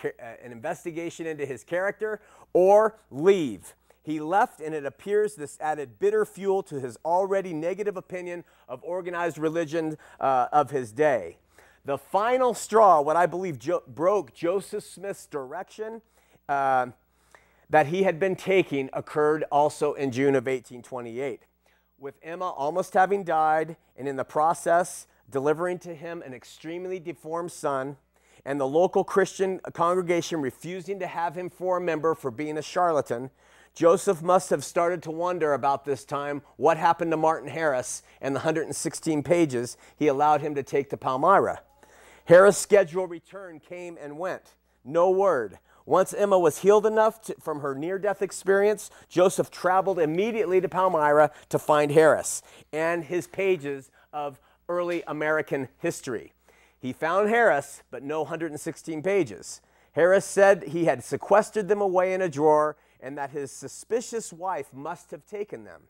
an 0.45 0.51
investigation 0.51 1.27
into 1.27 1.47
his 1.47 1.63
character 1.63 2.21
or 2.53 2.99
leave. 3.11 3.75
He 4.03 4.21
left, 4.21 4.61
and 4.61 4.75
it 4.75 4.85
appears 4.85 5.35
this 5.35 5.59
added 5.61 5.99
bitter 5.99 6.25
fuel 6.25 6.63
to 6.65 6.81
his 6.81 6.97
already 7.05 7.53
negative 7.53 7.97
opinion 7.97 8.45
of 8.69 8.83
organized 8.85 9.39
religion 9.39 9.97
uh, 10.21 10.47
of 10.53 10.71
his 10.71 10.93
day. 10.93 11.39
The 11.85 11.99
final 11.99 12.53
straw, 12.53 13.01
what 13.01 13.17
I 13.17 13.27
believe 13.27 13.61
jo- 13.61 13.83
broke 13.87 14.35
Joseph 14.35 14.83
Smith's 14.83 15.27
direction 15.27 16.03
uh, 16.49 16.89
that 17.71 17.89
he 17.89 18.03
had 18.03 18.19
been 18.19 18.35
taking, 18.35 18.91
occurred 18.93 19.45
also 19.53 19.95
in 19.95 20.11
June 20.11 20.35
of 20.35 20.47
1828. 20.47 21.43
With 21.99 22.19
Emma 22.23 22.51
almost 22.51 22.93
having 22.93 23.25
died, 23.25 23.77
and 23.97 24.07
in 24.07 24.17
the 24.17 24.25
process, 24.25 25.07
delivering 25.31 25.79
to 25.81 25.95
him 25.95 26.23
an 26.23 26.35
extremely 26.35 27.01
deformed 27.01 27.53
son, 27.53 27.97
and 28.45 28.61
the 28.61 28.67
local 28.67 29.03
Christian 29.03 29.61
congregation 29.73 30.43
refusing 30.43 30.99
to 31.01 31.07
have 31.07 31.37
him 31.37 31.49
for 31.49 31.79
a 31.79 31.81
member 31.81 32.15
for 32.15 32.31
being 32.31 32.59
a 32.59 32.63
charlatan, 32.63 33.31
Joseph 33.75 34.23
must 34.23 34.51
have 34.51 34.63
started 34.63 35.03
to 35.05 35.11
wonder 35.11 35.55
about 35.55 35.85
this 35.85 36.05
time 36.05 36.43
what 36.57 36.77
happened 36.77 37.11
to 37.13 37.17
Martin 37.17 37.49
Harris 37.49 38.03
and 38.21 38.35
the 38.35 38.41
116 38.41 39.23
pages 39.23 39.77
he 39.97 40.07
allowed 40.07 40.43
him 40.43 40.55
to 40.55 40.63
take 40.63 40.91
to 40.91 40.97
Palmyra. 40.97 41.61
Harris' 42.27 42.59
scheduled 42.59 43.11
return 43.11 43.59
came 43.59 43.97
and 44.01 44.19
went. 44.19 44.55
No 44.85 45.11
word. 45.11 45.59
Once 45.87 46.12
Emma 46.12 46.37
was 46.37 46.59
healed 46.59 46.85
enough 46.85 47.22
to, 47.22 47.35
from 47.40 47.61
her 47.61 47.75
near 47.75 47.96
death 47.96 48.20
experience, 48.20 48.90
Joseph 49.09 49.53
traveled 49.53 50.01
immediately 50.01 50.61
to 50.61 50.68
Palmyra 50.68 51.31
to 51.49 51.59
find 51.61 51.92
Harris 51.92 52.42
and 52.72 53.05
his 53.05 53.29
pages 53.29 53.90
of 54.12 54.40
early 54.68 55.05
American 55.07 55.68
history. 55.79 56.33
He 56.77 56.92
found 56.92 57.29
Harris, 57.29 57.85
but 57.90 58.03
no 58.03 58.22
116 58.22 59.01
pages. 59.01 59.61
Harris 59.92 60.25
said 60.25 60.64
he 60.64 60.85
had 60.87 61.05
sequestered 61.05 61.68
them 61.68 61.81
away 61.81 62.12
in 62.12 62.20
a 62.20 62.29
drawer 62.29 62.77
and 63.01 63.16
that 63.16 63.31
his 63.31 63.53
suspicious 63.53 64.33
wife 64.33 64.72
must 64.75 65.12
have 65.12 65.25
taken 65.25 65.64
them. 65.64 65.83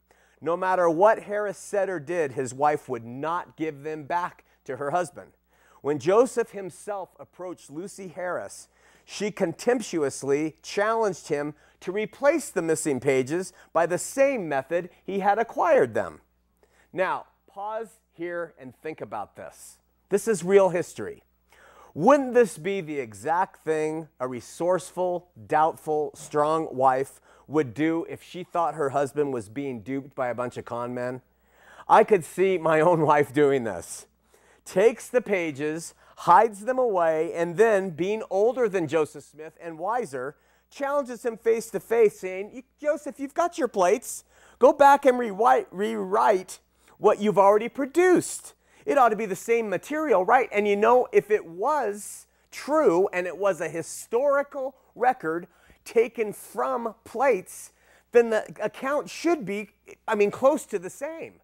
No 0.42 0.56
matter 0.56 0.90
what 0.90 1.22
Harris 1.22 1.56
said 1.56 1.88
or 1.88 1.98
did, 1.98 2.32
his 2.32 2.52
wife 2.52 2.88
would 2.88 3.04
not 3.04 3.56
give 3.56 3.82
them 3.82 4.04
back 4.04 4.44
to 4.64 4.76
her 4.76 4.90
husband. 4.90 5.32
When 5.80 5.98
Joseph 5.98 6.50
himself 6.50 7.16
approached 7.18 7.70
Lucy 7.70 8.08
Harris, 8.08 8.68
she 9.06 9.30
contemptuously 9.30 10.56
challenged 10.62 11.28
him 11.28 11.54
to 11.80 11.92
replace 11.92 12.50
the 12.50 12.60
missing 12.60 13.00
pages 13.00 13.52
by 13.72 13.86
the 13.86 13.96
same 13.96 14.48
method 14.48 14.90
he 15.04 15.20
had 15.20 15.38
acquired 15.38 15.94
them. 15.94 16.20
Now, 16.92 17.26
pause 17.46 18.00
here 18.12 18.52
and 18.58 18.76
think 18.82 19.00
about 19.00 19.36
this. 19.36 19.78
This 20.08 20.26
is 20.26 20.42
real 20.42 20.70
history. 20.70 21.22
Wouldn't 21.94 22.34
this 22.34 22.58
be 22.58 22.80
the 22.80 22.98
exact 22.98 23.64
thing 23.64 24.08
a 24.20 24.26
resourceful, 24.26 25.28
doubtful, 25.46 26.10
strong 26.14 26.68
wife 26.76 27.20
would 27.46 27.72
do 27.72 28.04
if 28.10 28.22
she 28.22 28.42
thought 28.42 28.74
her 28.74 28.90
husband 28.90 29.32
was 29.32 29.48
being 29.48 29.80
duped 29.80 30.14
by 30.14 30.28
a 30.28 30.34
bunch 30.34 30.56
of 30.56 30.64
con 30.64 30.92
men? 30.92 31.22
I 31.88 32.02
could 32.02 32.24
see 32.24 32.58
my 32.58 32.80
own 32.80 33.00
wife 33.06 33.32
doing 33.32 33.64
this 33.64 34.06
takes 34.66 35.08
the 35.08 35.22
pages, 35.22 35.94
hides 36.16 36.64
them 36.64 36.78
away, 36.78 37.32
and 37.34 37.56
then, 37.56 37.90
being 37.90 38.22
older 38.30 38.68
than 38.68 38.88
Joseph 38.88 39.24
Smith 39.24 39.56
and 39.60 39.78
wiser, 39.78 40.36
challenges 40.70 41.24
him 41.24 41.36
face 41.36 41.70
to 41.70 41.80
face, 41.80 42.18
saying, 42.20 42.62
Joseph, 42.80 43.20
you've 43.20 43.34
got 43.34 43.58
your 43.58 43.68
plates. 43.68 44.24
Go 44.58 44.72
back 44.72 45.04
and 45.04 45.18
rewrite, 45.18 46.58
what 46.98 47.20
you've 47.20 47.38
already 47.38 47.68
produced. 47.68 48.54
It 48.86 48.96
ought 48.96 49.10
to 49.10 49.16
be 49.16 49.26
the 49.26 49.36
same 49.36 49.68
material, 49.68 50.24
right? 50.24 50.48
And 50.52 50.66
you 50.66 50.76
know, 50.76 51.06
if 51.12 51.30
it 51.30 51.44
was 51.44 52.26
true 52.50 53.08
and 53.12 53.26
it 53.26 53.36
was 53.36 53.60
a 53.60 53.68
historical 53.68 54.74
record 54.94 55.46
taken 55.84 56.32
from 56.32 56.94
plates, 57.04 57.72
then 58.12 58.30
the 58.30 58.46
account 58.62 59.10
should 59.10 59.44
be, 59.44 59.70
I 60.08 60.14
mean, 60.14 60.30
close 60.30 60.64
to 60.66 60.78
the 60.78 60.88
same. 60.88 61.34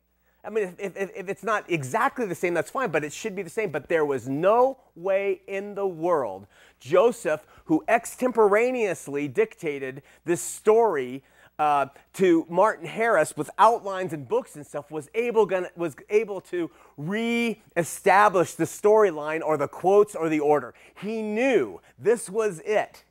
I 0.45 0.51
mean, 0.51 0.75
if, 0.79 0.97
if, 0.97 1.11
if, 1.15 1.29
it's 1.29 1.45
not 1.45 1.71
exactly 1.71 2.27
the 2.27 2.35
same, 2.35 2.53
that's 2.53 2.71
fine, 2.71 2.91
but 2.91 3.05
it 3.05 3.13
should 3.13 3.37
be 3.37 3.43
the 3.43 3.51
same. 3.51 3.71
But 3.71 3.89
there 3.89 4.05
was 4.05 4.29
no 4.29 4.79
way 4.97 5.41
in 5.47 5.75
the 5.75 5.87
world 5.87 6.47
Joseph, 6.81 7.47
who 7.67 7.85
extemporaneously 7.87 9.29
dictated 9.29 10.03
this 10.25 10.41
story 10.41 11.23
uh, 11.61 11.87
to 12.15 12.45
Martin 12.49 12.87
Harris 12.87 13.37
with 13.37 13.49
outlines 13.57 14.13
and 14.13 14.27
books 14.27 14.57
and 14.57 14.67
stuff, 14.67 14.91
was 14.91 15.09
able, 15.15 15.47
gonna, 15.47 15.71
was 15.77 15.95
able 16.11 16.41
to 16.41 16.69
re-establish 16.97 18.55
the 18.55 18.65
storyline 18.65 19.43
or 19.45 19.57
the 19.57 19.69
quotes 19.69 20.17
or 20.17 20.29
the 20.29 20.41
order. 20.41 20.75
He 20.97 21.23
knew 21.23 21.81
this 21.97 22.29
was 22.29 22.59
it. 22.61 23.05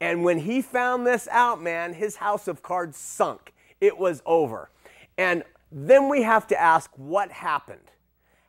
And 0.00 0.22
when 0.22 0.40
he 0.40 0.62
found 0.62 1.06
this 1.06 1.26
out, 1.32 1.60
man, 1.60 1.94
his 1.94 2.16
house 2.16 2.46
of 2.46 2.62
cards 2.62 2.96
sunk. 2.96 3.52
It 3.80 3.98
was 3.98 4.22
over. 4.24 4.70
And 5.16 5.42
then 5.70 6.08
we 6.08 6.22
have 6.22 6.46
to 6.48 6.60
ask 6.60 6.90
what 6.96 7.30
happened. 7.30 7.92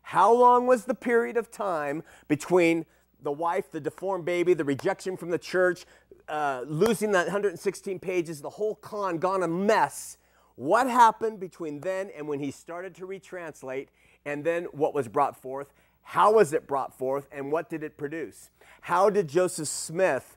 How 0.01 0.34
long 0.34 0.65
was 0.65 0.86
the 0.86 0.95
period 0.95 1.38
of 1.38 1.51
time 1.51 2.03
between 2.27 2.86
the 3.21 3.32
wife, 3.32 3.71
the 3.71 3.79
deformed 3.79 4.25
baby, 4.25 4.53
the 4.53 4.63
rejection 4.63 5.17
from 5.17 5.29
the 5.29 5.38
church, 5.38 5.86
uh, 6.27 6.63
losing 6.65 7.12
that 7.12 7.25
116 7.25 7.99
pages, 7.99 8.41
the 8.41 8.49
whole 8.49 8.75
con 8.75 9.17
gone 9.17 9.43
a 9.43 9.47
mess? 9.47 10.17
What 10.55 10.89
happened 10.89 11.39
between 11.39 11.82
then 11.82 12.10
and 12.15 12.27
when 12.27 12.39
he 12.39 12.51
started 12.51 12.95
to 12.95 13.05
retranslate, 13.05 13.88
and 14.25 14.43
then 14.43 14.65
what 14.65 14.93
was 14.93 15.08
brought 15.08 15.41
forth? 15.41 15.73
How 16.01 16.34
was 16.34 16.53
it 16.53 16.67
brought 16.67 16.97
forth, 16.97 17.27
and 17.32 17.51
what 17.51 17.69
did 17.69 17.84
it 17.84 17.97
produce? 17.97 18.49
How 18.82 19.10
did 19.10 19.27
Joseph 19.27 19.67
Smith 19.67 20.36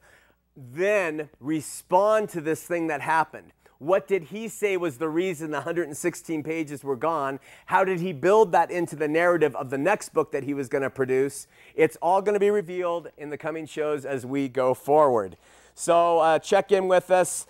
then 0.55 1.31
respond 1.41 2.29
to 2.31 2.41
this 2.41 2.63
thing 2.63 2.89
that 2.89 3.01
happened? 3.01 3.53
What 3.83 4.07
did 4.07 4.23
he 4.23 4.47
say 4.47 4.77
was 4.77 4.99
the 4.99 5.09
reason 5.09 5.51
the 5.51 5.57
116 5.57 6.45
pages 6.45 6.85
were 6.85 6.95
gone? 6.95 7.41
How 7.67 7.83
did 7.83 7.99
he 7.99 8.13
build 8.13 8.53
that 8.53 8.71
into 8.71 8.95
the 8.95 9.09
narrative 9.09 9.57
of 9.57 9.71
the 9.71 9.79
next 9.79 10.15
book 10.15 10.31
that 10.31 10.45
he 10.45 10.55
was 10.55 10.69
going 10.69 10.83
to 10.83 10.91
produce? 10.91 11.49
It's 11.75 11.97
all 12.01 12.23
going 12.23 12.35
to 12.35 12.41
be 12.41 12.51
revealed 12.51 13.09
in 13.19 13.31
the 13.31 13.37
coming 13.37 13.67
shows 13.67 14.05
as 14.05 14.25
we 14.25 14.49
go 14.49 14.73
forward. 14.73 15.37
So 15.75 16.21
uh, 16.21 16.39
check 16.39 16.71
in 16.71 16.87
with 16.87 17.11
us. 17.11 17.49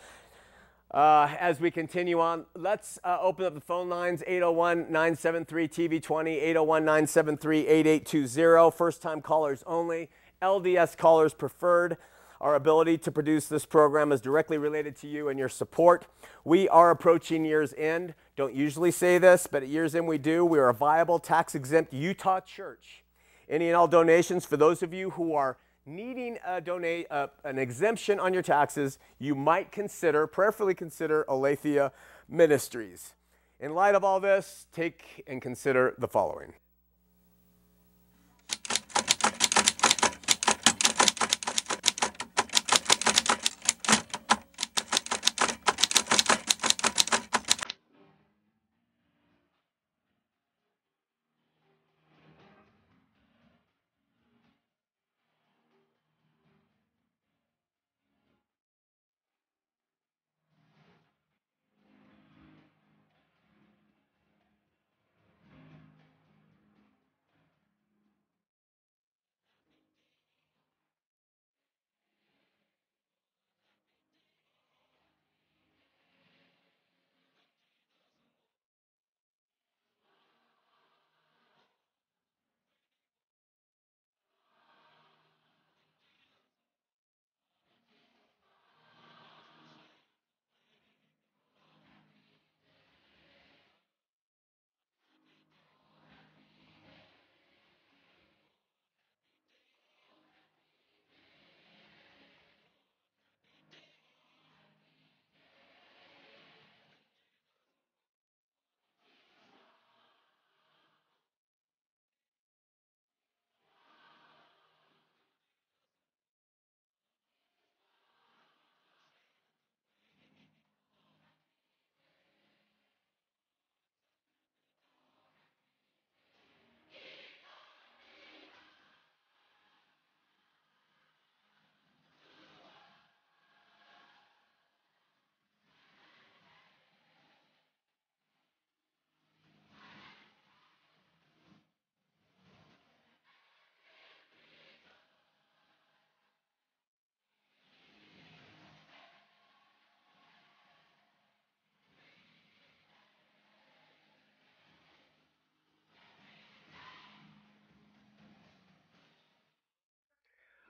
Uh, 0.91 1.35
as 1.39 1.61
we 1.61 1.71
continue 1.71 2.19
on, 2.19 2.47
let's 2.55 2.99
uh, 3.05 3.19
open 3.21 3.45
up 3.45 3.53
the 3.53 3.61
phone 3.61 3.91
lines 3.91 4.23
801 4.27 4.91
973 4.91 5.69
TV20, 5.69 6.29
801 6.29 6.83
973 6.83 7.67
8820. 7.67 8.71
First 8.75 9.03
time 9.03 9.21
callers 9.21 9.63
only, 9.67 10.09
LDS 10.41 10.97
callers 10.97 11.35
preferred. 11.35 11.99
Our 12.43 12.57
ability 12.57 12.99
to 12.99 13.13
produce 13.13 13.47
this 13.47 13.65
program 13.65 14.11
is 14.11 14.21
directly 14.21 14.59
related 14.59 14.97
to 14.97 15.07
you 15.07 15.29
and 15.29 15.39
your 15.39 15.49
support. 15.49 16.09
We 16.45 16.69
are 16.69 16.91
approaching 16.91 17.45
year's 17.45 17.73
end. 17.75 18.15
Don't 18.35 18.53
usually 18.53 18.91
say 18.91 19.19
this, 19.19 19.47
but 19.47 19.63
at 19.63 19.69
year's 19.69 19.95
end 19.95 20.09
we 20.09 20.19
do. 20.19 20.45
We 20.45 20.59
are 20.59 20.69
a 20.69 20.75
viable, 20.75 21.21
tax 21.21 21.55
exempt 21.55 21.93
Utah 21.93 22.41
church. 22.41 23.05
Any 23.49 23.69
and 23.69 23.77
all 23.77 23.87
donations 23.87 24.45
for 24.45 24.57
those 24.57 24.83
of 24.83 24.93
you 24.93 25.11
who 25.11 25.35
are 25.35 25.57
needing 25.87 26.39
a 26.45 26.61
donate 26.61 27.07
uh, 27.13 27.29
an 27.45 27.61
exemption 27.61 28.19
on 28.19 28.35
your 28.35 28.43
taxes, 28.43 28.99
you 29.21 29.37
might 29.37 29.71
consider, 29.71 30.27
prayerfully 30.27 30.75
consider 30.75 31.25
Aletheia 31.29 31.93
Ministries. 32.29 33.15
In 33.61 33.73
light 33.73 33.95
of 33.95 34.03
all 34.03 34.19
this, 34.19 34.67
take 34.73 35.23
and 35.29 35.41
consider 35.41 35.95
the 35.97 36.09
following. 36.09 36.55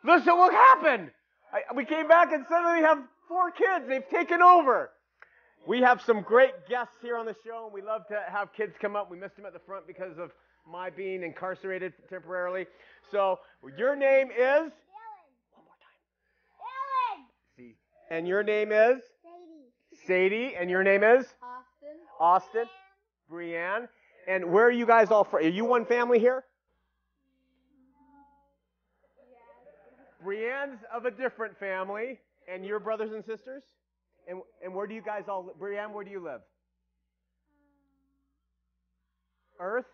Listen, 0.05 0.37
what 0.37 0.53
happened? 0.53 1.11
I, 1.53 1.75
we 1.75 1.85
came 1.85 2.09
back 2.09 2.33
and 2.33 2.45
suddenly 2.49 2.81
we 2.81 2.83
have 2.83 2.99
four 3.29 3.51
kids. 3.51 3.87
They've 3.89 4.09
taken 4.09 4.43
over. 4.43 4.91
We 5.67 5.81
have 5.81 6.03
some 6.03 6.23
great 6.23 6.67
guests 6.69 6.95
here 7.01 7.17
on 7.17 7.25
the 7.25 7.37
show, 7.47 7.67
and 7.67 7.73
we 7.73 7.83
love 7.83 8.07
to 8.09 8.21
have 8.29 8.53
kids 8.53 8.75
come 8.81 8.97
up. 8.97 9.09
We 9.11 9.17
missed 9.17 9.37
them 9.37 9.47
at 9.47 9.53
the 9.53 9.61
front 9.61 9.87
because 9.87 10.19
of 10.19 10.33
my 10.71 10.91
being 10.91 11.23
incarcerated 11.23 11.93
temporarily. 12.11 12.67
So, 13.13 13.39
your 13.79 13.95
name 13.95 14.29
is? 14.33 14.37
Ellen. 14.39 14.73
One 15.53 15.65
more 15.65 15.79
time. 15.79 16.01
Ellen. 16.59 17.27
See. 17.57 17.77
And 18.11 18.27
your 18.27 18.43
name 18.43 18.73
is? 18.73 19.03
Sadie. 19.23 20.07
Sadie. 20.07 20.57
And 20.59 20.69
your 20.69 20.83
name 20.83 21.05
is? 21.05 21.27
Austin. 21.41 21.97
Austin. 22.19 22.65
Brianne. 23.31 23.89
And 24.27 24.51
where 24.53 24.67
are 24.67 24.73
you 24.73 24.87
guys 24.87 25.13
all 25.13 25.23
from? 25.23 25.45
Are 25.45 25.49
you 25.49 25.65
one 25.65 25.87
family 25.87 26.19
here? 26.19 26.45
Brienne's 30.25 30.81
of 30.95 31.05
a 31.05 31.11
different 31.11 31.59
family, 31.59 32.19
and 32.53 32.65
your 32.65 32.81
brothers 32.81 33.13
and 33.13 33.25
sisters? 33.25 33.63
And, 34.29 34.41
and 34.63 34.75
where 34.75 34.87
do 34.87 34.95
you 34.95 35.03
guys 35.03 35.25
all 35.29 35.45
live? 35.47 35.59
Brienne, 35.59 35.93
where 35.93 36.05
do 36.05 36.11
you 36.11 36.23
live? 36.23 36.41
Um, 39.61 39.67
Earth? 39.67 39.87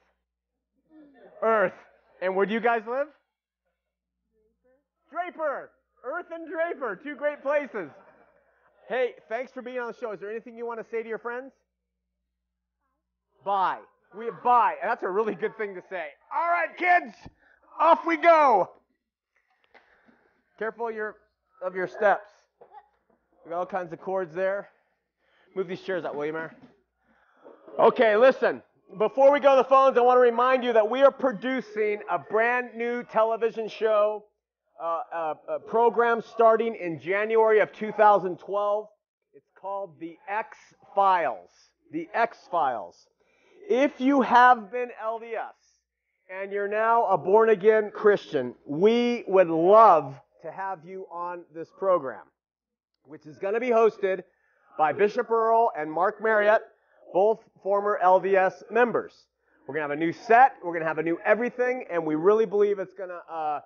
Earth. 1.42 1.72
And 2.20 2.36
where 2.36 2.46
do 2.46 2.52
you 2.52 2.60
guys 2.60 2.82
live? 2.86 3.08
Draper. 5.10 5.32
Draper. 5.32 5.70
Earth 6.04 6.26
and 6.32 6.48
Draper, 6.48 6.96
two 7.02 7.16
great 7.16 7.42
places. 7.42 7.90
Hey, 8.88 9.14
thanks 9.28 9.52
for 9.52 9.62
being 9.62 9.78
on 9.78 9.88
the 9.88 9.98
show. 9.98 10.12
Is 10.12 10.20
there 10.20 10.30
anything 10.30 10.56
you 10.56 10.66
want 10.66 10.80
to 10.80 10.86
say 10.90 11.02
to 11.02 11.08
your 11.08 11.18
friends? 11.18 11.52
Bye. 13.44 13.78
We 14.16 14.30
bye. 14.42 14.76
And 14.80 14.90
that's 14.90 15.02
a 15.02 15.08
really 15.08 15.34
good 15.34 15.56
thing 15.58 15.74
to 15.74 15.82
say. 15.90 16.06
All 16.34 16.48
right, 16.48 16.74
kids, 16.76 17.14
off 17.78 18.06
we 18.06 18.16
go. 18.16 18.70
Careful 20.58 20.90
your, 20.90 21.14
of 21.64 21.76
your 21.76 21.86
steps. 21.86 22.30
We 23.44 23.50
got 23.50 23.58
all 23.58 23.66
kinds 23.66 23.92
of 23.92 24.00
cords 24.00 24.34
there. 24.34 24.70
Move 25.54 25.68
these 25.68 25.80
chairs 25.80 26.04
out, 26.04 26.16
will 26.16 26.26
you, 26.26 26.32
Mayor? 26.32 26.52
Okay, 27.78 28.16
listen. 28.16 28.60
Before 28.98 29.30
we 29.30 29.38
go 29.38 29.54
to 29.54 29.62
the 29.62 29.68
phones, 29.68 29.96
I 29.96 30.00
want 30.00 30.16
to 30.16 30.20
remind 30.20 30.64
you 30.64 30.72
that 30.72 30.90
we 30.90 31.02
are 31.02 31.12
producing 31.12 32.00
a 32.10 32.18
brand 32.18 32.70
new 32.74 33.04
television 33.04 33.68
show, 33.68 34.24
uh, 34.82 35.00
a, 35.14 35.34
a 35.48 35.60
program 35.60 36.22
starting 36.22 36.74
in 36.74 36.98
January 36.98 37.60
of 37.60 37.72
2012. 37.72 38.88
It's 39.34 39.50
called 39.60 39.92
The 40.00 40.16
X 40.28 40.56
Files. 40.92 41.50
The 41.92 42.08
X 42.12 42.36
Files. 42.50 43.06
If 43.70 44.00
you 44.00 44.22
have 44.22 44.72
been 44.72 44.88
LDS 45.04 45.54
and 46.28 46.50
you're 46.50 46.66
now 46.66 47.06
a 47.06 47.16
born 47.16 47.50
again 47.50 47.92
Christian, 47.94 48.56
we 48.66 49.22
would 49.28 49.48
love 49.48 50.20
to 50.42 50.50
have 50.50 50.84
you 50.84 51.06
on 51.12 51.44
this 51.54 51.68
program, 51.78 52.24
which 53.04 53.26
is 53.26 53.38
going 53.38 53.54
to 53.54 53.60
be 53.60 53.70
hosted 53.70 54.22
by 54.76 54.92
Bishop 54.92 55.30
Earl 55.30 55.70
and 55.76 55.90
Mark 55.90 56.22
Marriott, 56.22 56.62
both 57.12 57.40
former 57.62 57.98
LDS 58.02 58.70
members. 58.70 59.12
We're 59.66 59.74
going 59.74 59.86
to 59.86 59.90
have 59.90 59.98
a 59.98 60.00
new 60.00 60.12
set, 60.12 60.54
we're 60.62 60.72
going 60.72 60.82
to 60.82 60.88
have 60.88 60.98
a 60.98 61.02
new 61.02 61.18
everything, 61.24 61.86
and 61.90 62.06
we 62.06 62.14
really 62.14 62.46
believe 62.46 62.78
it's 62.78 62.94
going 62.94 63.10
to 63.10 63.20
uh, 63.30 63.60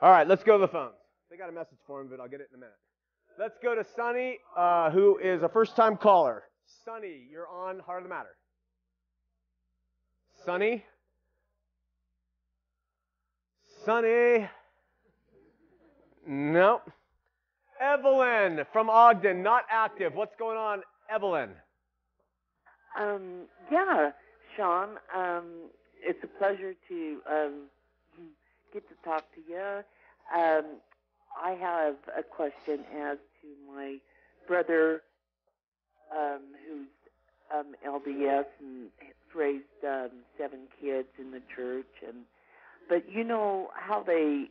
All 0.00 0.12
right, 0.12 0.28
let's 0.28 0.44
go 0.44 0.56
to 0.56 0.60
the 0.60 0.68
phones. 0.68 0.94
They 1.28 1.36
got 1.36 1.48
a 1.48 1.52
message 1.52 1.78
for 1.88 2.00
him, 2.00 2.08
but 2.08 2.20
I'll 2.20 2.28
get 2.28 2.40
it 2.40 2.48
in 2.52 2.56
a 2.56 2.60
minute. 2.60 2.76
Let's 3.36 3.58
go 3.60 3.74
to 3.74 3.84
Sonny, 3.96 4.38
uh, 4.56 4.90
who 4.90 5.18
is 5.18 5.42
a 5.42 5.48
first-time 5.48 5.96
caller. 5.96 6.44
Sonny, 6.84 7.26
you're 7.28 7.48
on 7.48 7.80
Heart 7.80 8.02
of 8.02 8.04
the 8.04 8.08
Matter. 8.10 8.36
Sonny? 10.44 10.84
Sunny. 13.84 14.48
Nope. 16.26 16.90
Evelyn 17.80 18.64
from 18.72 18.88
Ogden, 18.88 19.42
not 19.42 19.64
active. 19.68 20.14
What's 20.14 20.36
going 20.36 20.58
on, 20.58 20.82
Evelyn? 21.08 21.50
Um, 22.98 23.46
yeah, 23.70 24.10
Sean. 24.56 24.90
Um, 25.16 25.70
it's 26.02 26.18
a 26.24 26.38
pleasure 26.38 26.74
to 26.88 27.18
um, 27.30 27.52
get 28.72 28.82
to 28.88 28.94
talk 29.04 29.24
to 29.34 29.40
you. 29.48 29.82
Um, 30.34 30.78
I 31.42 31.52
have 31.52 31.96
a 32.18 32.22
question 32.22 32.80
as 32.96 33.18
to 33.42 33.72
my 33.74 33.96
brother, 34.48 35.02
um, 36.16 36.40
who's 36.66 36.88
um, 37.54 37.74
LDS 37.86 38.44
and 38.60 38.88
has 39.00 39.14
raised 39.36 39.64
um, 39.86 40.10
seven 40.38 40.60
kids 40.80 41.08
in 41.18 41.30
the 41.30 41.42
church, 41.54 41.86
and 42.06 42.18
but 42.88 43.04
you 43.10 43.24
know 43.24 43.68
how 43.74 44.02
they 44.02 44.46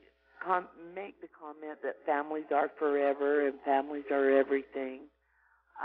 com- 0.46 0.68
make 0.96 1.20
the 1.22 1.28
comment 1.40 1.80
that 1.84 1.96
families 2.06 2.46
are 2.56 2.70
forever 2.80 3.48
and 3.48 3.56
families 3.66 4.06
are 4.12 4.30
everything. 4.32 5.02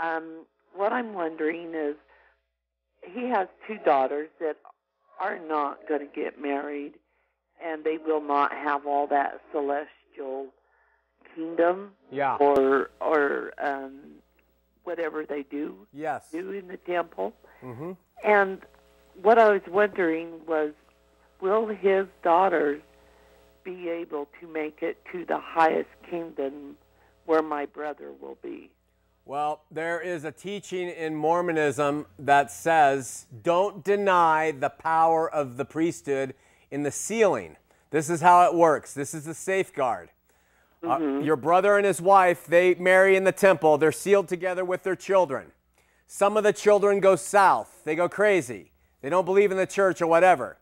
Um, 0.01 0.45
what 0.75 0.93
I'm 0.93 1.13
wondering 1.13 1.73
is, 1.75 1.95
he 3.13 3.29
has 3.29 3.47
two 3.67 3.77
daughters 3.85 4.29
that 4.39 4.57
are 5.19 5.39
not 5.39 5.87
going 5.87 6.01
to 6.01 6.13
get 6.15 6.41
married, 6.41 6.93
and 7.63 7.83
they 7.83 7.97
will 7.97 8.21
not 8.21 8.51
have 8.51 8.85
all 8.85 9.07
that 9.07 9.41
celestial 9.51 10.47
kingdom 11.35 11.91
Yeah. 12.11 12.37
or 12.37 12.89
or 13.01 13.53
um, 13.57 13.99
whatever 14.83 15.25
they 15.25 15.43
do 15.43 15.87
Yes. 15.93 16.29
do 16.31 16.51
in 16.51 16.67
the 16.67 16.77
temple. 16.77 17.33
Mm-hmm. 17.63 17.93
And 18.23 18.61
what 19.21 19.37
I 19.39 19.49
was 19.51 19.61
wondering 19.67 20.45
was, 20.45 20.73
will 21.41 21.67
his 21.67 22.07
daughters 22.23 22.81
be 23.63 23.89
able 23.89 24.27
to 24.39 24.47
make 24.47 24.81
it 24.83 24.97
to 25.11 25.25
the 25.25 25.39
highest 25.39 25.89
kingdom 26.09 26.77
where 27.25 27.41
my 27.41 27.65
brother 27.65 28.11
will 28.21 28.37
be? 28.43 28.69
Well, 29.27 29.63
there 29.71 29.99
is 29.99 30.23
a 30.23 30.31
teaching 30.31 30.87
in 30.87 31.15
Mormonism 31.15 32.05
that 32.19 32.51
says 32.51 33.25
don't 33.41 33.83
deny 33.83 34.51
the 34.51 34.69
power 34.69 35.27
of 35.27 35.57
the 35.57 35.65
priesthood 35.65 36.35
in 36.69 36.83
the 36.83 36.91
sealing. 36.91 37.57
This 37.89 38.07
is 38.07 38.21
how 38.21 38.45
it 38.45 38.53
works. 38.53 38.93
This 38.93 39.15
is 39.15 39.25
the 39.25 39.33
safeguard. 39.33 40.11
Uh, 40.83 41.21
your 41.23 41.37
brother 41.37 41.75
and 41.75 41.87
his 41.87 41.99
wife, 41.99 42.45
they 42.45 42.75
marry 42.75 43.15
in 43.15 43.23
the 43.23 43.31
temple. 43.31 43.79
They're 43.79 43.91
sealed 43.91 44.27
together 44.27 44.63
with 44.63 44.83
their 44.83 44.95
children. 44.95 45.53
Some 46.05 46.37
of 46.37 46.43
the 46.43 46.53
children 46.53 46.99
go 46.99 47.15
south. 47.15 47.81
They 47.83 47.95
go 47.95 48.07
crazy. 48.07 48.73
They 49.01 49.09
don't 49.09 49.25
believe 49.25 49.49
in 49.49 49.57
the 49.57 49.65
church 49.65 50.03
or 50.03 50.07
whatever. 50.07 50.59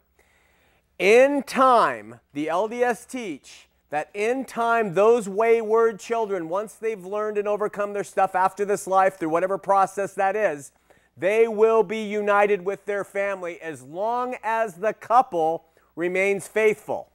In 0.97 1.43
time, 1.43 2.21
the 2.32 2.47
LDS 2.47 3.10
teach 3.10 3.67
that 3.94 4.10
in 4.16 4.44
time, 4.44 4.96
those 4.96 5.30
wayward 5.30 6.00
children, 6.00 6.50
once 6.50 6.74
they've 6.74 7.06
learned 7.06 7.38
and 7.38 7.48
overcome 7.48 7.94
their 7.94 8.04
stuff 8.04 8.34
after 8.34 8.66
this 8.66 8.88
life, 8.88 9.20
through 9.20 9.30
whatever 9.30 9.60
process 9.60 10.16
that 10.16 10.36
is, 10.36 10.72
they 11.16 11.48
will 11.48 11.84
be 11.84 12.02
united 12.02 12.66
with 12.66 12.84
their 12.88 13.04
family 13.04 13.62
as 13.62 13.84
long 13.84 14.36
as 14.42 14.74
the 14.74 14.94
couple 14.94 15.66
remains 15.96 16.48
faithful. 16.48 17.12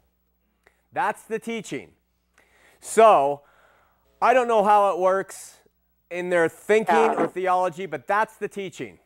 That's 0.93 1.25
the 1.25 1.41
teaching. 1.41 1.95
So, 2.79 3.41
I 4.23 4.33
don't 4.33 4.47
know 4.47 4.63
how 4.63 4.93
it 4.93 5.01
works 5.01 5.57
in 6.13 6.31
their 6.31 6.49
thinking 6.49 6.95
or 6.95 7.27
theology, 7.27 7.87
but 7.87 8.07
that's 8.07 8.37
the 8.37 8.47
teaching. 8.47 9.01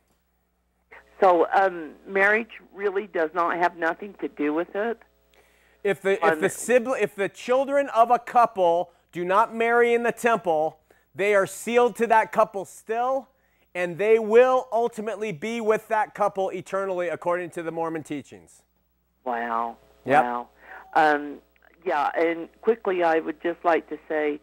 So, 1.23 1.47
um, 1.55 1.93
marriage 2.07 2.51
really 2.75 3.07
does 3.07 3.31
not 3.33 3.57
have 3.57 3.79
nothing 3.79 4.15
to 4.21 4.29
do 4.29 4.53
with 4.53 4.75
it. 4.75 5.01
If 5.85 6.01
the 6.01 6.25
if 6.25 6.41
the 6.41 6.49
sibling, 6.49 7.03
if 7.03 7.15
the 7.15 7.29
children 7.29 7.89
of 7.89 8.11
a 8.11 8.19
couple 8.19 8.91
do 9.11 9.25
not 9.25 9.55
marry 9.55 9.95
in 9.95 10.03
the 10.03 10.13
temple, 10.13 10.79
they 11.15 11.35
are 11.35 11.47
sealed 11.47 11.97
to 11.97 12.07
that 12.07 12.33
couple 12.33 12.65
still, 12.65 13.29
and 13.75 13.99
they 13.99 14.19
will 14.19 14.69
ultimately 14.73 15.33
be 15.33 15.61
with 15.61 15.89
that 15.89 16.15
couple 16.15 16.51
eternally, 16.51 17.09
according 17.09 17.51
to 17.51 17.63
the 17.63 17.71
Mormon 17.71 18.03
teachings. 18.03 18.63
Wow. 19.25 19.77
Yep. 20.05 20.25
Wow. 20.25 20.49
Um, 20.95 21.39
yeah, 21.85 22.11
and 22.17 22.49
quickly, 22.61 23.03
I 23.03 23.19
would 23.19 23.43
just 23.43 23.65
like 23.65 23.89
to 23.89 23.99
say, 24.09 24.41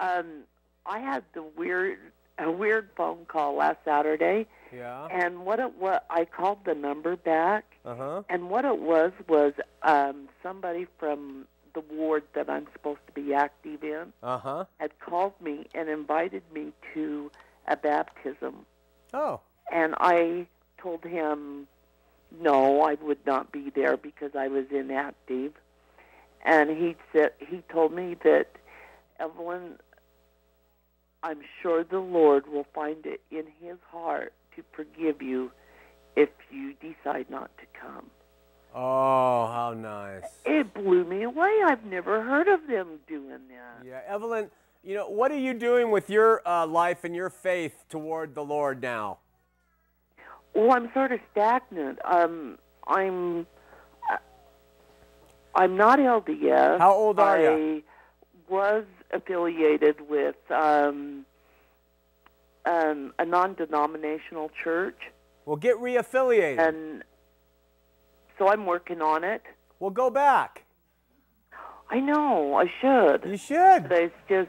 um, 0.00 0.44
I 0.86 0.98
had 0.98 1.24
the 1.34 1.42
weird, 1.42 1.98
a 2.38 2.50
weird 2.50 2.88
phone 2.96 3.26
call 3.26 3.54
last 3.54 3.78
Saturday, 3.84 4.46
Yeah. 4.72 5.06
and 5.10 5.44
what 5.44 5.58
it 5.60 5.76
was, 5.78 6.00
I 6.10 6.24
called 6.24 6.58
the 6.64 6.74
number 6.74 7.16
back, 7.16 7.64
Uh 7.84 7.94
huh. 7.96 8.22
and 8.28 8.50
what 8.50 8.64
it 8.64 8.78
was 8.78 9.12
was 9.28 9.52
um, 9.82 10.28
somebody 10.42 10.86
from 10.98 11.46
the 11.74 11.80
ward 11.92 12.24
that 12.34 12.50
I'm 12.50 12.66
supposed 12.72 13.00
to 13.06 13.12
be 13.12 13.32
active 13.34 13.82
in 13.84 14.12
Uh 14.22 14.38
huh. 14.38 14.64
had 14.78 14.98
called 15.00 15.34
me 15.40 15.66
and 15.74 15.88
invited 15.88 16.42
me 16.52 16.72
to 16.94 17.30
a 17.68 17.76
baptism. 17.76 18.66
Oh. 19.14 19.40
And 19.72 19.94
I 19.98 20.46
told 20.78 21.04
him 21.04 21.66
no, 22.40 22.82
I 22.82 22.94
would 22.94 23.24
not 23.26 23.50
be 23.50 23.70
there 23.70 23.96
because 23.96 24.36
I 24.36 24.46
was 24.48 24.66
inactive. 24.70 25.52
And 26.44 26.70
he 26.70 26.96
said 27.12 27.32
he 27.38 27.62
told 27.72 27.92
me 27.92 28.16
that 28.24 28.52
Evelyn, 29.18 29.78
I'm 31.22 31.40
sure 31.60 31.84
the 31.84 31.98
Lord 31.98 32.46
will 32.48 32.66
find 32.74 33.04
it 33.04 33.20
in 33.30 33.44
His 33.60 33.76
heart 33.90 34.32
to 34.60 34.66
forgive 34.72 35.22
you 35.22 35.50
if 36.16 36.28
you 36.50 36.74
decide 36.74 37.30
not 37.30 37.50
to 37.58 37.64
come. 37.80 38.10
Oh, 38.74 39.46
how 39.46 39.74
nice. 39.76 40.30
It 40.44 40.72
blew 40.74 41.04
me 41.04 41.24
away. 41.24 41.50
I've 41.66 41.84
never 41.84 42.22
heard 42.22 42.46
of 42.46 42.66
them 42.68 43.00
doing 43.08 43.40
that. 43.48 43.86
Yeah, 43.86 44.00
Evelyn. 44.06 44.50
You 44.82 44.94
know 44.94 45.08
what 45.08 45.30
are 45.30 45.38
you 45.38 45.52
doing 45.54 45.90
with 45.90 46.08
your 46.08 46.46
uh, 46.48 46.66
life 46.66 47.04
and 47.04 47.14
your 47.14 47.28
faith 47.28 47.84
toward 47.90 48.34
the 48.34 48.44
Lord 48.44 48.80
now? 48.80 49.18
Well, 50.54 50.72
I'm 50.72 50.90
sort 50.94 51.12
of 51.12 51.20
stagnant. 51.32 51.98
Um, 52.04 52.58
I'm 52.86 53.46
uh, 54.10 54.16
I'm 55.54 55.76
not 55.76 55.98
LDS. 55.98 56.78
How 56.78 56.92
old 56.92 57.20
are 57.20 57.36
I 57.36 57.42
ya? 57.42 57.80
was 58.48 58.84
affiliated 59.12 60.08
with 60.08 60.36
um, 60.50 61.26
um, 62.66 63.12
a 63.18 63.24
non-denominational 63.24 64.50
church, 64.62 64.98
Well, 65.46 65.56
get 65.56 65.76
reaffiliated. 65.76 66.58
and 66.68 67.02
so 68.38 68.48
I'm 68.48 68.66
working 68.66 69.02
on 69.02 69.24
it. 69.24 69.42
well, 69.78 69.90
go 69.90 70.10
back. 70.10 70.64
I 71.90 71.98
know 72.00 72.54
I 72.54 72.70
should, 72.80 73.24
You 73.28 73.36
should. 73.36 73.88
but 73.88 73.98
it's 73.98 74.14
just 74.28 74.48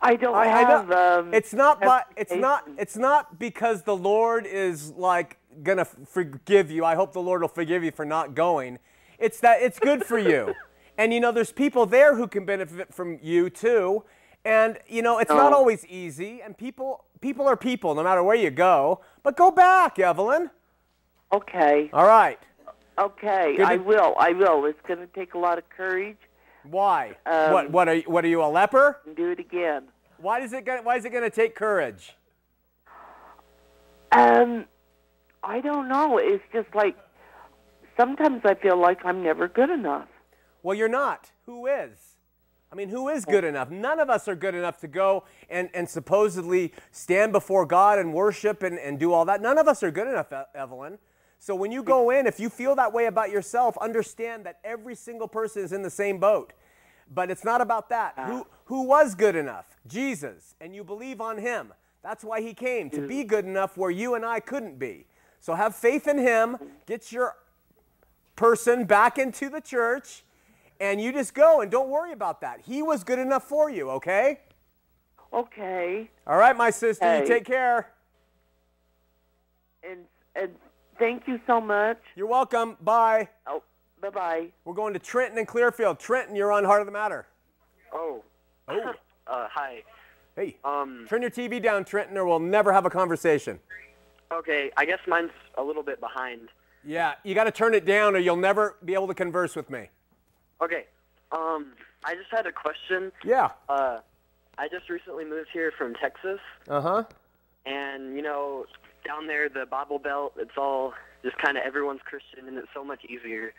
I 0.00 0.14
don't 0.16 0.34
I, 0.34 0.42
I 0.42 0.46
have. 0.46 0.90
Um, 0.92 1.34
it's 1.34 1.52
not 1.52 1.80
but 1.80 2.06
it's 2.16 2.32
not 2.32 2.68
it's 2.78 2.96
not 2.96 3.38
because 3.38 3.82
the 3.82 3.96
Lord 3.96 4.46
is 4.46 4.92
like 4.92 5.38
gonna 5.62 5.84
forgive 5.84 6.70
you. 6.70 6.84
I 6.84 6.94
hope 6.94 7.12
the 7.12 7.20
Lord 7.20 7.40
will 7.40 7.48
forgive 7.48 7.82
you 7.82 7.90
for 7.90 8.04
not 8.04 8.34
going. 8.36 8.78
It's 9.18 9.40
that 9.40 9.60
it's 9.60 9.80
good 9.80 10.04
for 10.04 10.18
you. 10.18 10.54
and 10.98 11.12
you 11.12 11.18
know 11.18 11.32
there's 11.32 11.50
people 11.52 11.84
there 11.84 12.14
who 12.14 12.28
can 12.28 12.44
benefit 12.44 12.94
from 12.94 13.18
you 13.22 13.50
too. 13.50 14.04
And 14.44 14.78
you 14.86 15.02
know 15.02 15.18
it's 15.18 15.30
not 15.30 15.52
always 15.52 15.84
easy 15.86 16.40
and 16.42 16.56
people 16.56 17.04
people 17.20 17.46
are 17.46 17.56
people 17.56 17.94
no 17.94 18.02
matter 18.02 18.22
where 18.22 18.36
you 18.36 18.50
go. 18.50 19.00
But 19.22 19.36
go 19.36 19.50
back, 19.50 19.98
Evelyn. 19.98 20.50
okay. 21.32 21.90
All 21.92 22.06
right. 22.06 22.38
Okay, 22.98 23.54
Good 23.56 23.66
I 23.66 23.76
to- 23.76 23.82
will. 23.82 24.14
I 24.18 24.32
will. 24.32 24.64
It's 24.64 24.80
going 24.86 24.98
to 24.98 25.06
take 25.06 25.34
a 25.34 25.38
lot 25.38 25.56
of 25.58 25.68
courage. 25.70 26.16
Why? 26.64 27.16
Um, 27.26 27.52
what 27.52 27.70
what 27.70 27.88
are 27.88 27.94
you, 27.94 28.02
what 28.06 28.24
are 28.24 28.28
you 28.28 28.42
a 28.42 28.46
leper? 28.50 28.98
do 29.16 29.30
it 29.30 29.38
again. 29.38 29.84
Why 30.18 30.40
does 30.40 30.52
it 30.52 30.64
gonna, 30.64 30.82
why 30.82 30.96
is 30.96 31.04
it 31.04 31.10
going 31.10 31.22
to 31.22 31.30
take 31.30 31.54
courage? 31.54 32.14
Um, 34.10 34.64
I 35.44 35.60
don't 35.60 35.88
know. 35.88 36.18
It's 36.18 36.42
just 36.52 36.74
like 36.74 36.96
sometimes 37.96 38.40
I 38.44 38.54
feel 38.54 38.76
like 38.76 39.04
I'm 39.04 39.22
never 39.22 39.46
good 39.48 39.70
enough. 39.70 40.08
Well, 40.62 40.74
you're 40.76 40.88
not. 40.88 41.30
Who 41.46 41.66
is? 41.66 42.07
I 42.70 42.74
mean, 42.74 42.90
who 42.90 43.08
is 43.08 43.24
good 43.24 43.44
enough? 43.44 43.70
None 43.70 43.98
of 43.98 44.10
us 44.10 44.28
are 44.28 44.36
good 44.36 44.54
enough 44.54 44.78
to 44.80 44.88
go 44.88 45.24
and, 45.48 45.70
and 45.72 45.88
supposedly 45.88 46.72
stand 46.90 47.32
before 47.32 47.64
God 47.64 47.98
and 47.98 48.12
worship 48.12 48.62
and, 48.62 48.78
and 48.78 48.98
do 48.98 49.12
all 49.12 49.24
that. 49.24 49.40
None 49.40 49.56
of 49.56 49.66
us 49.68 49.82
are 49.82 49.90
good 49.90 50.06
enough, 50.06 50.32
Evelyn. 50.54 50.98
So 51.38 51.54
when 51.54 51.72
you 51.72 51.82
go 51.82 52.10
in, 52.10 52.26
if 52.26 52.38
you 52.38 52.50
feel 52.50 52.74
that 52.74 52.92
way 52.92 53.06
about 53.06 53.30
yourself, 53.30 53.78
understand 53.78 54.44
that 54.44 54.58
every 54.64 54.94
single 54.94 55.28
person 55.28 55.62
is 55.62 55.72
in 55.72 55.82
the 55.82 55.90
same 55.90 56.18
boat. 56.18 56.52
But 57.14 57.30
it's 57.30 57.44
not 57.44 57.62
about 57.62 57.88
that. 57.88 58.14
Who, 58.18 58.46
who 58.66 58.82
was 58.82 59.14
good 59.14 59.34
enough? 59.34 59.78
Jesus. 59.86 60.54
And 60.60 60.74
you 60.74 60.84
believe 60.84 61.22
on 61.22 61.38
him. 61.38 61.72
That's 62.02 62.22
why 62.22 62.42
he 62.42 62.52
came, 62.52 62.90
to 62.90 63.06
be 63.06 63.24
good 63.24 63.44
enough 63.44 63.76
where 63.76 63.90
you 63.90 64.14
and 64.14 64.26
I 64.26 64.40
couldn't 64.40 64.78
be. 64.78 65.06
So 65.40 65.54
have 65.54 65.74
faith 65.74 66.06
in 66.06 66.18
him. 66.18 66.58
Get 66.86 67.12
your 67.12 67.36
person 68.36 68.84
back 68.84 69.16
into 69.18 69.48
the 69.48 69.60
church 69.60 70.22
and 70.80 71.00
you 71.00 71.12
just 71.12 71.34
go 71.34 71.60
and 71.60 71.70
don't 71.70 71.88
worry 71.88 72.12
about 72.12 72.40
that. 72.40 72.60
He 72.64 72.82
was 72.82 73.04
good 73.04 73.18
enough 73.18 73.44
for 73.44 73.70
you, 73.70 73.90
okay? 73.90 74.40
Okay, 75.32 76.08
All 76.26 76.38
right, 76.38 76.56
my 76.56 76.70
sister, 76.70 77.18
you 77.20 77.26
take 77.26 77.44
care. 77.44 77.90
and 79.82 80.00
and 80.34 80.50
thank 80.98 81.26
you 81.28 81.38
so 81.46 81.60
much. 81.60 81.98
You're 82.16 82.26
welcome. 82.28 82.76
Bye. 82.80 83.28
Oh, 83.46 83.62
Bye 84.00 84.10
bye. 84.10 84.46
We're 84.64 84.74
going 84.74 84.92
to 84.94 84.98
Trenton 84.98 85.36
and 85.38 85.46
Clearfield. 85.46 85.98
Trenton, 85.98 86.34
you're 86.36 86.52
on 86.52 86.64
Heart 86.64 86.80
of 86.82 86.86
the 86.86 86.92
Matter. 86.92 87.26
Oh. 87.92 88.22
Oh. 88.68 88.92
Uh, 89.30 89.46
hi. 89.52 89.82
Hey, 90.36 90.56
Um. 90.64 91.04
turn 91.06 91.20
your 91.20 91.30
TV 91.30 91.60
down, 91.62 91.84
Trenton, 91.84 92.16
or 92.16 92.24
we'll 92.24 92.38
never 92.38 92.72
have 92.72 92.86
a 92.86 92.90
conversation. 92.90 93.60
Okay. 94.32 94.70
I 94.74 94.86
guess 94.86 95.00
mine's 95.06 95.32
a 95.58 95.62
little 95.62 95.82
bit 95.82 96.00
behind. 96.00 96.48
Yeah, 96.82 97.16
you 97.24 97.34
got 97.34 97.44
to 97.44 97.50
turn 97.50 97.74
it 97.74 97.84
down, 97.84 98.16
or 98.16 98.20
you'll 98.20 98.36
never 98.36 98.76
be 98.82 98.94
able 98.94 99.06
to 99.08 99.12
converse 99.12 99.54
with 99.54 99.68
me. 99.68 99.90
Okay. 100.62 100.84
Um. 101.32 101.72
I 102.04 102.14
just 102.14 102.30
had 102.30 102.46
a 102.46 102.52
question. 102.52 103.10
Yeah. 103.24 103.50
Uh, 103.68 103.98
I 104.56 104.68
just 104.68 104.88
recently 104.88 105.24
moved 105.24 105.48
here 105.52 105.72
from 105.76 105.94
Texas, 105.94 106.38
Uh 106.68 106.80
huh. 106.80 107.04
and 107.66 108.14
you 108.16 108.22
know, 108.22 108.66
down 109.04 109.26
there, 109.26 109.48
the 109.48 109.66
Bible 109.66 109.98
Belt, 109.98 110.34
it's 110.36 110.56
all 110.56 110.94
just 111.24 111.36
kind 111.38 111.56
of 111.58 111.64
everyone's 111.64 112.00
Christian, 112.04 112.46
and 112.48 112.56
it's 112.56 112.68
so 112.72 112.84
much 112.84 113.04
easier. 113.04 113.52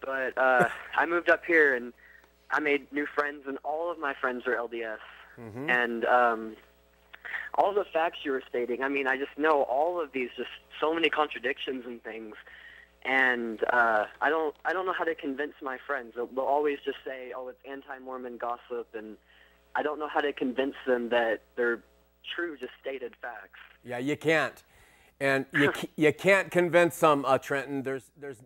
But 0.00 0.36
uh, 0.36 0.68
I 0.96 1.06
moved 1.06 1.30
up 1.30 1.44
here, 1.46 1.74
and 1.74 1.92
I 2.50 2.60
made 2.60 2.92
new 2.92 3.06
friends, 3.06 3.44
and 3.46 3.58
all 3.64 3.90
of 3.90 3.98
my 3.98 4.14
friends 4.20 4.42
are 4.46 4.56
LDS. 4.56 4.98
And 5.70 6.04
um, 6.04 6.56
all 7.54 7.72
the 7.72 7.84
facts 7.90 8.18
you 8.22 8.32
were 8.32 8.42
stating, 8.48 8.82
I 8.82 8.88
mean, 8.88 9.06
I 9.06 9.16
just 9.16 9.36
know 9.38 9.62
all 9.62 10.00
of 10.00 10.12
these, 10.12 10.28
just 10.36 10.50
so 10.80 10.92
many 10.92 11.08
contradictions 11.08 11.84
and 11.86 12.02
things. 12.02 12.34
And 13.04 13.60
uh, 13.72 14.04
I 14.20 14.30
don't, 14.30 14.54
I 14.64 14.72
don't 14.72 14.86
know 14.86 14.94
how 14.96 15.04
to 15.04 15.14
convince 15.14 15.54
my 15.60 15.78
friends. 15.86 16.12
They'll, 16.14 16.26
they'll 16.26 16.44
always 16.44 16.78
just 16.84 16.98
say, 17.04 17.32
"Oh, 17.36 17.48
it's 17.48 17.58
anti-Mormon 17.68 18.38
gossip," 18.38 18.88
and 18.94 19.16
I 19.74 19.82
don't 19.82 19.98
know 19.98 20.08
how 20.08 20.20
to 20.20 20.32
convince 20.32 20.74
them 20.86 21.08
that 21.08 21.42
they're 21.56 21.82
true, 22.34 22.56
just 22.56 22.72
stated 22.80 23.14
facts. 23.20 23.58
Yeah, 23.84 23.98
you 23.98 24.16
can't, 24.16 24.62
and 25.20 25.46
you 25.52 25.72
you 25.96 26.12
can't 26.12 26.50
convince 26.50 26.98
them, 27.00 27.24
uh, 27.24 27.38
Trenton. 27.38 27.82
There's 27.82 28.10
there's. 28.16 28.36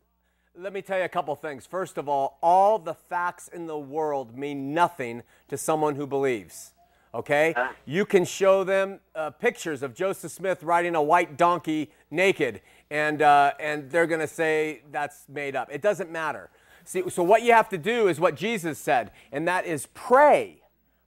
Let 0.58 0.72
me 0.72 0.80
tell 0.80 0.96
you 0.96 1.04
a 1.04 1.08
couple 1.10 1.34
things. 1.34 1.66
First 1.66 1.98
of 1.98 2.08
all, 2.08 2.38
all 2.42 2.78
the 2.78 2.94
facts 2.94 3.46
in 3.48 3.66
the 3.66 3.76
world 3.78 4.38
mean 4.38 4.72
nothing 4.72 5.22
to 5.48 5.58
someone 5.58 5.96
who 5.96 6.06
believes. 6.06 6.72
Okay, 7.16 7.54
Uh. 7.56 7.68
you 7.86 8.04
can 8.04 8.26
show 8.26 8.62
them 8.62 9.00
uh, 9.14 9.30
pictures 9.30 9.82
of 9.82 9.94
Joseph 9.94 10.30
Smith 10.30 10.62
riding 10.62 10.94
a 10.94 11.02
white 11.02 11.38
donkey 11.38 11.90
naked, 12.10 12.60
and 12.90 13.22
uh, 13.22 13.52
and 13.58 13.90
they're 13.90 14.06
gonna 14.06 14.26
say 14.26 14.82
that's 14.92 15.26
made 15.26 15.56
up. 15.56 15.68
It 15.72 15.80
doesn't 15.80 16.10
matter. 16.10 16.50
See, 16.84 17.08
so 17.08 17.22
what 17.22 17.42
you 17.42 17.52
have 17.54 17.70
to 17.70 17.78
do 17.78 18.08
is 18.08 18.20
what 18.20 18.34
Jesus 18.36 18.78
said, 18.78 19.12
and 19.32 19.48
that 19.48 19.64
is 19.64 19.86
pray 19.94 20.60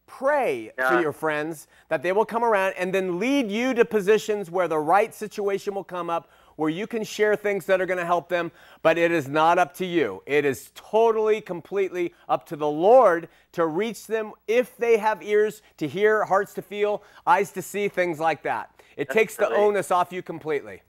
pray 0.08 0.72
for 0.76 1.00
your 1.00 1.12
friends 1.12 1.68
that 1.90 2.02
they 2.02 2.12
will 2.12 2.26
come 2.26 2.44
around 2.44 2.74
and 2.80 2.92
then 2.92 3.20
lead 3.20 3.52
you 3.52 3.76
to 3.76 3.86
positions 3.86 4.50
where 4.50 4.68
the 4.68 4.80
right 4.80 5.14
situation 5.14 5.76
will 5.76 5.84
come 5.84 6.10
up 6.10 6.32
where 6.60 6.70
you 6.70 6.86
can 6.86 7.04
share 7.04 7.36
things 7.36 7.66
that 7.66 7.80
are 7.80 7.86
going 7.86 7.98
to 7.98 8.06
help 8.06 8.28
them 8.30 8.52
but 8.82 8.98
it 8.98 9.12
is 9.12 9.28
not 9.28 9.58
up 9.58 9.74
to 9.74 9.86
you 9.86 10.22
it 10.26 10.44
is 10.44 10.72
totally 10.76 11.40
completely 11.40 12.14
up 12.28 12.46
to 12.46 12.56
the 12.56 12.68
lord 12.68 13.30
to 13.52 13.66
reach 13.66 14.08
them 14.08 14.34
if 14.48 14.76
they 14.78 14.98
have 14.98 15.24
ears 15.24 15.62
to 15.78 15.88
hear 15.88 16.26
hearts 16.26 16.54
to 16.54 16.62
feel 16.62 17.02
eyes 17.26 17.52
to 17.52 17.62
see 17.62 17.88
things 17.88 18.20
like 18.20 18.44
that 18.44 18.70
it 18.98 19.10
takes 19.10 19.36
the 19.36 19.44
Definitely. 19.44 19.66
onus 19.66 19.92
off 19.92 20.12
you 20.12 20.22
completely 20.22 20.82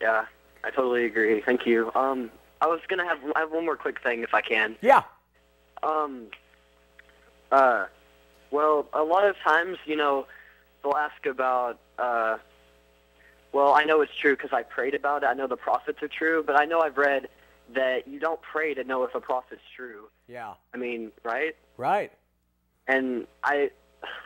Yeah, 0.00 0.26
I 0.62 0.70
totally 0.70 1.04
agree. 1.06 1.40
Thank 1.40 1.66
you. 1.66 1.90
Um, 1.94 2.30
I 2.60 2.66
was 2.66 2.80
gonna 2.88 3.04
have, 3.04 3.18
I 3.34 3.40
have 3.40 3.50
one 3.50 3.64
more 3.64 3.76
quick 3.76 4.00
thing 4.02 4.22
if 4.22 4.34
I 4.34 4.40
can. 4.40 4.76
yeah 4.80 5.02
Um, 5.82 6.26
uh, 7.50 7.86
well, 8.50 8.86
a 8.92 9.02
lot 9.02 9.26
of 9.26 9.36
times, 9.44 9.78
you 9.86 9.96
know, 9.96 10.26
they'll 10.82 10.94
ask 10.94 11.26
about, 11.26 11.78
uh, 11.98 12.38
well, 13.52 13.74
I 13.74 13.84
know 13.84 14.00
it's 14.00 14.14
true 14.20 14.36
because 14.36 14.52
I 14.52 14.62
prayed 14.62 14.94
about 14.94 15.22
it. 15.22 15.26
I 15.26 15.34
know 15.34 15.46
the 15.46 15.56
prophets 15.56 16.02
are 16.02 16.08
true, 16.08 16.42
but 16.46 16.58
I 16.60 16.64
know 16.64 16.80
I've 16.80 16.96
read 16.98 17.28
that 17.74 18.06
you 18.06 18.20
don't 18.20 18.40
pray 18.42 18.74
to 18.74 18.84
know 18.84 19.04
if 19.04 19.14
a 19.14 19.20
prophet's 19.20 19.62
true. 19.74 20.08
yeah 20.28 20.54
I 20.72 20.76
mean, 20.76 21.10
right? 21.24 21.56
right 21.76 22.12
And 22.86 23.26
I, 23.42 23.70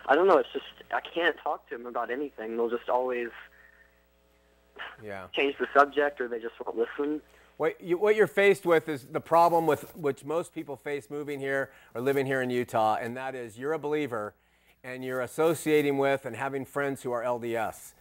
I 0.06 0.14
don't 0.14 0.26
know. 0.26 0.38
It's 0.38 0.52
just 0.52 0.66
I 0.92 1.00
can't 1.00 1.36
talk 1.42 1.68
to 1.70 1.76
them 1.76 1.86
about 1.86 2.10
anything. 2.10 2.56
They'll 2.56 2.70
just 2.70 2.88
always 2.88 3.28
yeah 5.02 5.26
change 5.32 5.56
the 5.58 5.68
subject, 5.74 6.20
or 6.20 6.28
they 6.28 6.40
just 6.40 6.54
won't 6.64 6.76
listen. 6.76 7.22
What, 7.56 7.78
you, 7.78 7.98
what 7.98 8.16
you're 8.16 8.26
faced 8.26 8.64
with 8.64 8.88
is 8.88 9.04
the 9.04 9.20
problem 9.20 9.66
with 9.66 9.94
which 9.94 10.24
most 10.24 10.54
people 10.54 10.76
face 10.76 11.10
moving 11.10 11.40
here 11.40 11.70
or 11.94 12.00
living 12.00 12.24
here 12.24 12.40
in 12.40 12.48
Utah, 12.48 12.96
and 12.98 13.14
that 13.18 13.34
is 13.34 13.58
you're 13.58 13.74
a 13.74 13.78
believer 13.78 14.34
and 14.82 15.04
you're 15.04 15.20
associating 15.20 15.98
with 15.98 16.24
and 16.24 16.34
having 16.34 16.64
friends 16.64 17.02
who 17.02 17.12
are 17.12 17.22
LDS. 17.22 17.92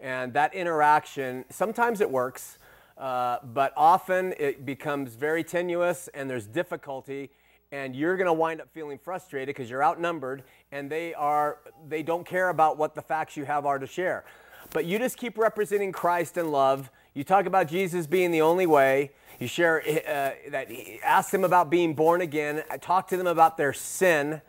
And 0.00 0.32
that 0.34 0.54
interaction, 0.54 1.44
sometimes 1.50 2.00
it 2.00 2.10
works, 2.10 2.58
uh, 2.96 3.38
but 3.42 3.72
often 3.76 4.34
it 4.38 4.64
becomes 4.64 5.14
very 5.14 5.42
tenuous 5.42 6.08
and 6.14 6.28
there's 6.28 6.46
difficulty 6.46 7.30
and 7.70 7.94
you're 7.94 8.16
going 8.16 8.26
to 8.26 8.32
wind 8.32 8.60
up 8.60 8.68
feeling 8.72 8.98
frustrated 8.98 9.54
because 9.54 9.68
you're 9.68 9.84
outnumbered 9.84 10.42
and 10.72 10.90
they 10.90 11.14
are 11.14 11.58
they 11.88 12.02
don't 12.02 12.26
care 12.26 12.48
about 12.48 12.78
what 12.78 12.94
the 12.94 13.02
facts 13.02 13.36
you 13.36 13.44
have 13.44 13.66
are 13.66 13.78
to 13.78 13.86
share. 13.86 14.24
But 14.72 14.84
you 14.84 14.98
just 14.98 15.16
keep 15.16 15.38
representing 15.38 15.92
christ 15.92 16.36
in 16.36 16.50
love. 16.50 16.90
You 17.14 17.24
talk 17.24 17.46
about 17.46 17.68
jesus 17.68 18.06
being 18.06 18.30
the 18.30 18.40
only 18.40 18.66
way. 18.66 19.10
You 19.38 19.46
share 19.46 19.82
uh, 19.82 20.50
that 20.50 20.68
ask 21.04 21.30
them 21.30 21.44
about 21.44 21.70
being 21.70 21.94
born 21.94 22.22
again. 22.22 22.64
Talk 22.80 23.08
to 23.08 23.16
them 23.16 23.26
about 23.26 23.56
their 23.56 23.72
sin. 23.72 24.40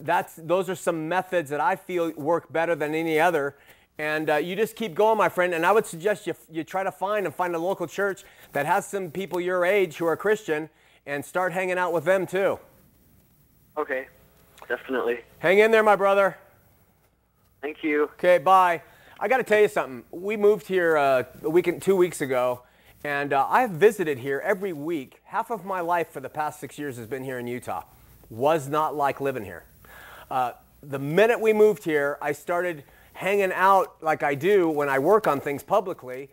That's 0.00 0.34
those 0.36 0.68
are 0.70 0.74
some 0.74 1.08
methods 1.08 1.50
that 1.50 1.60
i 1.60 1.76
feel 1.76 2.12
work 2.12 2.52
better 2.52 2.74
than 2.74 2.94
any 2.94 3.18
other 3.18 3.56
and 3.98 4.28
uh, 4.28 4.36
you 4.36 4.56
just 4.56 4.76
keep 4.76 4.94
going, 4.94 5.16
my 5.16 5.28
friend. 5.28 5.54
And 5.54 5.64
I 5.64 5.72
would 5.72 5.86
suggest 5.86 6.26
you, 6.26 6.34
you 6.50 6.64
try 6.64 6.82
to 6.82 6.92
find 6.92 7.26
and 7.26 7.34
find 7.34 7.54
a 7.54 7.58
local 7.58 7.86
church 7.86 8.24
that 8.52 8.66
has 8.66 8.86
some 8.86 9.10
people 9.10 9.40
your 9.40 9.64
age 9.64 9.96
who 9.96 10.06
are 10.06 10.16
Christian 10.16 10.68
and 11.06 11.24
start 11.24 11.52
hanging 11.52 11.78
out 11.78 11.92
with 11.92 12.04
them 12.04 12.26
too. 12.26 12.58
Okay, 13.78 14.08
definitely. 14.68 15.20
Hang 15.38 15.58
in 15.58 15.70
there, 15.70 15.82
my 15.82 15.96
brother. 15.96 16.36
Thank 17.62 17.82
you. 17.82 18.04
Okay, 18.14 18.38
bye. 18.38 18.82
I 19.18 19.28
got 19.28 19.38
to 19.38 19.44
tell 19.44 19.60
you 19.60 19.68
something. 19.68 20.04
We 20.10 20.36
moved 20.36 20.66
here 20.66 20.96
uh, 20.96 21.24
a 21.42 21.50
week 21.50 21.66
and 21.66 21.80
two 21.80 21.96
weeks 21.96 22.20
ago, 22.20 22.62
and 23.02 23.32
uh, 23.32 23.46
I've 23.48 23.70
visited 23.70 24.18
here 24.18 24.42
every 24.44 24.72
week. 24.72 25.20
Half 25.24 25.50
of 25.50 25.64
my 25.64 25.80
life 25.80 26.10
for 26.10 26.20
the 26.20 26.28
past 26.28 26.60
six 26.60 26.78
years 26.78 26.96
has 26.98 27.06
been 27.06 27.24
here 27.24 27.38
in 27.38 27.46
Utah. 27.46 27.84
Was 28.28 28.68
not 28.68 28.94
like 28.94 29.20
living 29.20 29.44
here. 29.44 29.64
Uh, 30.30 30.52
the 30.82 30.98
minute 30.98 31.40
we 31.40 31.52
moved 31.52 31.84
here, 31.84 32.18
I 32.20 32.32
started 32.32 32.84
hanging 33.16 33.52
out 33.52 33.96
like 34.02 34.22
I 34.22 34.34
do 34.34 34.68
when 34.68 34.88
I 34.88 34.98
work 34.98 35.26
on 35.26 35.40
things 35.40 35.62
publicly, 35.62 36.28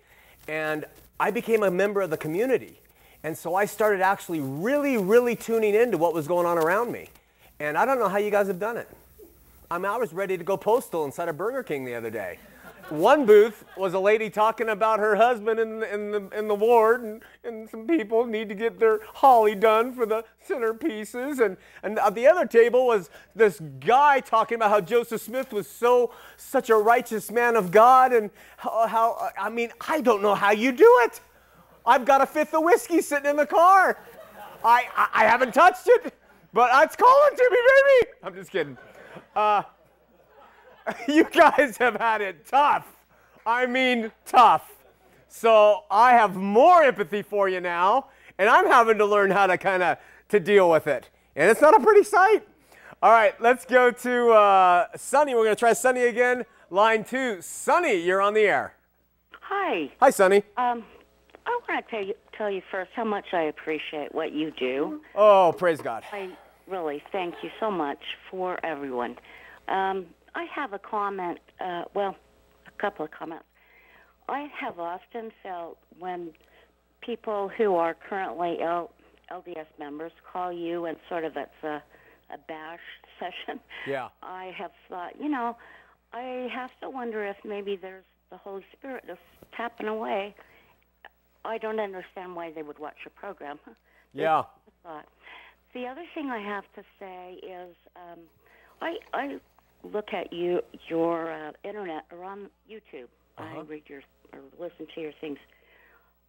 and 0.48 0.86
I 1.20 1.32
became 1.32 1.64
a 1.64 1.72
member 1.72 2.02
of 2.02 2.10
the 2.10 2.18
community. 2.18 2.80
And 3.24 3.38
so 3.38 3.56
I 3.56 3.66
started 3.66 4.02
actually 4.02 4.42
really, 4.42 4.98
really 4.98 5.36
tuning 5.36 5.74
into 5.74 5.98
what 5.98 6.14
was 6.14 6.28
going 6.28 6.46
on 6.46 6.58
around 6.58 6.92
me. 6.92 7.10
And 7.60 7.78
I 7.78 7.86
don't 7.86 8.00
know 8.00 8.10
how 8.10 8.18
you 8.18 8.30
guys 8.30 8.48
have 8.48 8.60
done 8.60 8.76
it. 8.76 8.90
I 9.72 9.78
mean, 9.78 9.86
I 9.86 9.96
was 9.98 10.12
ready 10.12 10.38
to 10.38 10.44
go 10.44 10.58
postal 10.58 11.06
inside 11.06 11.30
a 11.30 11.34
Burger 11.34 11.64
King 11.64 11.86
the 11.86 11.96
other 11.96 12.10
day. 12.10 12.38
One 12.90 13.26
booth 13.26 13.64
was 13.78 13.94
a 13.94 14.00
lady 14.00 14.30
talking 14.30 14.70
about 14.70 15.00
her 15.00 15.16
husband 15.16 15.60
in 15.60 15.80
the, 15.80 15.94
in 15.94 16.12
the, 16.12 16.30
in 16.38 16.48
the 16.48 16.56
ward, 16.56 17.04
and, 17.04 17.24
and 17.44 17.70
some 17.70 17.88
people 17.88 18.26
need 18.26 18.50
to 18.50 18.56
get 18.56 18.80
their 18.80 19.00
holly 19.06 19.56
done 19.56 19.94
for 19.94 20.06
the 20.06 20.26
centerpieces. 20.48 21.40
And, 21.40 21.58
and 21.82 21.98
at 21.98 22.14
the 22.14 22.28
other 22.28 22.46
table 22.46 22.86
was 22.86 23.10
this 23.36 23.62
guy 23.80 24.20
talking 24.20 24.58
about 24.58 24.70
how 24.70 24.82
Joseph 24.82 25.22
Smith 25.22 25.54
was 25.54 25.68
so 25.68 26.12
such 26.36 26.70
a 26.70 26.76
righteous 26.76 27.32
man 27.32 27.56
of 27.56 27.72
God, 27.72 28.12
and 28.12 28.30
how, 28.58 28.88
how 28.88 29.30
I 29.40 29.50
mean, 29.50 29.72
I 29.88 30.02
don't 30.02 30.22
know 30.22 30.36
how 30.36 30.52
you 30.52 30.72
do 30.72 31.00
it. 31.06 31.22
I've 31.86 32.06
got 32.06 32.22
a 32.22 32.26
fifth 32.26 32.54
of 32.54 32.64
whiskey 32.64 33.02
sitting 33.02 33.30
in 33.30 33.38
the 33.38 33.48
car. 33.48 33.98
I, 34.64 34.88
I, 34.96 35.08
I 35.14 35.26
haven't 35.26 35.54
touched 35.54 35.88
it, 35.88 36.14
but 36.54 36.70
it's 36.84 36.96
calling 36.96 37.36
to 37.36 37.50
me, 37.52 37.58
baby. 37.58 38.12
I'm 38.24 38.36
just 38.36 38.52
kidding. 38.52 38.78
Uh, 39.36 39.64
you 41.08 41.26
guys 41.26 41.78
have 41.78 41.96
had 41.96 42.22
it 42.22 42.48
tough. 42.48 42.86
I 43.46 43.66
mean, 43.66 44.12
tough. 44.26 44.72
So 45.28 45.84
I 45.90 46.12
have 46.12 46.36
more 46.36 46.84
empathy 46.84 47.22
for 47.22 47.50
you 47.50 47.60
now, 47.60 48.08
and 48.38 48.50
I'm 48.50 48.68
having 48.68 48.98
to 49.00 49.06
learn 49.06 49.32
how 49.32 49.48
to 49.48 49.58
kind 49.58 49.84
of 49.84 49.98
to 50.30 50.40
deal 50.40 50.70
with 50.70 50.88
it. 50.88 51.10
And 51.36 51.50
it's 51.50 51.62
not 51.62 51.76
a 51.76 51.80
pretty 51.80 52.04
sight. 52.04 52.48
All 53.02 53.12
right, 53.12 53.40
let's 53.42 53.66
go 53.66 53.92
to 53.92 54.30
uh, 54.30 54.88
Sunny. 54.96 55.34
We're 55.36 55.44
going 55.44 55.56
to 55.56 55.60
try 55.60 55.74
Sunny 55.74 56.04
again. 56.04 56.46
Line 56.70 57.04
two. 57.04 57.42
Sunny, 57.42 57.96
you're 57.96 58.22
on 58.22 58.34
the 58.34 58.42
air. 58.42 58.76
Hi. 59.42 59.92
Hi, 60.00 60.10
Sunny. 60.10 60.44
Um, 60.58 60.84
I 61.46 61.60
want 61.68 61.86
to 61.86 61.92
tell 61.92 62.06
you, 62.06 62.14
tell 62.38 62.50
you 62.50 62.62
first 62.72 62.92
how 62.96 63.04
much 63.04 63.26
I 63.34 63.44
appreciate 63.44 64.14
what 64.16 64.32
you 64.32 64.52
do. 64.52 65.02
Oh, 65.16 65.54
praise 65.58 65.82
God. 65.82 66.04
I 66.12 66.30
really 66.68 67.04
thank 67.12 67.36
you 67.44 67.50
so 67.60 67.70
much 67.70 68.00
for 68.32 68.64
everyone. 68.64 69.18
Um, 69.68 70.06
I 70.36 70.46
have 70.54 70.74
a 70.74 70.80
comment, 70.80 71.40
uh, 71.64 71.84
well, 71.94 72.16
a 72.68 72.82
couple 72.82 73.06
of 73.06 73.12
comments. 73.12 73.46
I 74.28 74.48
have 74.60 74.80
often 74.80 75.32
felt 75.42 75.78
when 76.00 76.32
people 77.02 77.50
who 77.58 77.76
are 77.76 77.96
currently 78.10 78.58
L- 78.62 78.92
LDS 79.32 79.68
members 79.78 80.12
call 80.32 80.52
you 80.52 80.86
and 80.86 80.98
sort 81.10 81.26
of 81.26 81.34
it's 81.36 81.52
a, 81.64 81.84
a 82.34 82.38
bash 82.48 82.80
session. 83.20 83.60
Yeah. 83.88 84.10
I 84.22 84.52
have 84.58 84.72
thought, 84.90 85.20
you 85.20 85.30
know, 85.30 85.58
I 86.14 86.48
have 86.54 86.70
to 86.82 86.90
wonder 86.90 87.26
if 87.26 87.38
maybe 87.44 87.78
there's 87.80 88.06
the 88.30 88.38
Holy 88.38 88.64
Spirit 88.78 89.04
just 89.08 89.20
tapping 89.56 89.88
away. 89.88 90.36
I 91.46 91.58
don't 91.58 91.80
understand 91.80 92.36
why 92.36 92.52
they 92.52 92.64
would 92.64 92.80
watch 92.80 92.96
your 93.06 93.12
program, 93.16 93.60
Yeah. 94.14 94.44
The 95.74 95.88
other 95.88 96.04
thing 96.14 96.30
I 96.30 96.40
have 96.40 96.66
to 96.76 96.84
say 97.00 97.40
is, 97.44 97.76
um, 97.96 98.20
I 98.80 98.98
I 99.12 99.40
look 99.84 100.14
at 100.14 100.32
you 100.32 100.62
your 100.90 101.32
uh, 101.32 101.52
internet 101.64 102.06
or 102.12 102.24
on 102.24 102.50
YouTube. 102.70 103.08
I 103.38 103.60
read 103.68 103.84
your 103.88 104.02
or 104.32 104.40
listen 104.60 104.88
to 104.96 105.02
your 105.02 105.12
things. 105.20 105.38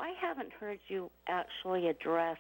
I 0.01 0.13
haven't 0.21 0.53
heard 0.53 0.79
you 0.89 1.11
actually 1.29 1.89
address 1.89 2.39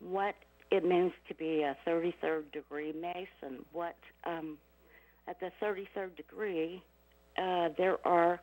what 0.00 0.34
it 0.70 0.84
means 0.84 1.12
to 1.28 1.34
be 1.34 1.62
a 1.62 1.76
33rd 1.88 2.52
degree 2.52 2.92
Mason. 2.92 3.64
What 3.72 3.96
um, 4.24 4.58
at 5.28 5.40
the 5.40 5.50
33rd 5.62 6.16
degree, 6.16 6.82
uh, 7.38 7.68
there 7.76 7.98
are. 8.06 8.40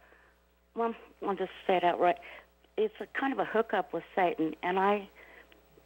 Well, 0.76 0.96
I'll 1.28 1.36
just 1.36 1.52
say 1.68 1.78
it 1.78 1.84
outright. 1.84 2.18
It's 2.78 2.94
a 3.00 3.20
kind 3.20 3.32
of 3.32 3.40
a 3.40 3.46
hookup 3.46 3.94
with 3.94 4.04
Satan, 4.16 4.56
and 4.64 4.80
I 4.80 5.08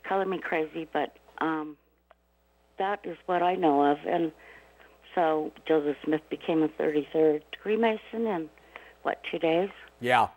color 0.08 0.26
me 0.26 0.40
crazy, 0.42 0.88
but 0.94 1.18
um, 1.40 1.76
that 2.80 3.02
is 3.04 3.18
what 3.26 3.44
I 3.44 3.56
know 3.56 3.84
of. 3.84 3.98
And 4.08 4.32
so 5.18 5.52
Joseph 5.68 5.98
Smith 6.06 6.22
became 6.30 6.62
a 6.62 6.68
33rd 6.68 7.42
degree 7.52 7.76
Mason 7.76 8.28
in 8.28 8.50
what 9.02 9.20
two 9.32 9.40
days? 9.40 9.70
Yeah. 10.00 10.28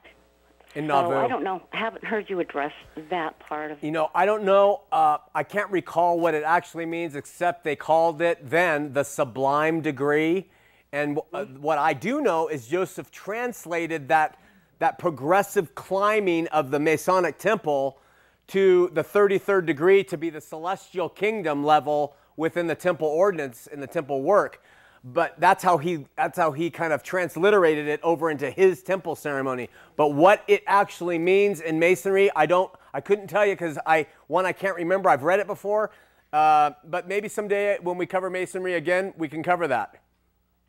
In 0.74 0.84
So 0.84 1.02
Nauvoo. 1.02 1.16
I 1.16 1.28
don't 1.28 1.44
know. 1.44 1.60
I 1.72 1.76
haven't 1.76 2.04
heard 2.04 2.30
you 2.30 2.40
address 2.40 2.72
that 3.10 3.38
part 3.40 3.72
of. 3.72 3.78
It. 3.78 3.84
You 3.84 3.92
know, 3.92 4.10
I 4.14 4.24
don't 4.24 4.44
know. 4.44 4.82
Uh, 4.90 5.18
I 5.34 5.42
can't 5.42 5.70
recall 5.70 6.18
what 6.18 6.32
it 6.32 6.44
actually 6.44 6.86
means, 6.86 7.14
except 7.14 7.62
they 7.62 7.76
called 7.76 8.22
it 8.22 8.38
then 8.48 8.94
the 8.94 9.04
sublime 9.04 9.82
degree. 9.82 10.48
And 10.92 11.18
uh, 11.32 11.44
what 11.44 11.76
I 11.76 11.92
do 11.92 12.22
know 12.22 12.48
is 12.48 12.66
Joseph 12.66 13.10
translated 13.10 14.08
that 14.08 14.38
that 14.78 14.98
progressive 14.98 15.74
climbing 15.74 16.46
of 16.48 16.70
the 16.70 16.80
Masonic 16.80 17.36
temple 17.36 17.98
to 18.46 18.90
the 18.94 19.04
33rd 19.04 19.66
degree 19.66 20.02
to 20.04 20.16
be 20.16 20.30
the 20.30 20.40
celestial 20.40 21.10
kingdom 21.10 21.64
level 21.64 22.16
within 22.40 22.66
the 22.66 22.74
temple 22.74 23.06
ordinance 23.06 23.68
in 23.68 23.80
the 23.80 23.86
temple 23.86 24.22
work. 24.22 24.62
But 25.04 25.38
that's 25.38 25.62
how 25.62 25.78
he 25.78 26.06
that's 26.16 26.36
how 26.36 26.52
he 26.52 26.70
kind 26.70 26.92
of 26.92 27.02
transliterated 27.02 27.86
it 27.86 28.00
over 28.02 28.30
into 28.30 28.50
his 28.50 28.82
temple 28.82 29.14
ceremony. 29.14 29.68
But 29.96 30.14
what 30.14 30.42
it 30.48 30.62
actually 30.66 31.18
means 31.18 31.60
in 31.60 31.78
masonry, 31.78 32.30
I 32.34 32.46
don't 32.46 32.70
I 32.92 33.00
couldn't 33.00 33.28
tell 33.28 33.46
you 33.46 33.52
because 33.52 33.78
I 33.86 34.06
one 34.26 34.44
I 34.44 34.52
can't 34.52 34.76
remember. 34.76 35.08
I've 35.08 35.22
read 35.22 35.38
it 35.38 35.46
before. 35.46 35.90
Uh, 36.32 36.72
but 36.84 37.08
maybe 37.08 37.28
someday 37.28 37.78
when 37.82 37.96
we 37.96 38.06
cover 38.06 38.30
masonry 38.30 38.74
again, 38.74 39.12
we 39.16 39.28
can 39.28 39.42
cover 39.42 39.68
that. 39.68 39.96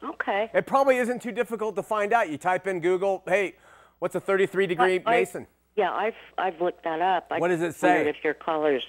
Okay. 0.03 0.49
It 0.53 0.65
probably 0.65 0.97
isn't 0.97 1.22
too 1.22 1.32
difficult 1.32 1.76
to 1.76 1.84
find 1.84 2.13
out. 2.13 2.30
You 2.30 2.38
type 2.38 2.67
in 2.67 2.80
Google, 2.80 3.22
hey, 3.28 3.55
what's 3.99 4.15
a 4.15 4.19
33 4.19 4.65
degree 4.67 5.01
I- 5.05 5.09
I- 5.09 5.19
mason? 5.19 5.47
Yeah, 5.76 5.91
I've 5.91 6.15
I've 6.38 6.59
looked 6.59 6.84
that 6.84 7.01
up. 7.01 7.28
I 7.32 7.39
What 7.39 7.47
does 7.47 7.61
it 7.61 7.76
say? 7.76 8.07
If 8.07 8.24
your 8.24 8.34
callers 8.34 8.84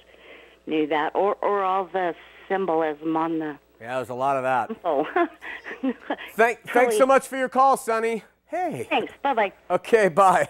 knew 0.67 0.87
that, 0.89 1.15
or 1.15 1.37
or 1.43 1.63
all 1.63 1.85
the 1.85 2.15
symbolism 2.53 3.17
on 3.17 3.39
the 3.39 3.59
Yeah, 3.81 3.97
there's 3.97 4.11
a 4.11 4.15
lot 4.15 4.37
of 4.37 4.43
that. 4.43 4.77
oh. 4.85 5.07
Thank, 6.35 6.61
thanks 6.71 6.97
so 6.97 7.07
much 7.07 7.27
for 7.27 7.37
your 7.37 7.49
call, 7.49 7.77
Sonny. 7.77 8.23
Hey. 8.47 8.87
Thanks. 8.89 9.13
Bye 9.23 9.35
bye. 9.35 9.53
Okay, 9.71 10.09
bye. 10.09 10.49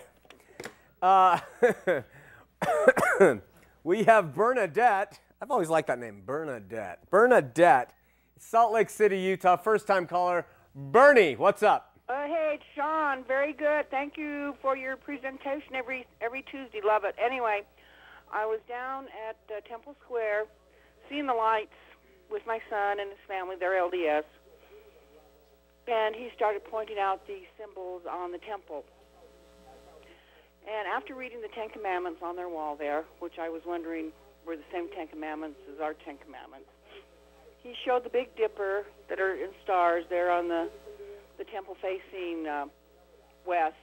Uh, 1.00 1.38
we 3.84 4.04
have 4.04 4.34
Bernadette. 4.34 5.20
I've 5.40 5.50
always 5.50 5.68
liked 5.68 5.88
that 5.88 5.98
name, 5.98 6.22
Bernadette. 6.24 7.08
Bernadette, 7.10 7.92
Salt 8.38 8.72
Lake 8.72 8.90
City, 8.90 9.18
Utah, 9.18 9.56
first 9.56 9.86
time 9.86 10.06
caller. 10.06 10.46
Bernie, 10.74 11.36
what's 11.36 11.62
up? 11.62 11.96
Uh, 12.08 12.26
hey, 12.26 12.52
it's 12.54 12.64
Sean. 12.74 13.24
Very 13.26 13.52
good. 13.52 13.90
Thank 13.90 14.16
you 14.16 14.54
for 14.60 14.76
your 14.76 14.96
presentation 14.96 15.74
every 15.74 16.06
every 16.20 16.42
Tuesday. 16.42 16.80
Love 16.84 17.04
it. 17.04 17.14
Anyway, 17.24 17.62
I 18.32 18.44
was 18.46 18.60
down 18.68 19.06
at 19.28 19.36
uh, 19.50 19.60
Temple 19.68 19.94
Square, 20.04 20.46
seeing 21.08 21.26
the 21.26 21.34
lights 21.34 21.70
with 22.32 22.42
my 22.46 22.58
son 22.72 22.98
and 22.98 23.10
his 23.10 23.20
family. 23.28 23.56
They're 23.60 23.76
LDS, 23.76 24.24
and 25.86 26.16
he 26.16 26.30
started 26.34 26.64
pointing 26.64 26.98
out 26.98 27.20
the 27.28 27.44
symbols 27.60 28.02
on 28.10 28.32
the 28.32 28.40
temple. 28.48 28.84
And 30.64 30.88
after 30.88 31.14
reading 31.14 31.42
the 31.42 31.52
Ten 31.54 31.68
Commandments 31.68 32.20
on 32.22 32.34
their 32.34 32.48
wall 32.48 32.74
there, 32.76 33.04
which 33.20 33.38
I 33.38 33.50
was 33.50 33.60
wondering 33.66 34.10
were 34.46 34.56
the 34.56 34.66
same 34.72 34.88
Ten 34.96 35.06
Commandments 35.08 35.58
as 35.72 35.80
our 35.80 35.92
Ten 35.92 36.16
Commandments, 36.24 36.66
he 37.62 37.74
showed 37.84 38.04
the 38.04 38.10
Big 38.10 38.34
Dipper 38.34 38.86
that 39.08 39.20
are 39.20 39.34
in 39.34 39.50
stars 39.62 40.04
there 40.08 40.30
on 40.32 40.48
the 40.48 40.70
the 41.38 41.44
temple 41.44 41.76
facing 41.80 42.46
uh, 42.46 42.66
west, 43.46 43.74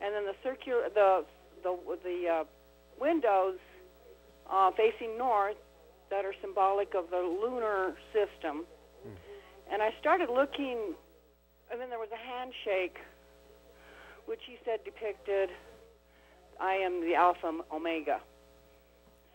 and 0.00 0.14
then 0.14 0.24
the 0.24 0.34
circular 0.42 0.88
the 0.94 1.24
the 1.62 1.76
the 2.02 2.28
uh, 2.28 2.44
windows 3.00 3.58
uh, 4.50 4.70
facing 4.72 5.18
north 5.18 5.56
that 6.14 6.24
are 6.24 6.34
symbolic 6.40 6.94
of 6.94 7.10
the 7.10 7.18
lunar 7.18 7.96
system. 8.14 8.64
And 9.72 9.82
I 9.82 9.90
started 9.98 10.28
looking, 10.30 10.94
and 11.70 11.80
then 11.80 11.90
there 11.90 11.98
was 11.98 12.10
a 12.14 12.22
handshake, 12.32 12.98
which 14.26 14.40
he 14.46 14.56
said 14.64 14.78
depicted 14.84 15.50
I 16.60 16.74
am 16.74 17.00
the 17.00 17.16
Alpha 17.16 17.50
Omega. 17.72 18.20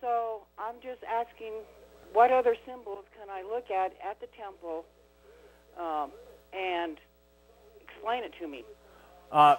So 0.00 0.42
I'm 0.58 0.76
just 0.82 1.02
asking, 1.04 1.52
what 2.14 2.32
other 2.32 2.56
symbols 2.66 3.04
can 3.18 3.28
I 3.28 3.42
look 3.42 3.70
at 3.70 3.92
at 4.02 4.18
the 4.20 4.28
temple 4.28 4.86
um, 5.78 6.10
and 6.54 6.96
explain 7.78 8.24
it 8.24 8.32
to 8.40 8.48
me? 8.48 8.64
Uh, 9.30 9.56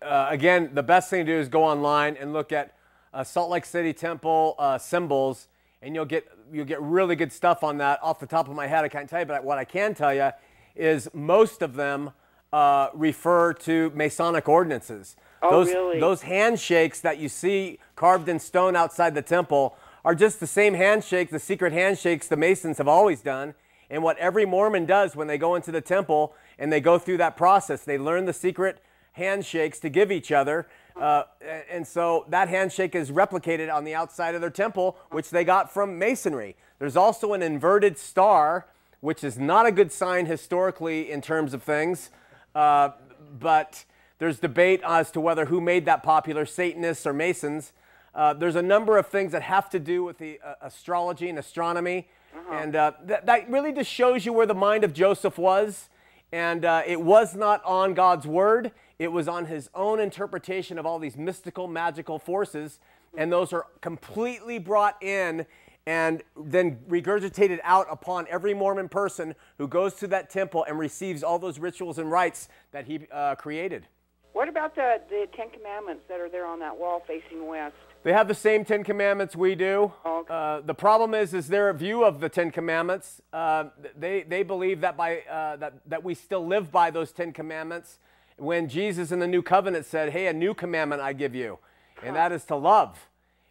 uh, 0.00 0.28
again, 0.30 0.70
the 0.72 0.82
best 0.82 1.10
thing 1.10 1.26
to 1.26 1.32
do 1.32 1.38
is 1.38 1.50
go 1.50 1.62
online 1.62 2.16
and 2.18 2.32
look 2.32 2.52
at 2.52 2.74
uh, 3.12 3.22
Salt 3.22 3.50
Lake 3.50 3.66
City 3.66 3.92
Temple 3.92 4.54
uh, 4.58 4.78
symbols, 4.78 5.48
and 5.84 5.94
you'll 5.94 6.04
get 6.06 6.26
you'll 6.52 6.64
get 6.64 6.80
really 6.80 7.14
good 7.14 7.32
stuff 7.32 7.62
on 7.62 7.78
that. 7.78 8.02
Off 8.02 8.18
the 8.18 8.26
top 8.26 8.48
of 8.48 8.56
my 8.56 8.66
head, 8.66 8.84
I 8.84 8.88
can't 8.88 9.08
tell 9.08 9.20
you, 9.20 9.26
but 9.26 9.44
what 9.44 9.58
I 9.58 9.64
can 9.64 9.94
tell 9.94 10.14
you 10.14 10.30
is 10.74 11.08
most 11.12 11.62
of 11.62 11.74
them 11.74 12.10
uh, 12.52 12.88
refer 12.94 13.52
to 13.52 13.92
Masonic 13.94 14.48
ordinances. 14.48 15.16
Oh, 15.42 15.50
those, 15.50 15.68
really? 15.68 16.00
Those 16.00 16.22
handshakes 16.22 17.00
that 17.00 17.18
you 17.18 17.28
see 17.28 17.78
carved 17.96 18.28
in 18.28 18.38
stone 18.38 18.74
outside 18.74 19.14
the 19.14 19.22
temple 19.22 19.76
are 20.04 20.14
just 20.14 20.40
the 20.40 20.46
same 20.46 20.74
handshake, 20.74 21.30
the 21.30 21.38
secret 21.38 21.72
handshakes 21.72 22.28
the 22.28 22.36
Masons 22.36 22.78
have 22.78 22.88
always 22.88 23.20
done. 23.20 23.54
And 23.90 24.02
what 24.02 24.16
every 24.18 24.46
Mormon 24.46 24.86
does 24.86 25.14
when 25.14 25.26
they 25.26 25.38
go 25.38 25.54
into 25.54 25.70
the 25.70 25.80
temple 25.80 26.34
and 26.58 26.72
they 26.72 26.80
go 26.80 26.98
through 26.98 27.18
that 27.18 27.36
process, 27.36 27.84
they 27.84 27.98
learn 27.98 28.24
the 28.24 28.32
secret 28.32 28.78
handshakes 29.12 29.78
to 29.80 29.88
give 29.88 30.10
each 30.10 30.32
other. 30.32 30.66
Uh, 31.00 31.24
and 31.70 31.86
so 31.86 32.24
that 32.28 32.48
handshake 32.48 32.94
is 32.94 33.10
replicated 33.10 33.72
on 33.72 33.84
the 33.84 33.94
outside 33.94 34.34
of 34.34 34.40
their 34.40 34.50
temple, 34.50 34.96
which 35.10 35.30
they 35.30 35.44
got 35.44 35.72
from 35.72 35.98
Masonry. 35.98 36.56
There's 36.78 36.96
also 36.96 37.32
an 37.32 37.42
inverted 37.42 37.98
star, 37.98 38.66
which 39.00 39.24
is 39.24 39.38
not 39.38 39.66
a 39.66 39.72
good 39.72 39.92
sign 39.92 40.26
historically 40.26 41.10
in 41.10 41.20
terms 41.20 41.52
of 41.52 41.62
things. 41.62 42.10
Uh, 42.54 42.90
but 43.38 43.84
there's 44.18 44.38
debate 44.38 44.80
as 44.86 45.10
to 45.10 45.20
whether 45.20 45.46
who 45.46 45.60
made 45.60 45.84
that 45.86 46.02
popular, 46.02 46.46
Satanists 46.46 47.06
or 47.06 47.12
Masons. 47.12 47.72
Uh, 48.14 48.32
there's 48.32 48.54
a 48.54 48.62
number 48.62 48.96
of 48.96 49.08
things 49.08 49.32
that 49.32 49.42
have 49.42 49.68
to 49.70 49.80
do 49.80 50.04
with 50.04 50.18
the 50.18 50.38
uh, 50.44 50.54
astrology 50.62 51.28
and 51.28 51.38
astronomy. 51.38 52.06
And 52.50 52.76
uh, 52.76 52.92
that 53.04 53.26
that 53.26 53.50
really 53.50 53.72
just 53.72 53.90
shows 53.90 54.26
you 54.26 54.32
where 54.32 54.46
the 54.46 54.54
mind 54.54 54.84
of 54.84 54.92
Joseph 54.92 55.38
was. 55.38 55.88
And 56.32 56.64
uh, 56.64 56.82
it 56.86 57.00
was 57.00 57.34
not 57.34 57.64
on 57.64 57.94
God's 57.94 58.26
word, 58.26 58.72
it 58.98 59.08
was 59.08 59.28
on 59.28 59.46
his 59.46 59.68
own 59.74 60.00
interpretation 60.00 60.78
of 60.78 60.86
all 60.86 60.98
these 60.98 61.16
mystical, 61.16 61.66
magical 61.66 62.18
forces. 62.18 62.78
And 63.16 63.32
those 63.32 63.52
are 63.52 63.66
completely 63.80 64.58
brought 64.58 65.02
in 65.02 65.46
and 65.86 66.22
then 66.36 66.78
regurgitated 66.88 67.60
out 67.62 67.86
upon 67.90 68.26
every 68.30 68.54
Mormon 68.54 68.88
person 68.88 69.34
who 69.58 69.68
goes 69.68 69.94
to 69.94 70.06
that 70.08 70.30
temple 70.30 70.64
and 70.66 70.78
receives 70.78 71.22
all 71.22 71.38
those 71.38 71.58
rituals 71.58 71.98
and 71.98 72.10
rites 72.10 72.48
that 72.72 72.86
he 72.86 73.06
uh, 73.12 73.34
created. 73.34 73.86
What 74.32 74.48
about 74.48 74.74
the, 74.74 75.00
the 75.08 75.28
Ten 75.36 75.50
Commandments 75.50 76.02
that 76.08 76.18
are 76.18 76.28
there 76.28 76.46
on 76.46 76.58
that 76.60 76.76
wall 76.76 77.02
facing 77.06 77.46
west? 77.46 77.76
They 78.02 78.12
have 78.12 78.26
the 78.26 78.34
same 78.34 78.64
Ten 78.64 78.82
Commandments 78.82 79.36
we 79.36 79.54
do. 79.54 79.92
Okay. 80.04 80.34
Uh, 80.34 80.60
the 80.60 80.74
problem 80.74 81.14
is, 81.14 81.32
is 81.32 81.48
their 81.48 81.72
view 81.72 82.04
of 82.04 82.20
the 82.20 82.28
Ten 82.28 82.50
Commandments. 82.50 83.22
Uh, 83.32 83.66
they 83.96 84.24
they 84.24 84.42
believe 84.42 84.80
that 84.80 84.96
by 84.96 85.20
uh, 85.20 85.56
that 85.56 85.74
that 85.86 86.02
we 86.02 86.14
still 86.14 86.44
live 86.46 86.72
by 86.72 86.90
those 86.90 87.12
Ten 87.12 87.32
Commandments. 87.32 87.98
When 88.36 88.68
Jesus 88.68 89.12
in 89.12 89.20
the 89.20 89.28
New 89.28 89.42
Covenant 89.42 89.86
said, 89.86 90.10
"Hey, 90.10 90.26
a 90.26 90.32
new 90.32 90.54
commandment 90.54 91.00
I 91.00 91.12
give 91.12 91.34
you," 91.34 91.58
and 92.02 92.16
that 92.16 92.32
is 92.32 92.44
to 92.46 92.56
love. 92.56 93.08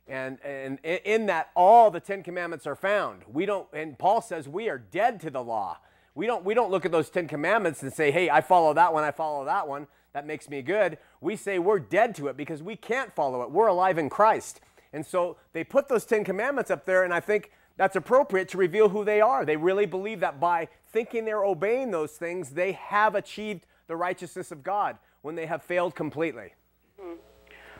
And, 0.08 0.38
and 0.44 0.80
in 0.84 1.28
that, 1.28 1.50
all 1.56 1.90
the 1.90 2.00
Ten 2.00 2.24
Commandments 2.24 2.68
are 2.68 2.76
found. 2.76 3.22
We 3.32 3.46
don't, 3.46 3.68
and 3.72 3.98
Paul 3.98 4.22
says 4.22 4.50
we 4.50 4.68
are 4.68 4.78
dead 4.78 5.22
to 5.22 5.30
the 5.30 5.42
law. 5.42 5.78
We 6.14 6.28
don't, 6.28 6.44
we 6.44 6.54
don't 6.54 6.70
look 6.70 6.86
at 6.86 6.92
those 6.92 7.10
Ten 7.10 7.28
Commandments 7.28 7.82
and 7.84 7.94
say, 7.94 8.12
hey, 8.12 8.30
I 8.30 8.42
follow 8.42 8.74
that 8.74 8.94
one, 8.94 9.04
I 9.04 9.12
follow 9.12 9.46
that 9.46 9.68
one. 9.68 9.88
That 10.12 10.28
makes 10.28 10.50
me 10.50 10.62
good. 10.62 10.98
We 11.22 11.36
say 11.36 11.58
we're 11.58 11.80
dead 11.80 12.16
to 12.16 12.28
it 12.28 12.38
because 12.38 12.62
we 12.62 12.76
can't 12.76 13.16
follow 13.16 13.42
it. 13.42 13.52
We're 13.52 13.68
alive 13.68 13.98
in 13.98 14.10
Christ. 14.10 14.60
And 14.92 15.06
so 15.06 15.38
they 15.54 15.64
put 15.64 15.88
those 15.88 16.06
Ten 16.06 16.24
Commandments 16.24 16.70
up 16.70 16.86
there, 16.86 17.04
and 17.04 17.14
I 17.14 17.20
think 17.20 17.52
that's 17.78 17.96
appropriate 17.96 18.50
to 18.50 18.58
reveal 18.58 18.90
who 18.90 19.04
they 19.04 19.22
are. 19.22 19.46
They 19.46 19.56
really 19.58 19.88
believe 19.88 20.20
that 20.20 20.40
by 20.40 20.68
thinking 20.92 21.26
they're 21.26 21.44
obeying 21.46 21.90
those 21.90 22.12
things, 22.12 22.52
they 22.52 22.74
have 22.74 23.16
achieved 23.16 23.66
the 23.88 23.96
righteousness 23.96 24.52
of 24.52 24.64
God 24.64 24.98
when 25.22 25.36
they 25.36 25.46
have 25.46 25.64
failed 25.64 25.96
completely. 25.96 26.54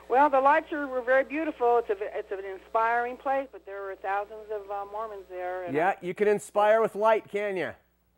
Well, 0.10 0.30
the 0.30 0.42
lights 0.42 0.72
are 0.72 0.86
were 0.86 1.02
very 1.02 1.24
beautiful. 1.24 1.78
It's 1.80 1.90
a 1.90 1.96
it's 2.18 2.32
an 2.32 2.40
inspiring 2.46 3.18
place, 3.18 3.48
but 3.52 3.66
there 3.66 3.82
were 3.84 3.96
thousands 3.96 4.46
of 4.54 4.70
uh, 4.70 4.86
Mormons 4.92 5.24
there. 5.30 5.64
And, 5.64 5.74
Yeah, 5.74 5.94
you 6.02 6.14
can 6.14 6.28
inspire 6.28 6.82
with 6.82 6.94
light, 6.96 7.30
can 7.32 7.56
you? 7.58 7.72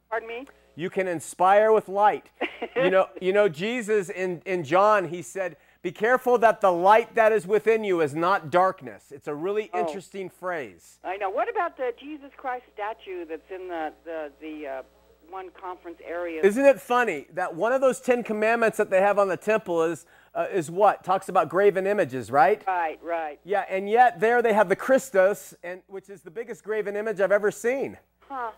Pardon 0.10 0.28
me. 0.28 0.48
You 0.76 0.90
can 0.90 1.08
inspire 1.08 1.72
with 1.72 1.88
light. 1.88 2.26
you 2.76 2.90
know, 2.90 3.08
you 3.22 3.32
know 3.32 3.48
Jesus 3.48 4.10
in, 4.10 4.42
in 4.46 4.64
John, 4.66 5.08
he 5.08 5.22
said, 5.22 5.56
Be 5.84 5.92
careful 5.92 6.38
that 6.40 6.60
the 6.60 6.72
light 6.72 7.16
that 7.16 7.32
is 7.32 7.48
within 7.48 7.86
you 7.86 8.02
is 8.02 8.14
not 8.14 8.50
darkness. 8.52 9.12
It's 9.12 9.28
a 9.30 9.36
really 9.36 9.70
Oh. 9.74 9.80
interesting 9.80 10.30
phrase. 10.30 11.00
I 11.04 11.16
know. 11.18 11.30
What 11.30 11.50
about 11.50 11.78
the 11.78 11.94
Jesus 11.98 12.32
Christ 12.36 12.66
statue 12.74 13.26
that's 13.26 13.50
in 13.50 13.70
the 13.70 13.94
the 14.04 14.32
the 14.42 14.68
uh, 14.68 14.82
one 15.30 15.50
conference 15.52 16.00
area? 16.06 16.42
Isn't 16.44 16.66
it 16.66 16.80
funny 16.82 17.28
that 17.34 17.56
one 17.56 17.72
of 17.72 17.82
those 17.82 18.00
Ten 18.00 18.24
Commandments 18.24 18.78
that 18.78 18.90
they 18.90 19.02
have 19.02 19.20
on 19.20 19.28
the 19.28 19.38
temple 19.38 19.84
is, 19.84 20.06
uh, 20.34 20.48
is 20.52 20.70
what? 20.72 21.04
Talks 21.04 21.30
about 21.30 21.50
graven 21.50 21.88
images, 21.88 22.32
right? 22.32 22.62
right, 22.68 23.00
right. 23.04 23.40
Yeah, 23.44 23.66
and 23.70 23.90
yet 23.90 24.20
there 24.20 24.42
they 24.42 24.54
have 24.54 24.70
the 24.70 24.76
Christus, 24.76 25.54
and, 25.64 25.82
which 25.88 26.10
is 26.10 26.22
the 26.22 26.32
biggest 26.32 26.64
graven 26.64 26.96
image 26.96 27.20
I've 27.22 27.32
ever 27.32 27.52
seen. 27.52 27.98
Huh. 28.28 28.52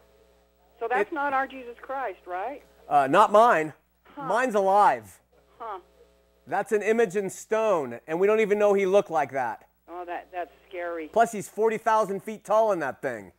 So 0.79 0.87
that's 0.89 1.11
It- 1.11 1.15
not 1.15 1.33
our 1.33 1.47
Jesus 1.47 1.75
Christ, 1.81 2.19
right? 2.25 2.63
Uh, 2.87 3.07
not 3.07 3.31
mine. 3.31 3.73
Mine's 4.17 4.55
alive. 4.55 5.19
Huh. 5.59 5.79
That's 6.47 6.71
an 6.71 6.81
image 6.81 7.15
in 7.15 7.29
stone, 7.29 7.99
and 8.07 8.19
we 8.19 8.25
don't 8.25 8.39
even 8.39 8.57
know 8.57 8.73
he 8.73 8.85
looked 8.85 9.11
like 9.11 9.31
that. 9.31 9.67
Oh, 9.89 10.05
that 10.05 10.27
that's 10.31 10.51
scary. 10.67 11.07
Plus, 11.07 11.31
he's 11.31 11.47
40,000 11.49 12.21
feet 12.23 12.43
tall 12.43 12.71
in 12.71 12.79
that 12.79 13.01
thing. 13.01 13.31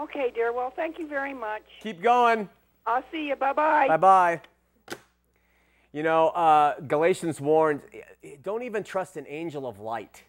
Okay, 0.00 0.30
dear. 0.34 0.52
Well, 0.52 0.72
thank 0.74 0.98
you 0.98 1.06
very 1.08 1.32
much. 1.32 1.62
Keep 1.82 2.02
going. 2.02 2.48
I'll 2.86 3.04
see 3.10 3.28
you. 3.28 3.36
Bye 3.36 3.52
bye. 3.52 3.88
Bye 3.88 3.96
bye. 3.96 4.40
You 5.92 6.02
know, 6.02 6.28
uh, 6.28 6.78
Galatians 6.80 7.40
warns 7.40 7.80
don't 8.42 8.62
even 8.62 8.84
trust 8.84 9.16
an 9.16 9.24
angel 9.28 9.66
of 9.66 9.80
light. 9.80 10.24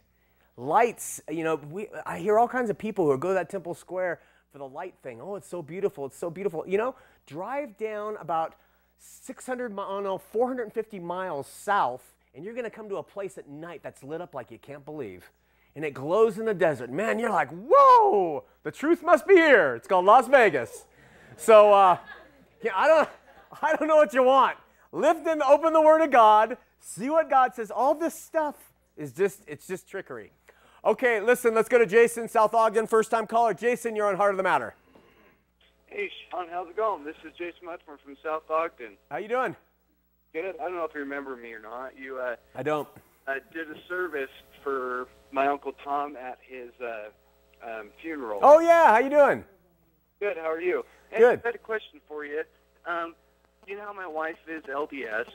Lights, 0.55 1.21
you 1.29 1.43
know, 1.43 1.55
we, 1.55 1.87
I 2.05 2.19
hear 2.19 2.39
all 2.39 2.47
kinds 2.47 2.69
of 2.69 2.77
people 2.77 3.05
who 3.05 3.17
go 3.17 3.27
to 3.29 3.33
that 3.33 3.49
Temple 3.49 3.73
Square 3.73 4.21
for 4.51 4.57
the 4.59 4.67
light 4.67 4.95
thing. 5.03 5.19
Oh, 5.21 5.35
it's 5.35 5.47
so 5.47 5.61
beautiful. 5.61 6.05
It's 6.05 6.17
so 6.17 6.29
beautiful. 6.29 6.63
You 6.65 6.77
know, 6.77 6.95
drive 7.25 7.77
down 7.77 8.15
about 8.17 8.55
600, 8.97 9.75
mi- 9.75 9.83
oh 9.85 9.99
no, 9.99 10.17
450 10.17 10.99
miles 10.99 11.47
south, 11.47 12.15
and 12.33 12.43
you're 12.45 12.53
going 12.53 12.63
to 12.63 12.69
come 12.71 12.87
to 12.89 12.95
a 12.97 13.03
place 13.03 13.37
at 13.37 13.49
night 13.49 13.81
that's 13.83 14.03
lit 14.03 14.21
up 14.21 14.33
like 14.33 14.49
you 14.49 14.57
can't 14.57 14.85
believe. 14.85 15.29
And 15.77 15.85
it 15.85 15.93
glows 15.93 16.39
in 16.39 16.45
the 16.45 16.55
desert. 16.55 16.89
Man, 16.89 17.19
you're 17.19 17.29
like, 17.29 17.49
whoa, 17.51 18.45
the 18.63 18.71
truth 18.71 19.03
must 19.03 19.27
be 19.27 19.35
here. 19.35 19.75
It's 19.75 19.87
called 19.87 20.05
Las 20.05 20.27
Vegas. 20.27 20.87
So, 21.35 21.71
uh, 21.71 21.99
yeah, 22.63 22.71
I 22.75 22.87
don't, 22.87 23.07
I 23.61 23.75
don't 23.75 23.87
know 23.87 23.97
what 23.97 24.11
you 24.11 24.23
want. 24.23 24.57
Lift 24.91 25.27
and 25.27 25.39
open 25.43 25.73
the 25.73 25.81
Word 25.81 26.01
of 26.01 26.09
God. 26.09 26.57
See 26.79 27.11
what 27.11 27.29
God 27.29 27.53
says. 27.53 27.69
All 27.69 27.93
this 27.93 28.15
stuff 28.15 28.55
is 28.97 29.11
just, 29.11 29.43
it's 29.45 29.67
just 29.67 29.87
trickery. 29.87 30.31
Okay, 30.83 31.21
listen, 31.21 31.53
let's 31.53 31.69
go 31.69 31.77
to 31.77 31.85
Jason, 31.85 32.27
South 32.27 32.55
Ogden, 32.55 32.87
first 32.87 33.11
time 33.11 33.27
caller. 33.27 33.53
Jason, 33.53 33.95
you're 33.95 34.07
on 34.07 34.15
Heart 34.15 34.31
of 34.31 34.37
the 34.37 34.43
Matter. 34.43 34.73
Hey, 35.85 36.09
Sean, 36.31 36.47
how's 36.49 36.69
it 36.69 36.75
going? 36.75 37.03
This 37.03 37.17
is 37.23 37.33
Jason 37.37 37.67
Mutzmore 37.67 37.99
from 38.03 38.17
South 38.23 38.49
Ogden. 38.49 38.97
How 39.11 39.17
you 39.17 39.27
doing? 39.27 39.55
Good. 40.33 40.55
I 40.59 40.63
don't 40.63 40.73
know 40.73 40.85
if 40.85 40.95
you 40.95 41.01
remember 41.01 41.35
me 41.35 41.53
or 41.53 41.59
not. 41.59 41.91
You 41.95 42.17
uh, 42.17 42.35
I 42.55 42.63
don't. 42.63 42.87
I 43.27 43.37
did 43.53 43.69
a 43.69 43.75
service 43.87 44.29
for 44.67 45.07
my 45.31 45.47
uncle 45.47 45.71
Tom 45.83 46.17
at 46.17 46.39
his 46.45 46.71
uh, 46.81 47.09
um, 47.65 47.89
funeral. 48.01 48.39
Oh 48.43 48.59
yeah, 48.59 48.87
how 48.87 48.97
you 48.97 49.09
doing? 49.09 49.45
Good. 50.19 50.35
How 50.35 50.51
are 50.51 50.61
you? 50.61 50.83
Hey, 51.09 51.19
Good. 51.19 51.41
I 51.43 51.47
had 51.47 51.55
a 51.55 51.59
question 51.59 52.01
for 52.07 52.25
you. 52.25 52.43
Um, 52.85 53.15
you 53.65 53.77
know 53.77 53.93
my 53.93 54.07
wife 54.07 54.37
is 54.47 54.63
LDS, 54.63 55.27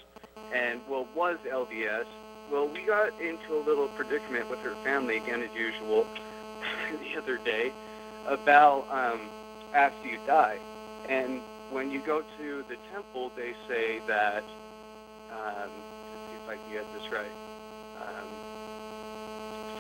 and 0.55 0.81
well 0.89 1.09
was 1.15 1.39
LDS. 1.51 2.05
Well, 2.51 2.69
we 2.69 2.83
got 2.83 3.19
into 3.21 3.57
a 3.57 3.63
little 3.65 3.89
predicament 3.89 4.51
with 4.51 4.59
her 4.61 4.75
family 4.85 5.17
again 5.17 5.43
as 5.43 5.55
usual 5.57 6.07
the 6.91 7.19
other 7.19 7.39
day 7.39 7.73
about 8.27 8.87
um, 8.91 9.21
after 9.75 10.09
you 10.09 10.19
die, 10.27 10.59
and 11.09 11.41
when 11.71 11.91
you 11.91 12.01
go 12.01 12.23
to 12.39 12.65
the 12.69 12.77
temple, 12.93 13.33
they 13.35 13.55
say 13.67 14.01
that. 14.07 14.45
Um, 15.33 15.71
let's 16.13 16.29
see 16.29 16.37
if 16.45 16.49
I 16.51 16.57
can 16.57 16.73
get 16.73 16.93
this 16.93 17.11
right. 17.11 17.33
Um, 17.97 18.52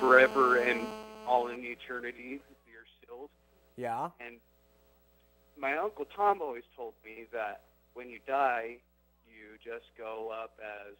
forever 0.02 0.56
and 0.56 0.80
all 1.28 1.46
in 1.46 1.64
eternity, 1.64 2.40
you're 2.66 2.88
sealed. 3.00 3.30
Yeah. 3.76 4.10
And 4.18 4.38
my 5.56 5.76
uncle 5.76 6.06
Tom 6.16 6.42
always 6.42 6.64
told 6.76 6.94
me 7.04 7.26
that 7.32 7.60
when 7.94 8.10
you 8.10 8.18
die, 8.26 8.78
you 9.28 9.56
just 9.64 9.86
go 9.96 10.32
up 10.34 10.58
as 10.60 10.94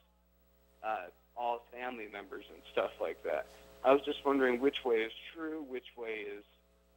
uh, 0.84 0.96
all 1.36 1.66
family 1.72 2.06
members 2.12 2.44
and 2.48 2.62
stuff 2.72 2.92
like 3.00 3.20
that. 3.24 3.46
I 3.84 3.92
was 3.92 4.02
just 4.04 4.24
wondering 4.24 4.60
which 4.60 4.76
way 4.84 4.98
is 4.98 5.12
true, 5.34 5.64
which 5.68 5.96
way 5.98 6.24
is. 6.36 6.44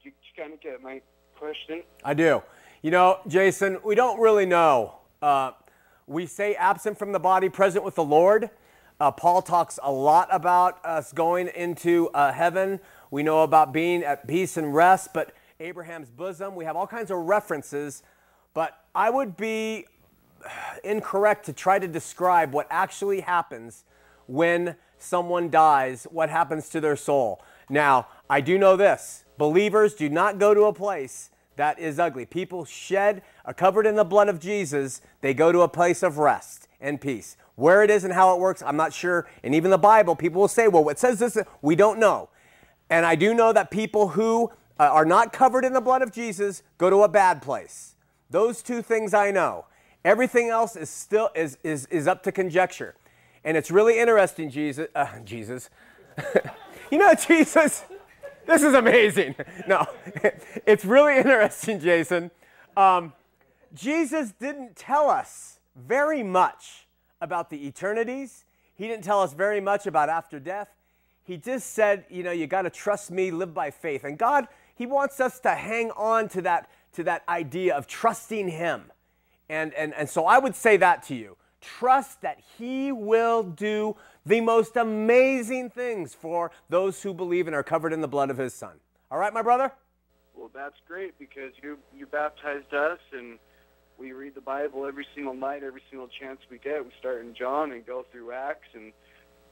Do 0.03 0.09
you, 0.09 0.15
kind 0.37 0.53
of 0.53 0.61
get 0.61 0.83
my 0.83 1.01
question? 1.39 1.81
I 2.03 2.13
do. 2.13 2.43
You 2.83 2.91
know, 2.91 3.19
Jason, 3.27 3.79
we 3.83 3.95
don't 3.95 4.19
really 4.19 4.45
know. 4.45 4.97
Uh, 5.23 5.53
we 6.05 6.27
say 6.27 6.53
absent 6.53 6.99
from 6.99 7.11
the 7.13 7.19
body, 7.19 7.49
present 7.49 7.83
with 7.83 7.95
the 7.95 8.03
Lord. 8.03 8.51
Uh, 8.99 9.11
Paul 9.11 9.41
talks 9.41 9.77
a 9.83 9.91
lot 9.91 10.29
about 10.31 10.83
us 10.85 11.11
going 11.11 11.49
into 11.49 12.09
uh, 12.13 12.31
heaven. 12.31 12.79
We 13.11 13.23
know 13.23 13.43
about 13.43 13.73
being 13.73 14.03
at 14.03 14.27
peace 14.27 14.55
and 14.55 14.73
rest, 14.73 15.09
but 15.13 15.33
Abraham's 15.59 16.09
bosom, 16.09 16.55
we 16.55 16.63
have 16.65 16.77
all 16.77 16.87
kinds 16.87 17.11
of 17.11 17.17
references. 17.17 18.03
But 18.53 18.77
I 18.93 19.09
would 19.09 19.35
be 19.35 19.85
incorrect 20.83 21.45
to 21.47 21.53
try 21.53 21.79
to 21.79 21.87
describe 21.87 22.53
what 22.53 22.67
actually 22.69 23.21
happens 23.21 23.83
when 24.27 24.75
someone 24.97 25.49
dies, 25.49 26.07
what 26.09 26.29
happens 26.29 26.69
to 26.69 26.79
their 26.79 26.95
soul. 26.95 27.41
Now, 27.69 28.07
I 28.29 28.41
do 28.41 28.57
know 28.57 28.75
this 28.75 29.25
believers 29.37 29.93
do 29.95 30.07
not 30.07 30.39
go 30.39 30.53
to 30.53 30.63
a 30.63 30.73
place 30.73 31.29
that 31.55 31.79
is 31.79 31.99
ugly. 31.99 32.25
People 32.25 32.65
shed, 32.65 33.21
are 33.45 33.53
covered 33.53 33.85
in 33.85 33.95
the 33.95 34.03
blood 34.03 34.29
of 34.29 34.39
Jesus, 34.39 35.01
they 35.21 35.33
go 35.33 35.51
to 35.51 35.61
a 35.61 35.67
place 35.67 36.03
of 36.03 36.17
rest 36.17 36.67
and 36.81 36.99
peace. 36.99 37.37
Where 37.55 37.83
it 37.83 37.89
is 37.89 38.03
and 38.03 38.13
how 38.13 38.35
it 38.35 38.39
works, 38.39 38.61
I'm 38.61 38.77
not 38.77 38.93
sure. 38.93 39.27
And 39.43 39.55
even 39.55 39.71
the 39.71 39.77
Bible, 39.77 40.15
people 40.15 40.41
will 40.41 40.47
say, 40.47 40.67
well, 40.67 40.87
it 40.89 40.99
says 40.99 41.19
this, 41.19 41.37
we 41.61 41.75
don't 41.75 41.99
know. 41.99 42.29
And 42.89 43.05
I 43.05 43.15
do 43.15 43.33
know 43.33 43.53
that 43.53 43.71
people 43.71 44.09
who 44.09 44.51
uh, 44.79 44.83
are 44.83 45.05
not 45.05 45.31
covered 45.31 45.65
in 45.65 45.73
the 45.73 45.81
blood 45.81 46.01
of 46.01 46.11
Jesus 46.11 46.63
go 46.77 46.89
to 46.89 47.03
a 47.03 47.07
bad 47.07 47.41
place. 47.41 47.95
Those 48.29 48.61
two 48.61 48.81
things 48.81 49.13
I 49.13 49.31
know. 49.31 49.65
Everything 50.03 50.49
else 50.49 50.75
is 50.75 50.89
still 50.89 51.29
is 51.33 51.57
is, 51.63 51.87
is 51.87 52.07
up 52.07 52.21
to 52.23 52.31
conjecture. 52.31 52.95
And 53.43 53.55
it's 53.55 53.71
really 53.71 53.99
interesting, 53.99 54.49
Jesus. 54.49 54.87
Uh, 54.93 55.07
Jesus. 55.23 55.69
you 56.91 56.97
know, 56.97 57.13
Jesus. 57.13 57.83
This 58.45 58.63
is 58.63 58.73
amazing. 58.73 59.35
No, 59.67 59.87
it's 60.67 60.85
really 60.85 61.17
interesting, 61.17 61.79
Jason. 61.79 62.29
Um, 62.77 63.13
Jesus 63.73 64.31
didn't 64.31 64.75
tell 64.75 65.09
us 65.09 65.59
very 65.75 66.21
much 66.21 66.87
about 67.19 67.49
the 67.49 67.65
eternities. 67.65 68.45
He 68.75 68.87
didn't 68.87 69.03
tell 69.03 69.21
us 69.21 69.33
very 69.33 69.59
much 69.59 69.87
about 69.87 70.09
after 70.09 70.39
death. 70.39 70.69
He 71.23 71.37
just 71.37 71.71
said, 71.73 72.05
you 72.09 72.21
know, 72.21 72.31
you 72.31 72.45
got 72.45 72.63
to 72.63 72.69
trust 72.69 73.09
me, 73.09 73.31
live 73.31 73.53
by 73.53 73.71
faith. 73.71 74.03
And 74.03 74.17
God, 74.17 74.47
He 74.75 74.85
wants 74.85 75.19
us 75.19 75.39
to 75.39 75.55
hang 75.55 75.89
on 75.91 76.29
to 76.29 76.41
that, 76.43 76.69
to 76.93 77.03
that 77.05 77.23
idea 77.27 77.75
of 77.75 77.87
trusting 77.87 78.49
Him. 78.49 78.91
And, 79.49 79.73
and, 79.73 79.93
and 79.95 80.07
so 80.07 80.25
I 80.25 80.37
would 80.37 80.55
say 80.55 80.77
that 80.77 81.01
to 81.03 81.15
you. 81.15 81.37
Trust 81.61 82.21
that 82.21 82.39
He 82.57 82.91
will 82.91 83.41
do 83.41 83.95
the 84.25 84.41
most 84.41 84.75
amazing 84.75 85.69
things 85.69 86.13
for 86.13 86.51
those 86.69 87.01
who 87.03 87.13
believe 87.13 87.47
and 87.47 87.55
are 87.55 87.63
covered 87.63 87.93
in 87.93 88.01
the 88.01 88.07
blood 88.07 88.29
of 88.29 88.37
His 88.37 88.53
Son. 88.53 88.79
All 89.11 89.19
right, 89.19 89.33
my 89.33 89.41
brother? 89.41 89.71
Well, 90.35 90.49
that's 90.53 90.75
great 90.87 91.17
because 91.17 91.53
you 91.61 91.77
you 91.95 92.05
baptized 92.05 92.73
us 92.73 92.99
and 93.13 93.39
we 93.97 94.11
read 94.11 94.35
the 94.35 94.41
Bible 94.41 94.85
every 94.85 95.05
single 95.15 95.33
night, 95.33 95.63
every 95.63 95.81
single 95.89 96.09
chance 96.19 96.39
we 96.49 96.57
get. 96.57 96.83
We 96.83 96.91
start 96.99 97.21
in 97.21 97.33
John 97.33 97.71
and 97.71 97.85
go 97.85 98.05
through 98.11 98.33
Acts 98.33 98.67
and 98.73 98.91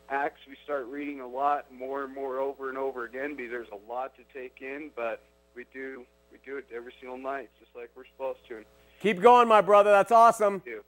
Acts 0.09 0.41
we 0.47 0.55
start 0.65 0.85
reading 0.87 1.21
a 1.21 1.27
lot 1.27 1.71
more 1.71 2.03
and 2.03 2.13
more 2.13 2.39
over 2.39 2.67
and 2.67 2.77
over 2.77 3.05
again 3.05 3.35
because 3.37 3.51
there's 3.51 3.67
a 3.71 3.91
lot 3.91 4.13
to 4.17 4.23
take 4.37 4.57
in, 4.61 4.91
but 4.95 5.23
we 5.55 5.65
do 5.73 6.05
we 6.31 6.39
do 6.45 6.57
it 6.57 6.65
every 6.75 6.93
single 6.99 7.17
night 7.17 7.49
just 7.59 7.71
like 7.75 7.89
we're 7.95 8.03
supposed 8.11 8.39
to. 8.49 8.63
Keep 8.99 9.21
going, 9.21 9.47
my 9.47 9.61
brother. 9.61 9.91
That's 9.91 10.11
awesome. 10.11 10.61
Do. 10.65 10.81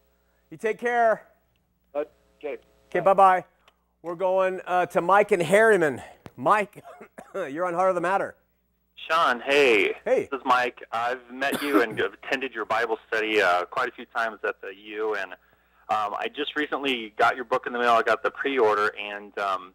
You 0.50 0.58
take 0.58 0.80
care. 0.80 1.24
Okay. 1.96 2.58
Okay, 2.90 3.00
bye 3.00 3.14
bye. 3.14 3.46
We're 4.06 4.14
going 4.14 4.62
uh, 4.68 4.86
to 4.86 5.02
Mike 5.02 5.32
and 5.32 5.42
Herriman. 5.42 6.00
Mike, 6.38 6.84
you're 7.34 7.66
on 7.66 7.74
Heart 7.74 7.90
of 7.90 7.96
the 7.96 8.02
Matter. 8.02 8.36
Sean, 9.10 9.42
hey. 9.42 9.96
Hey. 10.06 10.28
This 10.32 10.42
is 10.42 10.46
Mike. 10.46 10.84
I've 10.92 11.22
met 11.32 11.60
you 11.64 11.82
and 11.82 12.00
attended 12.00 12.54
your 12.54 12.66
Bible 12.66 13.00
study 13.08 13.42
uh, 13.42 13.66
quite 13.66 13.90
a 13.90 13.92
few 13.92 14.06
times 14.16 14.38
at 14.48 14.62
the 14.62 14.76
U, 14.76 15.16
and 15.16 15.32
um, 15.32 16.14
I 16.20 16.28
just 16.28 16.56
recently 16.56 17.16
got 17.18 17.36
your 17.36 17.46
book 17.46 17.66
in 17.66 17.74
the 17.74 17.80
mail. 17.80 17.94
I 17.94 18.04
got 18.04 18.22
the 18.22 18.30
pre-order, 18.30 18.94
and 18.96 19.36
um, 19.40 19.74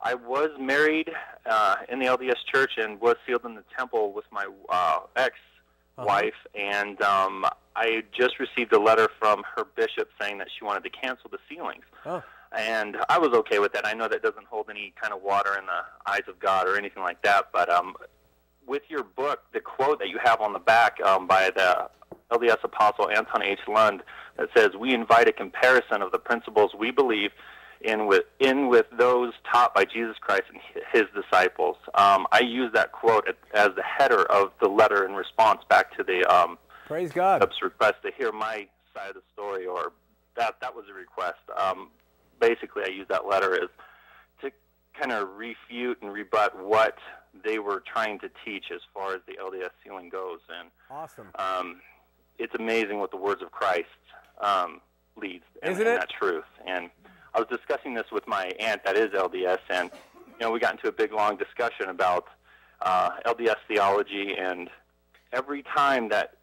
I 0.00 0.14
was 0.14 0.50
married 0.60 1.10
uh, 1.44 1.74
in 1.88 1.98
the 1.98 2.06
LDS 2.06 2.36
Church 2.54 2.74
and 2.76 3.00
was 3.00 3.16
sealed 3.26 3.44
in 3.44 3.56
the 3.56 3.64
temple 3.76 4.12
with 4.12 4.26
my 4.30 4.46
uh, 4.68 4.98
ex-wife, 5.16 6.34
and 6.54 7.02
um, 7.02 7.44
I 7.74 8.04
just 8.16 8.38
received 8.38 8.72
a 8.72 8.78
letter 8.78 9.08
from 9.18 9.42
her 9.56 9.64
bishop 9.74 10.08
saying 10.20 10.38
that 10.38 10.46
she 10.56 10.64
wanted 10.64 10.84
to 10.84 10.90
cancel 10.90 11.28
the 11.30 11.38
sealings. 11.48 11.82
Oh. 12.04 12.22
And 12.52 12.96
I 13.08 13.18
was 13.18 13.32
okay 13.32 13.58
with 13.58 13.72
that. 13.72 13.86
I 13.86 13.92
know 13.92 14.08
that 14.08 14.22
doesn't 14.22 14.46
hold 14.46 14.66
any 14.70 14.92
kind 15.00 15.12
of 15.12 15.22
water 15.22 15.56
in 15.58 15.66
the 15.66 16.10
eyes 16.10 16.22
of 16.28 16.38
God 16.38 16.66
or 16.66 16.76
anything 16.76 17.02
like 17.02 17.22
that, 17.22 17.48
but 17.52 17.70
um, 17.70 17.94
with 18.66 18.82
your 18.88 19.04
book, 19.04 19.40
the 19.52 19.60
quote 19.60 19.98
that 19.98 20.08
you 20.08 20.18
have 20.22 20.40
on 20.40 20.52
the 20.52 20.58
back 20.58 21.00
um, 21.02 21.26
by 21.26 21.50
the 21.54 21.88
LDS 22.30 22.62
apostle 22.64 23.06
Anthon 23.06 23.42
H. 23.42 23.60
Lund 23.68 24.02
that 24.36 24.48
says, 24.56 24.70
"We 24.78 24.92
invite 24.92 25.28
a 25.28 25.32
comparison 25.32 26.02
of 26.02 26.12
the 26.12 26.18
principles 26.18 26.72
we 26.78 26.90
believe." 26.90 27.30
In 27.82 28.06
with 28.06 28.24
in 28.40 28.68
with 28.68 28.86
those 28.98 29.34
taught 29.52 29.74
by 29.74 29.84
Jesus 29.84 30.16
Christ 30.18 30.44
and 30.50 30.58
his 30.92 31.04
disciples. 31.14 31.76
Um, 31.94 32.26
I 32.32 32.40
use 32.40 32.72
that 32.72 32.90
quote 32.92 33.28
as 33.52 33.68
the 33.76 33.82
header 33.82 34.22
of 34.32 34.52
the 34.62 34.66
letter 34.66 35.04
in 35.04 35.12
response 35.12 35.60
back 35.68 35.94
to 35.98 36.02
the 36.02 36.24
um, 36.24 36.56
Praise 36.86 37.12
God. 37.12 37.46
request 37.62 37.96
to 38.02 38.10
hear 38.16 38.32
my 38.32 38.66
side 38.94 39.10
of 39.10 39.16
the 39.16 39.22
story, 39.34 39.66
or 39.66 39.92
that 40.36 40.56
that 40.62 40.74
was 40.74 40.86
a 40.90 40.94
request. 40.94 41.38
Um, 41.54 41.90
basically, 42.40 42.82
I 42.84 42.88
use 42.88 43.06
that 43.08 43.26
letter 43.26 43.54
as 43.54 43.68
to 44.42 44.50
kind 44.98 45.12
of 45.12 45.28
refute 45.36 45.98
and 46.02 46.12
rebut 46.12 46.58
what 46.62 46.96
they 47.44 47.58
were 47.58 47.82
trying 47.86 48.18
to 48.20 48.30
teach 48.44 48.66
as 48.74 48.80
far 48.94 49.14
as 49.14 49.20
the 49.26 49.34
LDS 49.34 49.70
sealing 49.84 50.08
goes, 50.08 50.40
and 50.58 50.70
Awesome. 50.90 51.28
um, 51.38 51.80
it's 52.38 52.54
amazing 52.54 52.98
what 52.98 53.10
the 53.10 53.16
words 53.16 53.42
of 53.42 53.50
Christ 53.50 53.88
um, 54.40 54.80
leads 55.16 55.44
and, 55.62 55.72
Isn't 55.72 55.86
and 55.86 55.96
it? 55.96 56.00
that 56.00 56.10
truth. 56.10 56.44
And 56.66 56.90
I 57.34 57.38
was 57.40 57.48
discussing 57.48 57.94
this 57.94 58.06
with 58.10 58.26
my 58.26 58.52
aunt 58.58 58.84
that 58.84 58.96
is 58.96 59.10
LDS, 59.10 59.58
and 59.70 59.90
you 60.28 60.38
know 60.40 60.50
we 60.50 60.60
got 60.60 60.72
into 60.72 60.88
a 60.88 60.92
big 60.92 61.12
long 61.12 61.36
discussion 61.36 61.88
about 61.88 62.26
uh, 62.82 63.10
LDS 63.26 63.56
theology, 63.68 64.34
and 64.38 64.70
every 65.32 65.62
time 65.62 66.08
that 66.08 66.34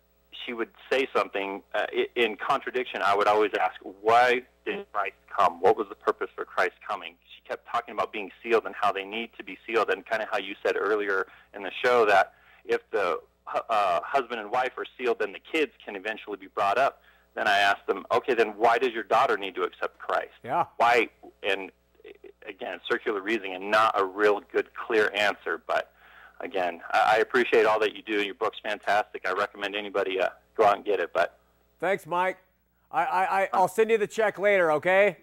she 0.45 0.53
would 0.53 0.69
say 0.91 1.07
something 1.15 1.61
uh, 1.73 1.85
in 2.15 2.35
contradiction, 2.37 3.01
I 3.03 3.15
would 3.15 3.27
always 3.27 3.51
ask, 3.59 3.75
"Why 4.01 4.43
did 4.65 4.85
Christ 4.91 5.15
come? 5.35 5.61
What 5.61 5.77
was 5.77 5.87
the 5.89 5.95
purpose 5.95 6.29
for 6.35 6.45
Christ 6.45 6.73
coming?" 6.87 7.15
She 7.35 7.47
kept 7.47 7.67
talking 7.71 7.93
about 7.93 8.11
being 8.11 8.31
sealed 8.41 8.65
and 8.65 8.75
how 8.79 8.91
they 8.91 9.03
need 9.03 9.31
to 9.37 9.43
be 9.43 9.57
sealed, 9.65 9.89
and 9.89 10.05
kind 10.05 10.21
of 10.21 10.29
how 10.31 10.39
you 10.39 10.55
said 10.65 10.75
earlier 10.77 11.27
in 11.53 11.63
the 11.63 11.71
show 11.83 12.05
that 12.05 12.33
if 12.65 12.81
the 12.91 13.19
uh, 13.69 13.99
husband 14.03 14.39
and 14.39 14.51
wife 14.51 14.71
are 14.77 14.85
sealed, 14.97 15.19
then 15.19 15.33
the 15.33 15.39
kids 15.39 15.71
can 15.83 15.95
eventually 15.95 16.37
be 16.37 16.47
brought 16.47 16.77
up. 16.77 17.01
Then 17.35 17.47
I 17.47 17.59
asked 17.59 17.87
them, 17.87 18.05
"Okay, 18.11 18.33
then 18.33 18.49
why 18.57 18.77
does 18.77 18.91
your 18.91 19.03
daughter 19.03 19.37
need 19.37 19.55
to 19.55 19.63
accept 19.63 19.97
Christ? 19.99 20.33
Yeah. 20.43 20.65
Why?" 20.77 21.09
And 21.41 21.71
again, 22.47 22.79
circular 22.89 23.21
reasoning 23.21 23.55
and 23.55 23.71
not 23.71 23.99
a 23.99 24.05
real 24.05 24.41
good, 24.51 24.73
clear 24.75 25.11
answer, 25.15 25.61
but 25.65 25.92
again, 26.43 26.81
I, 26.91 27.15
I 27.15 27.17
appreciate 27.17 27.65
all 27.65 27.79
that 27.79 27.95
you 27.95 28.01
do. 28.03 28.21
Your 28.21 28.35
book's 28.35 28.59
fantastic. 28.59 29.27
I 29.27 29.33
recommend 29.33 29.75
anybody 29.75 30.19
uh, 30.19 30.29
go 30.55 30.65
out 30.65 30.75
and 30.75 30.85
get 30.85 30.99
it. 30.99 31.11
But 31.13 31.39
Thanks, 31.79 32.05
Mike. 32.05 32.37
I, 32.91 33.03
I, 33.03 33.41
I 33.41 33.49
I'll 33.53 33.67
send 33.67 33.89
you 33.89 33.97
the 33.97 34.07
check 34.07 34.37
later. 34.37 34.71
Okay. 34.73 35.17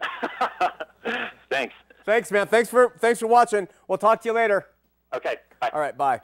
thanks. 1.50 1.74
Thanks, 2.04 2.32
man. 2.32 2.46
Thanks 2.46 2.68
for 2.68 2.94
thanks 2.98 3.20
for 3.20 3.26
watching. 3.26 3.68
We'll 3.86 3.98
talk 3.98 4.20
to 4.22 4.28
you 4.28 4.32
later. 4.32 4.66
Okay. 5.14 5.36
Bye. 5.60 5.70
All 5.72 5.80
right, 5.80 5.96
bye. 5.96 6.20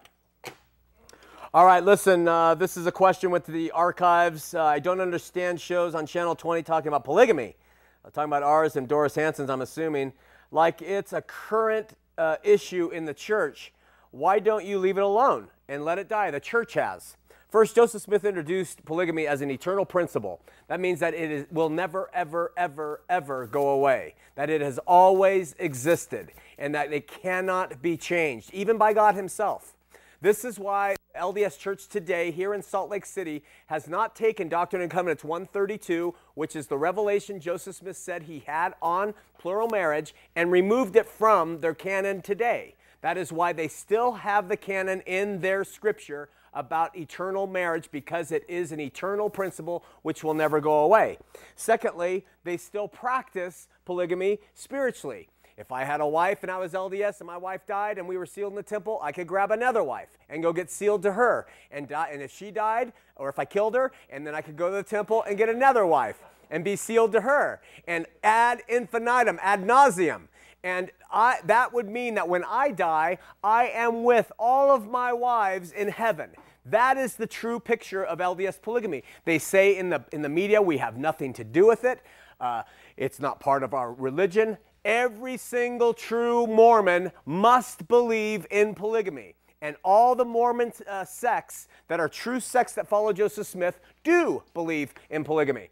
All 1.55 1.65
right, 1.65 1.83
listen, 1.83 2.29
uh, 2.29 2.55
this 2.55 2.77
is 2.77 2.87
a 2.87 2.93
question 2.93 3.31
with 3.31 3.47
the 3.47 3.71
archives. 3.71 4.53
Uh, 4.53 4.63
I 4.63 4.79
don't 4.79 5.01
understand 5.01 5.59
shows 5.59 5.95
on 5.95 6.05
Channel 6.05 6.35
20 6.35 6.63
talking 6.63 6.89
about 6.89 7.05
polygamy. 7.05 7.57
Uh, 8.05 8.11
talking 8.11 8.29
about 8.29 8.43
ours 8.43 8.77
and 8.77 8.87
Doris 8.87 9.15
Hanson's, 9.15 9.49
I'm 9.49 9.63
assuming, 9.63 10.13
like 10.51 10.83
it's 10.83 11.15
a 11.15 11.23
current 11.23 11.95
uh, 12.19 12.37
issue 12.45 12.91
in 12.91 13.07
the 13.07 13.15
church. 13.15 13.73
Why 14.11 14.39
don't 14.39 14.65
you 14.65 14.79
leave 14.79 14.99
it 14.99 15.03
alone 15.03 15.49
and 15.69 15.85
let 15.85 15.99
it 15.99 16.09
die? 16.09 16.31
The 16.31 16.41
church 16.41 16.75
has. 16.75 17.17
First, 17.49 17.77
Joseph 17.77 18.03
Smith 18.03 18.25
introduced 18.25 18.85
polygamy 18.85 19.27
as 19.27 19.41
an 19.41 19.51
eternal 19.51 19.85
principle. 19.85 20.41
That 20.69 20.81
means 20.81 21.01
that 21.01 21.15
it 21.15 21.31
is, 21.31 21.47
will 21.51 21.71
never, 21.71 22.11
ever, 22.13 22.53
ever, 22.57 23.03
ever 23.09 23.47
go 23.47 23.69
away. 23.69 24.15
That 24.35 24.51
it 24.51 24.61
has 24.61 24.79
always 24.81 25.55
existed 25.59 26.33
and 26.59 26.75
that 26.75 26.93
it 26.93 27.07
cannot 27.07 27.81
be 27.81 27.97
changed, 27.97 28.53
even 28.53 28.79
by 28.79 28.93
God 28.93 29.15
Himself. 29.15 29.75
This 30.21 30.45
is 30.45 30.59
why 30.59 30.97
LDS 31.17 31.59
Church 31.59 31.89
today 31.89 32.31
here 32.31 32.53
in 32.53 32.63
Salt 32.63 32.91
Lake 32.91 33.07
City 33.07 33.43
has 33.67 33.87
not 33.87 34.17
taken 34.17 34.49
Doctrine 34.49 34.83
and 34.83 34.91
Covenants 34.91 35.23
132, 35.23 36.15
which 36.35 36.57
is 36.57 36.67
the 36.67 36.79
revelation 36.79 37.39
Joseph 37.39 37.77
Smith 37.77 37.97
said 37.97 38.25
he 38.25 38.41
had 38.47 38.75
on 38.83 39.15
plural 39.39 39.69
marriage, 39.69 40.15
and 40.35 40.51
removed 40.51 40.97
it 40.97 41.07
from 41.07 41.61
their 41.61 41.75
canon 41.75 42.23
today. 42.23 42.75
That 43.01 43.17
is 43.19 43.33
why 43.33 43.53
they 43.53 43.69
still 43.69 44.13
have 44.13 44.49
the 44.49 44.57
canon 44.57 45.03
in 45.03 45.41
their 45.41 45.65
scripture 45.65 46.29
about 46.55 46.97
eternal 46.97 47.47
marriage 47.47 47.91
because 47.93 48.33
it 48.33 48.45
is 48.49 48.73
an 48.73 48.81
eternal 48.81 49.29
principle 49.29 49.85
which 50.03 50.25
will 50.25 50.35
never 50.35 50.61
go 50.61 50.81
away. 50.81 51.19
Secondly, 51.55 52.25
they 52.45 52.57
still 52.57 52.89
practice 52.89 53.69
polygamy 53.85 54.39
spiritually. 54.55 55.29
If 55.59 55.73
I 55.73 55.85
had 55.85 56.01
a 56.01 56.07
wife 56.07 56.43
and 56.43 56.51
I 56.51 56.59
was 56.59 56.73
LDS 56.73 57.21
and 57.21 57.27
my 57.27 57.37
wife 57.37 57.67
died 57.67 57.97
and 57.97 58.07
we 58.07 58.19
were 58.19 58.27
sealed 58.27 58.53
in 58.53 58.57
the 58.57 58.63
temple, 58.63 58.99
I 59.03 59.13
could 59.13 59.27
grab 59.27 59.51
another 59.51 59.83
wife 59.83 60.19
and 60.29 60.43
go 60.43 60.53
get 60.53 60.71
sealed 60.71 61.03
to 61.05 61.13
her. 61.13 61.47
And, 61.71 61.89
die, 61.89 62.11
and 62.13 62.21
if 62.21 62.31
she 62.31 62.51
died, 62.51 62.93
or 63.17 63.31
if 63.31 63.39
I 63.39 63.47
killed 63.47 63.75
her, 63.75 63.93
and 64.11 64.27
then 64.27 64.35
I 64.35 64.43
could 64.43 64.57
go 64.57 64.69
to 64.69 64.77
the 64.77 64.83
temple 64.83 65.23
and 65.23 65.39
get 65.39 65.49
another 65.49 65.87
wife 65.87 66.19
and 66.51 66.63
be 66.63 66.77
sealed 66.77 67.13
to 67.13 67.23
her. 67.23 67.61
And 67.87 68.07
ad 68.23 68.63
infinitum, 68.69 69.39
ad 69.43 69.65
nauseum. 69.65 70.29
And 70.67 70.91
I, 71.13 71.39
that 71.45 71.73
would 71.73 71.89
mean 71.89 72.17
that 72.17 72.29
when 72.29 72.43
I 72.43 72.73
die, 72.73 73.19
I 73.45 73.69
am 73.69 74.03
with 74.03 74.33
all 74.37 74.73
of 74.73 74.91
my 74.91 75.13
wives 75.13 75.71
in 75.71 75.87
heaven. 75.87 76.31
That 76.65 76.97
is 76.97 77.15
the 77.15 77.27
true 77.29 77.61
picture 77.61 78.03
of 78.03 78.19
LDS 78.19 78.61
polygamy. 78.61 79.05
They 79.25 79.39
say 79.39 79.77
in 79.77 79.91
the, 79.91 80.05
in 80.11 80.23
the 80.23 80.29
media 80.29 80.61
we 80.61 80.79
have 80.79 80.97
nothing 80.97 81.33
to 81.35 81.45
do 81.45 81.69
with 81.69 81.85
it, 81.85 82.03
uh, 82.41 82.65
it's 82.97 83.21
not 83.21 83.39
part 83.39 83.63
of 83.63 83.75
our 83.75 83.93
religion. 83.93 84.59
Every 84.85 85.37
single 85.37 85.95
true 85.95 86.49
Mormon 86.49 87.13
must 87.25 87.87
believe 87.87 88.45
in 88.51 88.75
polygamy. 88.75 89.37
And 89.63 89.77
all 89.85 90.17
the 90.17 90.25
Mormon 90.25 90.73
uh, 90.89 91.05
sects 91.05 91.69
that 91.87 92.01
are 92.01 92.09
true 92.09 92.41
sects 92.41 92.73
that 92.73 92.89
follow 92.89 93.13
Joseph 93.13 93.47
Smith 93.47 93.79
do 94.03 94.43
believe 94.53 94.95
in 95.11 95.23
polygamy. 95.23 95.69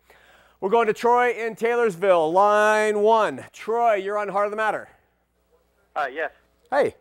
We're 0.61 0.71
going 0.71 0.87
to 0.87 0.93
Troy 0.93 1.33
in 1.33 1.57
Taylorsville, 1.57 2.33
line 2.33 3.01
one. 3.01 3.45
Troy, 3.53 3.95
you're 3.95 4.19
on 4.19 4.29
Heart 4.29 4.47
of 4.47 4.51
the 4.51 4.57
Matter. 4.57 4.89
Uh, 5.95 6.07
yes. 6.13 6.31
Hey, 6.71 6.95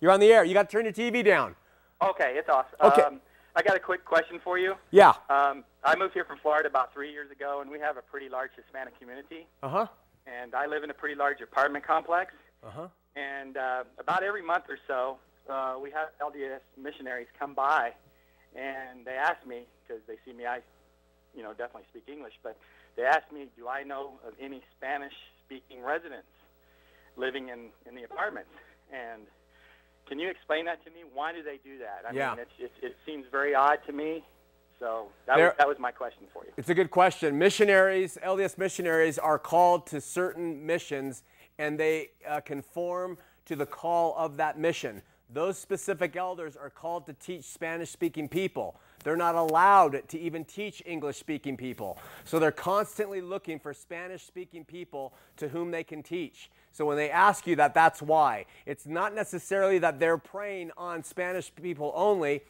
you're 0.00 0.10
on 0.10 0.20
the 0.20 0.32
air. 0.32 0.44
You 0.44 0.54
got 0.54 0.68
to 0.68 0.72
turn 0.72 0.84
your 0.84 0.92
TV 0.92 1.24
down. 1.24 1.56
Okay, 2.02 2.34
it's 2.36 2.48
awesome. 2.48 2.76
Okay. 2.82 3.02
Um, 3.02 3.20
I 3.56 3.62
got 3.62 3.76
a 3.76 3.80
quick 3.80 4.04
question 4.04 4.40
for 4.42 4.58
you. 4.58 4.74
Yeah. 4.90 5.12
Um, 5.28 5.64
I 5.84 5.96
moved 5.96 6.14
here 6.14 6.24
from 6.24 6.38
Florida 6.38 6.68
about 6.68 6.92
three 6.92 7.10
years 7.10 7.30
ago, 7.30 7.60
and 7.62 7.70
we 7.70 7.78
have 7.80 7.96
a 7.96 8.02
pretty 8.02 8.28
large 8.28 8.50
Hispanic 8.56 8.98
community. 8.98 9.46
Uh 9.62 9.68
huh. 9.68 9.86
And 10.26 10.54
I 10.54 10.66
live 10.66 10.84
in 10.84 10.90
a 10.90 10.94
pretty 10.94 11.14
large 11.14 11.40
apartment 11.40 11.84
complex. 11.84 12.32
Uh 12.64 12.70
huh. 12.70 12.88
And 13.16 13.56
uh, 13.56 13.84
about 13.98 14.22
every 14.22 14.42
month 14.42 14.64
or 14.68 14.78
so, 14.86 15.16
uh, 15.48 15.76
we 15.82 15.90
have 15.90 16.10
LDS 16.22 16.60
missionaries 16.80 17.26
come 17.38 17.54
by, 17.54 17.92
and 18.54 19.04
they 19.04 19.12
ask 19.12 19.44
me 19.46 19.62
because 19.86 20.02
they 20.06 20.14
see 20.24 20.36
me. 20.36 20.46
I, 20.46 20.60
you 21.34 21.42
know, 21.42 21.50
definitely 21.50 21.84
speak 21.90 22.04
English, 22.08 22.34
but 22.42 22.56
they 22.96 23.04
ask 23.04 23.30
me, 23.32 23.46
do 23.56 23.68
I 23.68 23.82
know 23.82 24.18
of 24.26 24.34
any 24.40 24.62
Spanish-speaking 24.76 25.82
residents 25.82 26.28
living 27.16 27.48
in 27.48 27.68
in 27.86 27.94
the 27.94 28.04
apartments? 28.04 28.50
And 28.92 29.22
can 30.08 30.18
you 30.18 30.28
explain 30.28 30.64
that 30.64 30.82
to 30.84 30.90
me? 30.90 31.00
Why 31.12 31.32
do 31.32 31.42
they 31.42 31.58
do 31.62 31.78
that? 31.78 32.02
I 32.08 32.12
Yeah. 32.12 32.30
mean, 32.30 32.40
it's, 32.40 32.50
it's, 32.58 32.74
it 32.82 32.96
seems 33.06 33.26
very 33.30 33.54
odd 33.54 33.78
to 33.86 33.92
me. 33.92 34.24
So 34.80 35.08
that 35.26 35.36
There- 35.36 35.46
was, 35.48 35.54
that 35.58 35.68
was 35.68 35.78
my 35.78 35.92
question 35.92 36.26
for 36.32 36.44
you. 36.44 36.52
It's 36.56 36.70
a 36.70 36.74
good 36.74 36.90
question. 36.90 37.38
Missionaries, 37.38 38.18
LDS 38.22 38.56
missionaries, 38.58 39.18
are 39.18 39.38
called 39.38 39.86
to 39.88 40.00
certain 40.00 40.66
missions 40.66 41.22
and 41.58 41.78
they 41.78 42.10
uh, 42.26 42.40
conform 42.40 43.18
to 43.44 43.54
the 43.54 43.66
call 43.66 44.14
of 44.16 44.38
that 44.38 44.58
mission. 44.58 45.02
Those 45.28 45.58
specific 45.58 46.16
elders 46.16 46.56
are 46.56 46.70
called 46.70 47.06
to 47.06 47.12
teach 47.12 47.44
Spanish 47.44 47.90
speaking 47.90 48.28
people. 48.28 48.80
They're 49.02 49.16
not 49.16 49.34
allowed 49.34 50.08
to 50.08 50.18
even 50.18 50.44
teach 50.44 50.82
English 50.84 51.18
speaking 51.18 51.56
people. 51.56 51.98
So 52.24 52.38
they're 52.38 52.52
constantly 52.52 53.20
looking 53.20 53.58
for 53.58 53.72
Spanish 53.72 54.24
speaking 54.24 54.64
people 54.64 55.14
to 55.36 55.48
whom 55.48 55.70
they 55.70 55.84
can 55.84 56.02
teach. 56.02 56.50
So 56.72 56.84
when 56.84 56.96
they 56.96 57.10
ask 57.10 57.46
you 57.46 57.56
that, 57.56 57.74
that's 57.74 58.02
why. 58.02 58.46
It's 58.66 58.86
not 58.86 59.14
necessarily 59.14 59.78
that 59.78 59.98
they're 59.98 60.18
preying 60.18 60.70
on 60.76 61.02
Spanish 61.02 61.52
people 61.54 61.92
only 61.94 62.42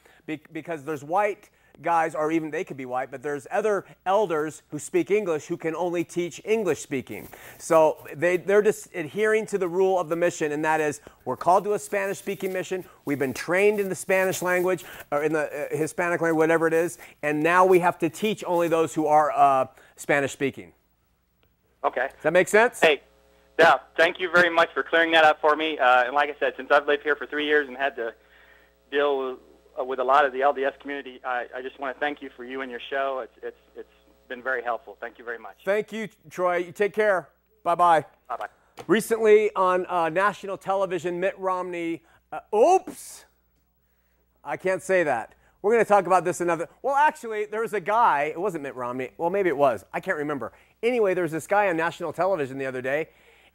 because 0.52 0.84
there's 0.84 1.04
white 1.04 1.50
guys, 1.82 2.14
or 2.14 2.30
even 2.32 2.50
they 2.50 2.64
could 2.64 2.76
be 2.76 2.86
white, 2.86 3.10
but 3.10 3.22
there's 3.22 3.46
other 3.50 3.84
elders 4.06 4.62
who 4.70 4.78
speak 4.78 5.10
English 5.10 5.46
who 5.46 5.56
can 5.56 5.74
only 5.74 6.04
teach 6.04 6.40
English 6.44 6.80
speaking. 6.80 7.28
So 7.58 8.06
they, 8.14 8.36
they're 8.36 8.62
just 8.62 8.88
adhering 8.94 9.46
to 9.46 9.58
the 9.58 9.68
rule 9.68 9.98
of 9.98 10.08
the 10.08 10.16
mission, 10.16 10.52
and 10.52 10.64
that 10.64 10.80
is 10.80 11.00
we're 11.24 11.36
called 11.36 11.64
to 11.64 11.74
a 11.74 11.78
Spanish 11.78 12.18
speaking 12.18 12.52
mission. 12.52 12.84
We've 13.04 13.18
been 13.18 13.34
trained 13.34 13.80
in 13.80 13.88
the 13.88 13.94
Spanish 13.94 14.42
language, 14.42 14.84
or 15.10 15.22
in 15.22 15.32
the 15.32 15.72
uh, 15.72 15.76
Hispanic 15.76 16.20
language, 16.20 16.38
whatever 16.38 16.66
it 16.66 16.74
is, 16.74 16.98
and 17.22 17.42
now 17.42 17.64
we 17.64 17.80
have 17.80 17.98
to 18.00 18.08
teach 18.08 18.44
only 18.46 18.68
those 18.68 18.94
who 18.94 19.06
are 19.06 19.30
uh, 19.32 19.66
Spanish 19.96 20.32
speaking. 20.32 20.72
Okay. 21.82 22.08
Does 22.12 22.22
that 22.22 22.32
make 22.32 22.48
sense? 22.48 22.80
Hey, 22.80 23.00
yeah, 23.58 23.78
thank 23.96 24.18
you 24.18 24.30
very 24.30 24.48
much 24.48 24.70
for 24.72 24.82
clearing 24.82 25.12
that 25.12 25.24
up 25.24 25.40
for 25.40 25.54
me. 25.54 25.78
Uh, 25.78 26.04
and 26.04 26.14
like 26.14 26.30
I 26.30 26.36
said, 26.38 26.54
since 26.56 26.70
I've 26.70 26.86
lived 26.86 27.02
here 27.02 27.14
for 27.14 27.26
three 27.26 27.46
years 27.46 27.68
and 27.68 27.76
had 27.76 27.94
to 27.96 28.14
deal 28.90 29.18
with, 29.18 29.38
with 29.86 29.98
a 29.98 30.04
lot 30.04 30.24
of 30.24 30.32
the 30.32 30.40
LDS 30.40 30.78
community, 30.80 31.20
I, 31.24 31.46
I 31.56 31.62
just 31.62 31.78
want 31.78 31.94
to 31.94 32.00
thank 32.00 32.22
you 32.22 32.30
for 32.36 32.44
you 32.44 32.60
and 32.62 32.70
your 32.70 32.80
show. 32.90 33.20
It's, 33.24 33.44
it's, 33.44 33.56
it's 33.76 33.88
been 34.28 34.42
very 34.42 34.62
helpful. 34.62 34.96
Thank 35.00 35.18
you 35.18 35.24
very 35.24 35.38
much. 35.38 35.56
Thank 35.64 35.92
you, 35.92 36.08
Troy. 36.28 36.58
You 36.58 36.72
take 36.72 36.94
care. 36.94 37.28
Bye 37.62 37.74
bye. 37.74 38.04
Bye 38.28 38.36
bye. 38.36 38.48
Recently 38.86 39.50
on 39.54 39.86
uh, 39.86 40.08
national 40.08 40.56
television, 40.56 41.20
Mitt 41.20 41.38
Romney. 41.38 42.02
Uh, 42.32 42.56
oops! 42.56 43.24
I 44.42 44.56
can't 44.56 44.82
say 44.82 45.02
that. 45.04 45.34
We're 45.62 45.72
going 45.72 45.84
to 45.84 45.88
talk 45.88 46.06
about 46.06 46.24
this 46.24 46.40
another. 46.40 46.68
Well, 46.80 46.94
actually, 46.94 47.44
there 47.44 47.60
was 47.60 47.74
a 47.74 47.80
guy. 47.80 48.32
It 48.32 48.40
wasn't 48.40 48.62
Mitt 48.62 48.74
Romney. 48.74 49.10
Well, 49.18 49.28
maybe 49.28 49.50
it 49.50 49.56
was. 49.56 49.84
I 49.92 50.00
can't 50.00 50.16
remember. 50.16 50.52
Anyway, 50.82 51.12
there 51.12 51.22
was 51.22 51.32
this 51.32 51.46
guy 51.46 51.68
on 51.68 51.76
national 51.76 52.14
television 52.14 52.56
the 52.56 52.64
other 52.64 52.80
day, 52.80 53.10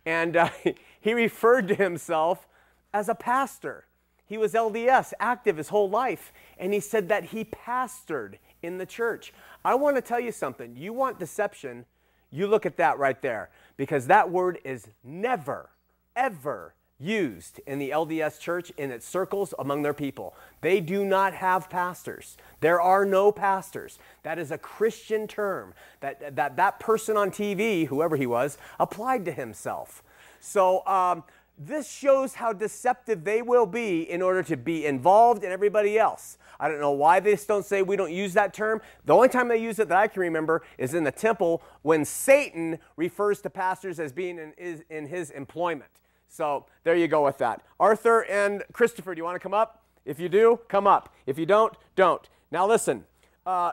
and 0.06 0.38
uh, 0.38 0.50
he 1.02 1.14
referred 1.14 1.68
to 1.70 1.76
himself 1.76 2.48
as 2.94 3.10
a 3.10 3.16
pastor. 3.16 3.86
He 4.26 4.38
was 4.38 4.54
LDS, 4.54 5.14
active 5.20 5.58
his 5.58 5.70
whole 5.70 5.90
life, 5.90 6.34
and 6.58 6.74
he 6.74 6.80
said 6.80 7.10
that 7.10 7.26
he 7.26 7.44
pastored 7.46 8.36
in 8.64 8.78
the 8.78 8.86
church. 8.86 9.34
I 9.64 9.76
want 9.76 9.96
to 9.98 10.02
tell 10.02 10.20
you 10.20 10.32
something. 10.32 10.76
You 10.76 10.94
want 10.94 11.20
deception, 11.20 11.86
you 12.32 12.48
look 12.48 12.66
at 12.66 12.78
that 12.78 12.98
right 12.98 13.22
there, 13.22 13.50
because 13.78 14.08
that 14.08 14.32
word 14.32 14.60
is 14.64 14.88
never, 15.04 15.70
ever 16.16 16.74
used 16.98 17.60
in 17.68 17.78
the 17.78 17.90
LDS 17.90 18.40
church 18.40 18.72
in 18.78 18.90
its 18.90 19.06
circles 19.06 19.54
among 19.60 19.82
their 19.82 19.94
people. 19.94 20.34
They 20.62 20.80
do 20.80 21.04
not 21.04 21.34
have 21.34 21.70
pastors. 21.70 22.38
There 22.62 22.80
are 22.80 23.06
no 23.06 23.32
pastors. 23.32 24.00
That 24.24 24.40
is 24.40 24.50
a 24.50 24.58
Christian 24.58 25.28
term 25.28 25.74
that 26.00 26.36
that, 26.36 26.56
that 26.56 26.80
person 26.80 27.18
on 27.18 27.32
TV, 27.32 27.88
whoever 27.88 28.16
he 28.16 28.26
was, 28.26 28.58
applied 28.80 29.26
to 29.26 29.32
himself. 29.32 30.04
So 30.40 30.86
um, 30.88 31.24
this 31.58 31.90
shows 31.90 32.36
how 32.36 32.54
deceptive 32.54 33.24
they 33.24 33.42
will 33.42 33.66
be 33.66 34.02
in 34.02 34.22
order 34.22 34.44
to 34.44 34.58
be 34.58 34.86
involved 34.86 35.44
in 35.44 35.52
everybody 35.52 35.98
else. 35.98 36.38
I 36.60 36.68
don't 36.68 36.82
know 36.82 36.92
why 36.92 37.20
they 37.20 37.36
don't 37.48 37.66
say 37.66 37.82
we 37.82 37.96
don't 37.96 38.12
use 38.12 38.34
that 38.34 38.54
term. 38.54 38.82
The 39.06 39.14
only 39.14 39.30
time 39.30 39.48
they 39.48 39.58
use 39.58 39.80
it 39.80 39.90
that 39.90 39.98
I 39.98 40.08
can 40.08 40.22
remember 40.22 40.62
is 40.78 40.94
in 40.94 41.04
the 41.04 41.12
temple 41.12 41.64
when 41.82 42.06
Satan 42.06 42.78
refers 42.98 43.42
to 43.42 43.50
pastors 43.50 44.00
as 44.00 44.12
being 44.12 44.54
in, 44.58 44.84
in 44.90 45.08
his 45.08 45.32
employment. 45.32 45.90
So 46.28 46.66
there 46.84 46.96
you 46.96 47.08
go 47.08 47.24
with 47.24 47.38
that. 47.38 47.62
Arthur 47.80 48.26
and 48.26 48.64
Christopher, 48.74 49.16
do 49.16 49.20
you 49.20 49.24
want 49.24 49.36
to 49.36 49.40
come 49.40 49.54
up? 49.54 49.84
If 50.06 50.20
you 50.20 50.28
do, 50.30 50.60
come 50.68 50.88
up. 50.88 51.14
If 51.26 51.40
you 51.40 51.46
don't, 51.46 51.74
don't. 51.96 52.28
Now 52.52 52.68
listen, 52.68 53.06
uh, 53.46 53.72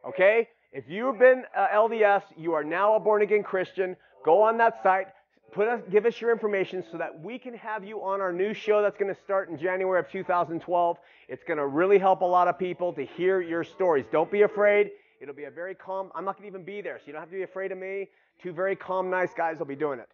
Okay? 0.06 0.48
If 0.70 0.84
you've 0.86 1.18
been 1.18 1.44
uh, 1.56 1.68
LDS, 1.68 2.22
you 2.36 2.52
are 2.52 2.64
now 2.64 2.96
a 2.96 3.00
born 3.00 3.22
again 3.22 3.42
Christian, 3.42 3.96
go 4.22 4.42
on 4.42 4.58
that 4.58 4.82
site, 4.82 5.06
put 5.52 5.66
us, 5.66 5.80
give 5.90 6.04
us 6.04 6.20
your 6.20 6.30
information 6.30 6.84
so 6.92 6.98
that 6.98 7.18
we 7.22 7.38
can 7.38 7.54
have 7.54 7.84
you 7.84 8.02
on 8.02 8.20
our 8.20 8.34
new 8.34 8.52
show 8.52 8.82
that's 8.82 8.98
going 8.98 9.14
to 9.14 9.20
start 9.22 9.48
in 9.48 9.58
January 9.58 9.98
of 9.98 10.10
2012. 10.10 10.98
It's 11.28 11.44
going 11.44 11.58
to 11.58 11.66
really 11.66 11.98
help 11.98 12.20
a 12.20 12.26
lot 12.26 12.48
of 12.48 12.58
people 12.58 12.92
to 12.92 13.04
hear 13.04 13.40
your 13.40 13.64
stories. 13.64 14.04
Don't 14.12 14.30
be 14.30 14.42
afraid. 14.42 14.90
It'll 15.22 15.34
be 15.34 15.44
a 15.44 15.50
very 15.52 15.76
calm, 15.76 16.10
I'm 16.16 16.24
not 16.24 16.36
going 16.36 16.50
to 16.50 16.56
even 16.56 16.64
be 16.64 16.80
there, 16.80 16.98
so 16.98 17.04
you 17.06 17.12
don't 17.12 17.22
have 17.22 17.30
to 17.30 17.36
be 17.36 17.44
afraid 17.44 17.70
of 17.70 17.78
me. 17.78 18.08
Two 18.42 18.52
very 18.52 18.74
calm, 18.74 19.08
nice 19.08 19.32
guys 19.32 19.60
will 19.60 19.66
be 19.66 19.76
doing 19.76 20.00
it. 20.00 20.08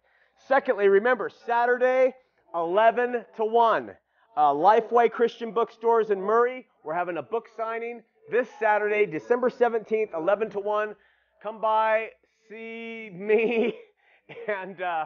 Secondly, 0.47 0.87
remember, 0.87 1.31
Saturday, 1.47 2.13
11 2.53 3.25
to 3.37 3.43
1. 3.43 3.89
Uh, 4.37 4.41
Lifeway 4.53 5.11
Christian 5.11 5.51
Bookstores 5.51 6.11
in 6.11 6.21
Murray. 6.21 6.67
We're 6.83 6.93
having 6.93 7.17
a 7.17 7.23
book 7.23 7.47
signing 7.57 8.03
this 8.29 8.47
Saturday, 8.59 9.07
December 9.07 9.49
17th, 9.49 10.13
11 10.13 10.51
to 10.51 10.59
1. 10.59 10.95
Come 11.41 11.59
by, 11.59 12.09
see 12.47 13.09
me, 13.11 13.73
and, 14.47 14.79
uh, 14.79 15.05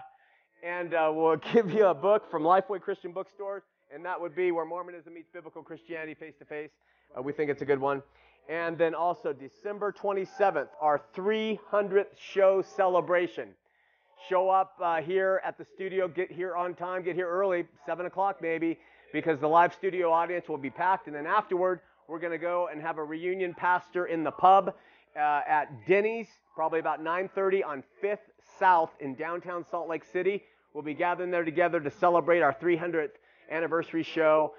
and 0.62 0.94
uh, 0.94 1.14
we'll 1.16 1.38
give 1.54 1.72
you 1.72 1.86
a 1.86 1.94
book 1.94 2.30
from 2.30 2.44
Lifeway 2.44 2.82
Christian 2.82 3.14
Bookstores, 3.14 3.64
and 3.94 4.04
that 4.04 4.20
would 4.20 4.36
be 4.36 4.52
Where 4.52 4.66
Mormonism 4.66 5.14
Meets 5.14 5.30
Biblical 5.32 5.64
Christianity 5.64 6.14
Face 6.14 6.34
to 6.40 6.46
Face. 6.46 6.72
Uh, 7.18 7.22
we 7.22 7.32
think 7.32 7.50
it's 7.50 7.62
a 7.62 7.66
good 7.66 7.80
one. 7.80 8.04
And 8.50 8.78
then 8.78 8.94
also 8.94 9.32
December 9.32 9.92
27th, 9.94 10.68
our 10.82 11.02
300th 11.16 12.08
show 12.18 12.62
celebration. 12.62 13.50
Show 14.30 14.50
up 14.50 14.76
uh, 14.82 15.02
here 15.02 15.42
at 15.46 15.58
the 15.58 15.66
studio, 15.66 16.08
get 16.08 16.32
here 16.32 16.56
on 16.56 16.76
time, 16.76 17.04
get 17.04 17.16
here 17.16 17.30
early, 17.30 17.66
7 17.86 18.06
o'clock 18.06 18.38
maybe, 18.42 18.80
because 19.12 19.40
the 19.40 19.48
live 19.48 19.74
studio 19.74 20.12
audience 20.12 20.48
will 20.50 20.58
be 20.58 20.70
packed. 20.70 21.08
And 21.08 21.16
then 21.16 21.26
afterward, 21.26 21.82
we're 22.08 22.20
going 22.20 22.32
to 22.32 22.38
go 22.38 22.70
and 22.72 22.82
have 22.82 22.98
a 22.98 23.04
reunion 23.04 23.54
pastor 23.54 24.06
in 24.06 24.24
the 24.24 24.32
pub 24.32 24.74
uh, 25.16 25.42
at 25.48 25.68
Denny's, 25.88 26.28
probably 26.56 26.80
about 26.80 27.04
9:30 27.04 27.66
on 27.66 27.84
5th 28.04 28.18
South 28.60 28.92
in 29.00 29.16
downtown 29.16 29.66
Salt 29.70 29.88
Lake 29.88 30.04
City. 30.04 30.44
We'll 30.74 30.84
be 30.84 30.94
gathering 30.94 31.32
there 31.32 31.46
together 31.46 31.80
to 31.80 31.92
celebrate 31.92 32.42
our 32.42 32.54
300th 32.54 33.12
anniversary 33.50 34.04
show. 34.04 34.54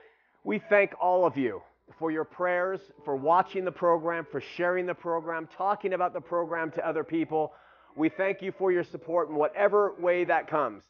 We 0.44 0.58
thank 0.58 0.92
all 1.00 1.26
of 1.26 1.36
you 1.36 1.62
for 1.98 2.10
your 2.10 2.24
prayers, 2.24 2.80
for 3.04 3.16
watching 3.16 3.64
the 3.64 3.72
program, 3.72 4.26
for 4.30 4.40
sharing 4.56 4.86
the 4.86 4.94
program, 4.94 5.48
talking 5.56 5.92
about 5.92 6.12
the 6.12 6.20
program 6.20 6.70
to 6.72 6.86
other 6.86 7.04
people. 7.04 7.52
We 7.96 8.08
thank 8.08 8.42
you 8.42 8.52
for 8.58 8.72
your 8.72 8.84
support 8.84 9.28
in 9.28 9.36
whatever 9.36 9.94
way 9.98 10.24
that 10.24 10.48
comes. 10.48 10.82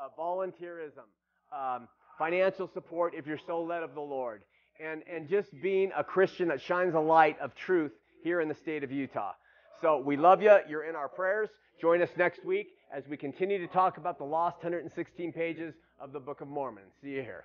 Uh, 0.00 0.08
volunteerism, 0.18 1.06
um, 1.52 1.88
financial 2.18 2.70
support 2.72 3.14
if 3.16 3.26
you're 3.26 3.40
so 3.46 3.62
led 3.62 3.82
of 3.82 3.94
the 3.94 4.00
Lord 4.00 4.42
and, 4.80 5.02
and 5.10 5.28
just 5.28 5.48
being 5.62 5.90
a 5.96 6.04
Christian 6.04 6.48
that 6.48 6.60
shines 6.60 6.94
a 6.94 7.00
light 7.00 7.38
of 7.40 7.54
truth 7.54 7.92
here 8.22 8.40
in 8.40 8.48
the 8.48 8.54
state 8.54 8.84
of 8.84 8.92
Utah. 8.92 9.32
So 9.80 9.98
we 9.98 10.16
love 10.16 10.42
you. 10.42 10.56
You're 10.68 10.88
in 10.88 10.94
our 10.94 11.08
prayers. 11.08 11.48
Join 11.80 12.02
us 12.02 12.10
next 12.16 12.44
week 12.44 12.68
as 12.94 13.04
we 13.08 13.16
continue 13.16 13.58
to 13.58 13.66
talk 13.72 13.96
about 13.96 14.18
the 14.18 14.24
lost 14.24 14.58
116 14.58 15.32
pages 15.32 15.74
of 16.00 16.12
the 16.12 16.20
Book 16.20 16.40
of 16.40 16.48
Mormon. 16.48 16.84
See 17.02 17.10
you 17.10 17.22
here. 17.22 17.44